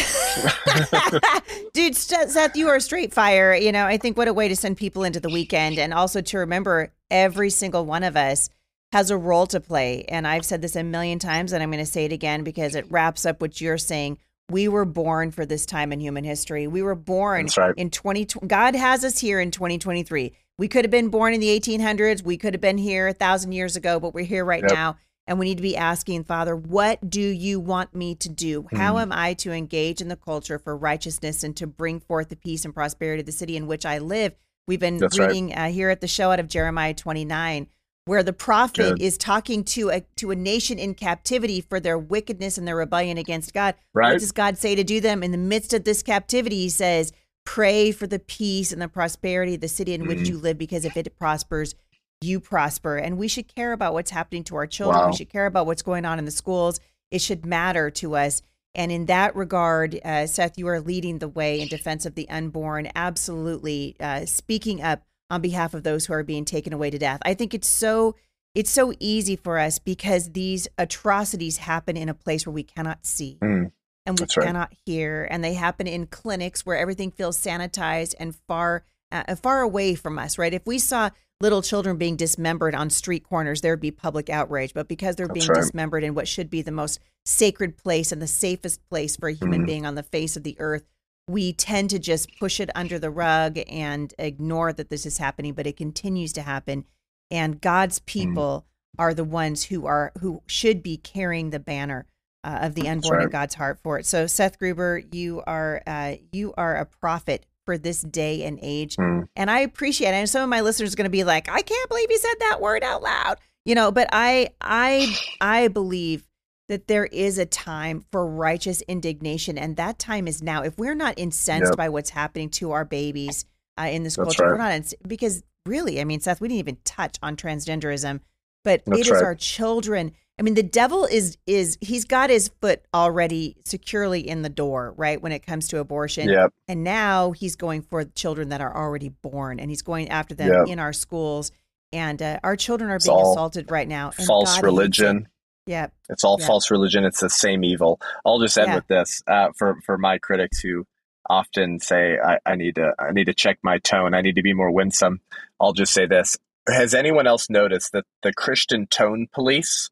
Dude, 1.73 1.97
Seth, 1.97 2.57
you 2.57 2.69
are 2.69 2.79
straight 2.79 3.13
fire. 3.13 3.53
You 3.53 3.73
know, 3.73 3.85
I 3.85 3.97
think 3.97 4.17
what 4.17 4.29
a 4.29 4.33
way 4.33 4.47
to 4.47 4.55
send 4.55 4.77
people 4.77 5.03
into 5.03 5.19
the 5.19 5.29
weekend 5.29 5.79
and 5.79 5.93
also 5.93 6.21
to 6.21 6.39
remember 6.39 6.93
every 7.11 7.51
single 7.51 7.85
one 7.85 8.05
of 8.05 8.17
us 8.17 8.49
has 8.93 9.11
a 9.11 9.17
role 9.17 9.47
to 9.49 9.59
play. 9.59 10.05
And 10.05 10.27
I've 10.27 10.45
said 10.45 10.63
this 10.63 10.77
a 10.77 10.85
million 10.85 11.19
times 11.19 11.53
and 11.53 11.63
I'm 11.63 11.71
going 11.71 11.85
to 11.85 11.91
say 11.91 12.05
it 12.05 12.13
again 12.13 12.45
because 12.45 12.77
it 12.77 12.91
wraps 12.91 13.27
up 13.27 13.41
what 13.41 13.61
you're 13.61 13.79
saying 13.79 14.19
we 14.51 14.69
were 14.69 14.85
born 14.85 15.31
for 15.31 15.47
this 15.47 15.65
time 15.67 15.93
in 15.93 16.01
human 16.01 16.25
history. 16.25 16.67
We 16.67 16.83
were 16.83 16.95
born 16.95 17.49
right. 17.57 17.75
in 17.77 17.91
20 17.91 18.27
God 18.47 18.75
has 18.75 19.05
us 19.05 19.19
here 19.19 19.41
in 19.41 19.51
2023. 19.51 20.33
We 20.59 20.69
could 20.69 20.85
have 20.85 20.91
been 20.91 21.09
born 21.09 21.35
in 21.35 21.41
the 21.41 21.59
1800s, 21.59 22.23
we 22.23 22.37
could 22.37 22.55
have 22.55 22.61
been 22.61 22.79
here 22.79 23.07
a 23.07 23.13
1000 23.13 23.53
years 23.53 23.77
ago, 23.77 23.99
but 23.99 24.15
we're 24.15 24.25
here 24.25 24.45
right 24.45 24.63
yep. 24.63 24.73
now 24.73 24.97
and 25.27 25.39
we 25.39 25.47
need 25.47 25.57
to 25.57 25.63
be 25.63 25.77
asking 25.77 26.25
Father, 26.25 26.57
what 26.57 27.09
do 27.09 27.21
you 27.21 27.61
want 27.61 27.95
me 27.95 28.15
to 28.17 28.29
do? 28.29 28.63
Mm. 28.63 28.77
How 28.77 28.99
am 28.99 29.13
I 29.13 29.35
to 29.35 29.53
engage 29.53 30.01
in 30.01 30.09
the 30.09 30.17
culture 30.17 30.59
for 30.59 30.77
righteousness 30.77 31.45
and 31.45 31.57
to 31.57 31.67
bring 31.67 32.01
forth 32.01 32.29
the 32.29 32.37
peace 32.37 32.65
and 32.65 32.75
prosperity 32.75 33.21
of 33.21 33.27
the 33.27 33.33
city 33.33 33.57
in 33.57 33.67
which 33.67 33.87
I 33.87 33.99
live? 33.99 34.35
We've 34.67 34.81
been 34.81 34.99
That's 34.99 35.19
reading 35.19 35.49
right. 35.49 35.69
uh, 35.69 35.73
here 35.73 35.91
at 35.91 36.01
the 36.01 36.09
show 36.09 36.31
out 36.31 36.41
of 36.41 36.49
Jeremiah 36.49 36.95
29 36.95 37.67
where 38.05 38.23
the 38.23 38.33
prophet 38.33 38.97
Good. 38.97 39.03
is 39.03 39.17
talking 39.17 39.65
to 39.65 39.91
a 39.91 40.01
to 40.17 40.31
a 40.31 40.37
nation 40.37 40.79
in 40.79 40.95
captivity 40.95 41.61
for 41.61 41.79
their 41.79 41.99
wickedness 41.99 42.59
and 42.59 42.67
their 42.67 42.77
rebellion 42.77 43.19
against 43.19 43.55
God. 43.55 43.75
Right. 43.95 44.13
What 44.13 44.21
does 44.21 44.33
God 44.33 44.59
say 44.59 44.75
to 44.75 44.85
do 44.85 45.01
them 45.01 45.23
in 45.23 45.31
the 45.31 45.39
midst 45.39 45.73
of 45.73 45.85
this 45.85 46.03
captivity? 46.03 46.57
He 46.57 46.69
says, 46.69 47.13
"Pray 47.45 47.93
for 47.93 48.07
the 48.07 48.19
peace 48.19 48.73
and 48.73 48.83
the 48.83 48.89
prosperity 48.89 49.55
of 49.55 49.61
the 49.61 49.69
city 49.69 49.95
in 49.95 50.07
which 50.07 50.19
mm-hmm. 50.19 50.35
you 50.35 50.39
live, 50.39 50.59
because 50.59 50.85
if 50.85 50.97
it 50.97 51.17
prospers, 51.19 51.75
you 52.21 52.41
prosper." 52.41 52.97
And 52.97 53.19
we 53.19 53.29
should 53.29 53.55
care 53.55 53.73
about 53.73 53.93
what's 53.93 54.11
happening 54.11 54.45
to 54.45 54.57
our 54.57 54.67
children. 54.67 55.01
Wow. 55.01 55.11
We 55.11 55.17
should 55.17 55.31
care 55.31 55.47
about 55.47 55.67
what's 55.67 55.83
going 55.83 56.05
on 56.05 56.19
in 56.19 56.25
the 56.25 56.31
schools. 56.31 56.81
It 57.11 57.21
should 57.21 57.47
matter 57.47 57.91
to 57.91 58.17
us. 58.17 58.43
And 58.75 58.91
in 58.91 59.05
that 59.07 59.37
regard, 59.37 60.01
uh, 60.03 60.27
Seth, 60.27 60.57
you 60.57 60.67
are 60.67 60.81
leading 60.81 61.19
the 61.19 61.29
way 61.29 61.61
in 61.61 61.69
defense 61.69 62.07
of 62.07 62.15
the 62.15 62.29
unborn. 62.31 62.89
Absolutely, 62.95 63.97
uh, 64.01 64.25
speaking 64.25 64.83
up 64.83 65.03
on 65.33 65.41
behalf 65.41 65.73
of 65.73 65.83
those 65.83 66.07
who 66.07 66.13
are 66.13 66.23
being 66.23 66.45
taken 66.45 66.73
away 66.73 66.91
to 66.91 66.99
death. 66.99 67.21
I 67.23 67.33
think 67.35 67.55
it's 67.55 67.69
so 67.69 68.15
it's 68.55 68.71
so 68.71 68.93
easy 69.01 69.35
for 69.35 69.59
us 69.59 69.79
because 69.79 70.33
these 70.33 70.69
atrocities 70.77 71.57
happen 71.57 71.97
in 71.97 72.11
a 72.11 72.15
place 72.15 72.47
where 72.47 72.53
we 72.53 72.63
cannot 72.63 73.07
see. 73.07 73.39
Mm, 73.43 73.73
and 74.05 74.21
we 74.21 74.27
cannot 74.27 74.69
right. 74.69 74.79
hear 74.85 75.27
and 75.31 75.43
they 75.43 75.55
happen 75.55 75.87
in 75.87 76.07
clinics 76.07 76.67
where 76.67 76.77
everything 76.77 77.11
feels 77.11 77.39
sanitized 77.39 78.15
and 78.21 78.37
far 78.47 78.85
uh, 79.11 79.35
far 79.37 79.63
away 79.63 79.95
from 79.95 80.19
us, 80.19 80.39
right? 80.39 80.53
If 80.53 80.67
we 80.67 80.79
saw 80.79 81.11
little 81.41 81.63
children 81.63 81.97
being 81.97 82.17
dismembered 82.17 82.75
on 82.75 82.91
street 82.91 83.25
corners, 83.25 83.61
there 83.61 83.73
would 83.73 83.81
be 83.81 83.91
public 83.91 84.29
outrage. 84.29 84.75
But 84.75 84.89
because 84.89 85.17
they're 85.17 85.29
That's 85.29 85.41
being 85.41 85.49
right. 85.49 85.61
dismembered 85.61 86.05
in 86.05 86.15
what 86.15 86.29
should 86.29 86.51
be 86.51 86.63
the 86.63 86.73
most 86.73 87.01
sacred 87.25 87.77
place 87.77 88.13
and 88.13 88.21
the 88.21 88.27
safest 88.27 88.87
place 88.89 89.17
for 89.17 89.29
a 89.29 89.35
human 89.35 89.63
mm. 89.63 89.67
being 89.67 89.87
on 89.87 89.95
the 89.95 90.03
face 90.03 90.37
of 90.37 90.43
the 90.43 90.57
earth, 90.59 90.85
we 91.29 91.53
tend 91.53 91.91
to 91.91 91.99
just 91.99 92.29
push 92.39 92.61
it 92.61 92.71
under 92.75 92.99
the 92.99 93.11
rug 93.11 93.59
and 93.69 94.13
ignore 94.19 94.73
that 94.73 94.91
this 94.91 95.07
is 95.07 95.19
happening, 95.19 95.55
but 95.55 95.67
it 95.67 95.77
continues 95.77 96.33
to 96.35 96.43
happen. 96.43 96.85
And 97.31 97.61
God's 97.61 98.01
mm. 98.01 98.07
people 98.07 98.67
mm. 98.67 99.03
are 99.03 99.15
the 99.15 99.25
ones 99.25 99.65
who 99.65 99.87
are 99.87 100.13
who 100.21 100.43
should 100.47 100.83
be 100.83 100.97
carrying 100.97 101.51
the 101.51 101.61
banner 101.61 102.07
uh, 102.45 102.59
of 102.63 102.75
the 102.75 102.89
unborn 102.89 103.19
right. 103.19 103.25
in 103.25 103.31
God's 103.31 103.55
heart 103.55 103.79
for 103.83 103.99
it. 103.99 104.07
So, 104.07 104.27
Seth 104.27 104.59
Gruber, 104.59 105.03
you 105.13 105.43
are 105.47 105.83
uh, 105.87 106.17
you 106.33 106.53
are 106.57 106.77
a 106.77 106.87
prophet 106.87 107.47
for 107.65 107.79
this 107.79 108.03
day 108.03 108.43
and 108.43 108.59
age, 108.61 108.97
mm. 108.97 109.29
and 109.37 109.51
I 109.51 109.61
appreciate 109.61 110.11
it. 110.11 110.15
And 110.15 110.29
some 110.29 110.43
of 110.43 110.49
my 110.49 110.61
listeners 110.61 110.93
are 110.93 110.97
going 110.97 111.05
to 111.05 111.11
be 111.11 111.25
like, 111.25 111.49
"I 111.49 111.63
can't 111.63 111.89
believe 111.89 112.11
you 112.11 112.19
said 112.19 112.35
that 112.41 112.61
word 112.61 112.83
out 112.83 113.03
loud," 113.03 113.39
you 113.65 113.75
know. 113.75 113.93
But 113.93 114.09
I 114.13 114.49
I 114.61 115.17
I 115.41 115.69
believe 115.69 116.27
that 116.73 116.89
there 116.89 117.05
is 117.05 117.37
a 117.37 117.45
time 117.45 118.03
for 118.11 118.27
righteous 118.27 118.81
indignation, 118.89 119.59
and 119.59 119.77
that 119.77 119.99
time 119.99 120.27
is 120.27 120.43
now. 120.43 120.63
If 120.63 120.79
we're 120.79 120.95
not 120.95 121.13
incensed 121.19 121.73
yep. 121.73 121.77
by 121.77 121.91
what's 121.91 122.09
happening 122.09 122.49
to 122.53 122.71
our 122.73 122.87
babies 122.87 123.45
uh, 123.79 123.89
in 123.91 124.05
this 124.05 124.17
That's 124.17 124.25
culture, 124.25 124.45
right. 124.45 124.53
we're 124.53 124.57
not 124.57 124.73
ins- 124.73 124.95
because 125.07 125.43
really, 125.67 126.01
I 126.01 126.05
mean, 126.05 126.21
Seth, 126.21 126.41
we 126.41 126.49
didn't 126.49 126.61
even 126.61 126.79
touch 126.83 127.19
on 127.23 127.37
transgenderism, 127.37 128.21
but 128.65 128.87
That's 128.87 129.01
it 129.01 129.07
is 129.09 129.11
right. 129.13 129.23
our 129.23 129.35
children. 129.35 130.13
I 130.39 130.43
mean, 130.43 130.55
the 130.55 130.63
devil 130.63 131.05
is 131.05 131.37
is 131.47 131.77
he's 131.83 132.07
got 132.07 132.31
his 132.31 132.49
foot 132.63 132.81
already 132.95 133.59
securely 133.67 134.27
in 134.27 134.41
the 134.41 134.49
door, 134.49 134.95
right? 134.97 135.21
When 135.21 135.33
it 135.33 135.45
comes 135.45 135.69
to 135.69 135.79
abortion, 135.79 136.31
yep. 136.31 136.55
and 136.69 136.83
now 136.83 137.33
he's 137.33 137.55
going 137.55 137.83
for 137.83 138.03
children 138.07 138.49
that 138.49 138.63
are 138.63 138.75
already 138.75 139.11
born, 139.11 139.61
and 139.61 139.71
he's 139.71 139.83
going 139.83 140.09
after 140.09 140.35
them 140.35 140.51
yep. 140.51 140.69
in 140.69 140.79
our 140.79 140.95
schools. 140.95 141.53
And 141.93 142.23
uh, 142.23 142.41
our 142.43 142.57
children 142.57 142.89
are 142.89 142.99
being 142.99 143.21
assaulted 143.21 143.71
right 143.71 143.87
now. 143.87 144.13
false 144.13 144.55
God 144.55 144.65
religion. 144.65 145.29
Yeah. 145.67 145.89
It's 146.09 146.25
all 146.25 146.39
false 146.39 146.71
religion. 146.71 147.05
It's 147.05 147.21
the 147.21 147.31
same 147.31 147.65
evil. 147.65 148.01
I'll 148.27 148.41
just 148.41 148.59
end 148.59 148.69
yeah. 148.69 148.75
with 148.77 148.87
this 148.89 149.23
uh, 149.27 149.53
for 149.57 149.81
for 149.85 149.97
my 149.97 150.19
critics 150.19 150.61
who 150.61 150.87
often 151.29 151.79
say 151.79 152.19
I, 152.19 152.39
I 152.45 152.57
need 152.57 152.75
to 152.77 152.93
I 152.99 153.13
need 153.13 153.27
to 153.27 153.35
check 153.35 153.59
my 153.63 153.79
tone. 153.79 154.15
I 154.15 154.21
need 154.21 154.37
to 154.37 154.43
be 154.43 154.55
more 154.55 154.71
winsome. 154.71 155.21
I'll 155.61 155.73
just 155.73 155.93
say 155.93 156.07
this: 156.07 156.37
Has 156.69 156.95
anyone 156.95 157.27
else 157.27 157.49
noticed 157.49 157.93
that 157.93 158.05
the 158.23 158.33
Christian 158.33 158.87
tone 158.87 159.29
police, 159.33 159.91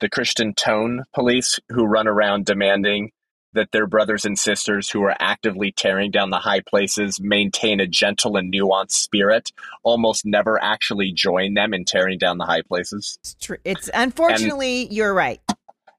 the 0.00 0.08
Christian 0.08 0.54
tone 0.54 1.04
police, 1.14 1.58
who 1.70 1.84
run 1.84 2.06
around 2.06 2.44
demanding 2.44 3.12
that 3.56 3.72
their 3.72 3.86
brothers 3.86 4.24
and 4.24 4.38
sisters 4.38 4.88
who 4.88 5.02
are 5.02 5.16
actively 5.18 5.72
tearing 5.72 6.10
down 6.10 6.30
the 6.30 6.38
high 6.38 6.60
places 6.60 7.20
maintain 7.20 7.80
a 7.80 7.86
gentle 7.86 8.36
and 8.36 8.52
nuanced 8.52 8.92
spirit, 8.92 9.52
almost 9.82 10.24
never 10.24 10.62
actually 10.62 11.12
join 11.12 11.54
them 11.54 11.74
in 11.74 11.84
tearing 11.84 12.18
down 12.18 12.38
the 12.38 12.44
high 12.44 12.62
places. 12.62 13.18
It's 13.20 13.34
true. 13.34 13.58
It's 13.64 13.90
unfortunately 13.92 14.84
and, 14.84 14.92
you're 14.92 15.14
right. 15.14 15.40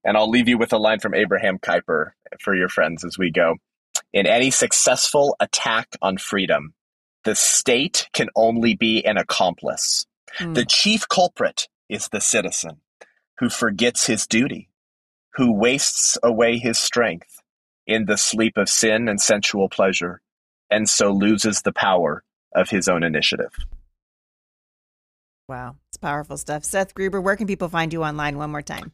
And 0.03 0.15
I'll 0.15 0.29
leave 0.29 0.47
you 0.47 0.57
with 0.57 0.71
a 0.73 0.77
line 0.77 0.99
from 0.99 1.13
Abraham 1.13 1.59
Kuyper 1.59 2.11
for 2.39 2.55
your 2.55 2.69
friends 2.69 3.03
as 3.03 3.17
we 3.17 3.31
go. 3.31 3.55
In 4.13 4.25
any 4.25 4.51
successful 4.51 5.35
attack 5.39 5.89
on 6.01 6.17
freedom, 6.17 6.73
the 7.25 7.35
state 7.35 8.07
can 8.13 8.29
only 8.35 8.73
be 8.73 9.05
an 9.05 9.17
accomplice. 9.17 10.05
Mm. 10.39 10.55
The 10.55 10.65
chief 10.65 11.07
culprit 11.09 11.67
is 11.89 12.07
the 12.07 12.21
citizen 12.21 12.81
who 13.39 13.49
forgets 13.49 14.07
his 14.07 14.25
duty, 14.27 14.69
who 15.35 15.51
wastes 15.51 16.17
away 16.23 16.57
his 16.57 16.77
strength, 16.77 17.36
in 17.87 18.05
the 18.05 18.17
sleep 18.17 18.57
of 18.57 18.69
sin 18.69 19.07
and 19.07 19.19
sensual 19.19 19.69
pleasure, 19.69 20.21
and 20.69 20.87
so 20.87 21.11
loses 21.11 21.61
the 21.61 21.71
power 21.71 22.23
of 22.53 22.69
his 22.69 22.87
own 22.87 23.03
initiative. 23.03 23.53
Wow, 25.47 25.77
it's 25.89 25.97
powerful 25.97 26.35
stuff. 26.35 26.65
Seth 26.65 26.93
Gruber, 26.93 27.21
where 27.21 27.37
can 27.37 27.47
people 27.47 27.69
find 27.69 27.93
you 27.93 28.03
online 28.03 28.37
one 28.37 28.51
more 28.51 28.61
time? 28.61 28.91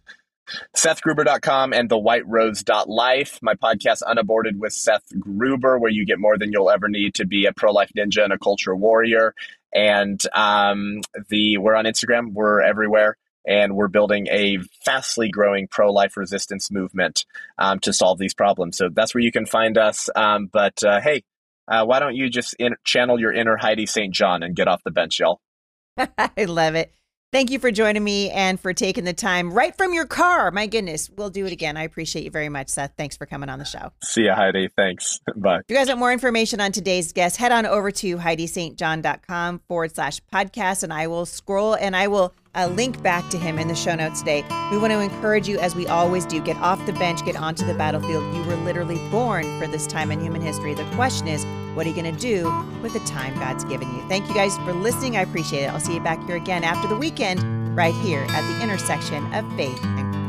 SethGruber.com 0.76 1.74
and 1.74 1.90
thewhiterose.life. 1.90 3.40
My 3.42 3.56
podcast, 3.56 4.04
Unaborted 4.06 4.60
with 4.60 4.74
Seth 4.74 5.06
Gruber, 5.20 5.80
where 5.80 5.90
you 5.90 6.06
get 6.06 6.20
more 6.20 6.38
than 6.38 6.52
you'll 6.52 6.70
ever 6.70 6.90
need 6.90 7.16
to 7.16 7.26
be 7.26 7.46
a 7.46 7.54
pro 7.54 7.72
life 7.72 7.92
ninja 7.98 8.24
and 8.24 8.34
a 8.34 8.38
culture 8.38 8.76
warrior. 8.76 9.34
And 9.74 10.22
um, 10.36 11.02
the 11.30 11.58
we're 11.58 11.76
on 11.76 11.86
Instagram, 11.86 12.34
we're 12.34 12.62
everywhere 12.62 13.18
and 13.46 13.76
we're 13.76 13.88
building 13.88 14.28
a 14.32 14.58
fastly 14.84 15.30
growing 15.30 15.68
pro 15.68 15.92
life 15.92 16.18
resistance 16.18 16.72
movement 16.72 17.26
um, 17.58 17.80
to 17.80 17.94
solve 17.94 18.18
these 18.18 18.34
problems. 18.34 18.78
So 18.78 18.90
that's 18.90 19.14
where 19.14 19.24
you 19.24 19.32
can 19.32 19.46
find 19.46 19.78
us. 19.78 20.10
Um, 20.16 20.48
but 20.52 20.84
uh, 20.84 21.02
hey, 21.02 21.24
uh, 21.68 21.86
why 21.86 22.00
don't 22.00 22.16
you 22.16 22.30
just 22.30 22.56
in- 22.60 22.76
channel 22.84 23.20
your 23.20 23.34
inner 23.34 23.58
Heidi 23.58 23.86
St. 23.86 24.14
John 24.14 24.44
and 24.44 24.56
get 24.56 24.68
off 24.68 24.84
the 24.84 24.92
bench, 24.92 25.20
y'all? 25.20 25.40
I 25.98 26.46
love 26.46 26.76
it. 26.76 26.94
Thank 27.34 27.50
you 27.50 27.58
for 27.58 27.72
joining 27.72 28.04
me 28.04 28.30
and 28.30 28.60
for 28.60 28.74
taking 28.74 29.06
the 29.06 29.14
time 29.14 29.52
right 29.52 29.76
from 29.76 29.92
your 29.92 30.06
car. 30.06 30.52
My 30.52 30.68
goodness, 30.68 31.10
we'll 31.10 31.32
do 31.32 31.48
it 31.48 31.52
again. 31.52 31.78
I 31.78 31.84
appreciate 31.84 32.26
you 32.26 32.30
very 32.30 32.50
much, 32.50 32.70
Seth. 32.70 32.94
Thanks 32.96 33.18
for 33.18 33.26
coming 33.26 33.50
on 33.50 33.58
the 33.58 33.66
show. 33.66 33.92
See 34.04 34.26
you, 34.26 34.34
Heidi. 34.34 34.68
Thanks. 34.68 35.20
Bye. 35.36 35.58
If 35.58 35.64
you 35.68 35.76
guys 35.76 35.88
want 35.88 36.00
more 36.00 36.14
information 36.14 36.62
on 36.62 36.72
today's 36.72 37.12
guest, 37.12 37.38
head 37.38 37.52
on 37.52 37.66
over 37.66 37.90
to 37.90 38.18
HeidiStJohn.com 38.18 39.62
forward 39.68 39.96
slash 39.96 40.22
podcast, 40.32 40.84
and 40.84 40.94
I 40.94 41.08
will 41.08 41.26
scroll 41.26 41.74
and 41.74 41.96
I 41.96 42.08
will 42.08 42.36
uh, 42.56 42.68
link 42.68 43.02
back 43.02 43.28
to 43.30 43.38
him 43.38 43.58
in 43.58 43.68
the 43.68 43.76
show 43.76 43.96
notes 43.96 44.20
today. 44.20 44.44
We 44.72 44.78
want 44.78 44.94
to 44.94 45.00
encourage 45.00 45.48
you, 45.48 45.58
as 45.60 45.76
we 45.76 45.88
always 45.88 46.26
do, 46.26 46.42
get 46.42 46.58
off 46.58 46.84
the 46.86 46.94
bench, 46.94 47.26
get 47.26 47.36
onto 47.36 47.66
the 47.66 47.74
battlefield. 47.74 48.36
You 48.36 48.44
were 48.44 48.56
literally 48.58 48.98
born 49.10 49.44
for 49.60 49.68
this 49.68 49.88
time 49.88 50.12
in 50.12 50.20
human 50.20 50.42
history. 50.42 50.74
The 50.74 50.86
question 50.92 51.28
is, 51.28 51.46
what 51.76 51.86
are 51.86 51.90
you 51.90 51.96
going 51.96 52.14
to 52.14 52.22
do 52.22 52.44
with 52.82 52.94
the 52.94 53.00
time 53.00 53.34
God's 53.36 53.66
given 53.66 53.94
you? 53.96 54.08
Thank 54.08 54.28
you 54.28 54.34
guys 54.36 54.56
for 54.60 54.74
listening. 54.74 55.18
I 55.18 55.22
appreciate 55.22 55.64
it. 55.64 55.72
I'll 55.72 55.80
see 55.80 55.96
you 55.96 56.02
back 56.02 56.24
here 56.26 56.36
again 56.36 56.64
after 56.64 56.88
the 56.88 56.96
weekend, 56.96 57.76
right 57.76 57.96
here 57.96 58.26
at 58.30 58.48
the 58.48 58.64
intersection 58.64 59.34
of 59.34 59.52
faith 59.56 59.84
and 59.84 60.23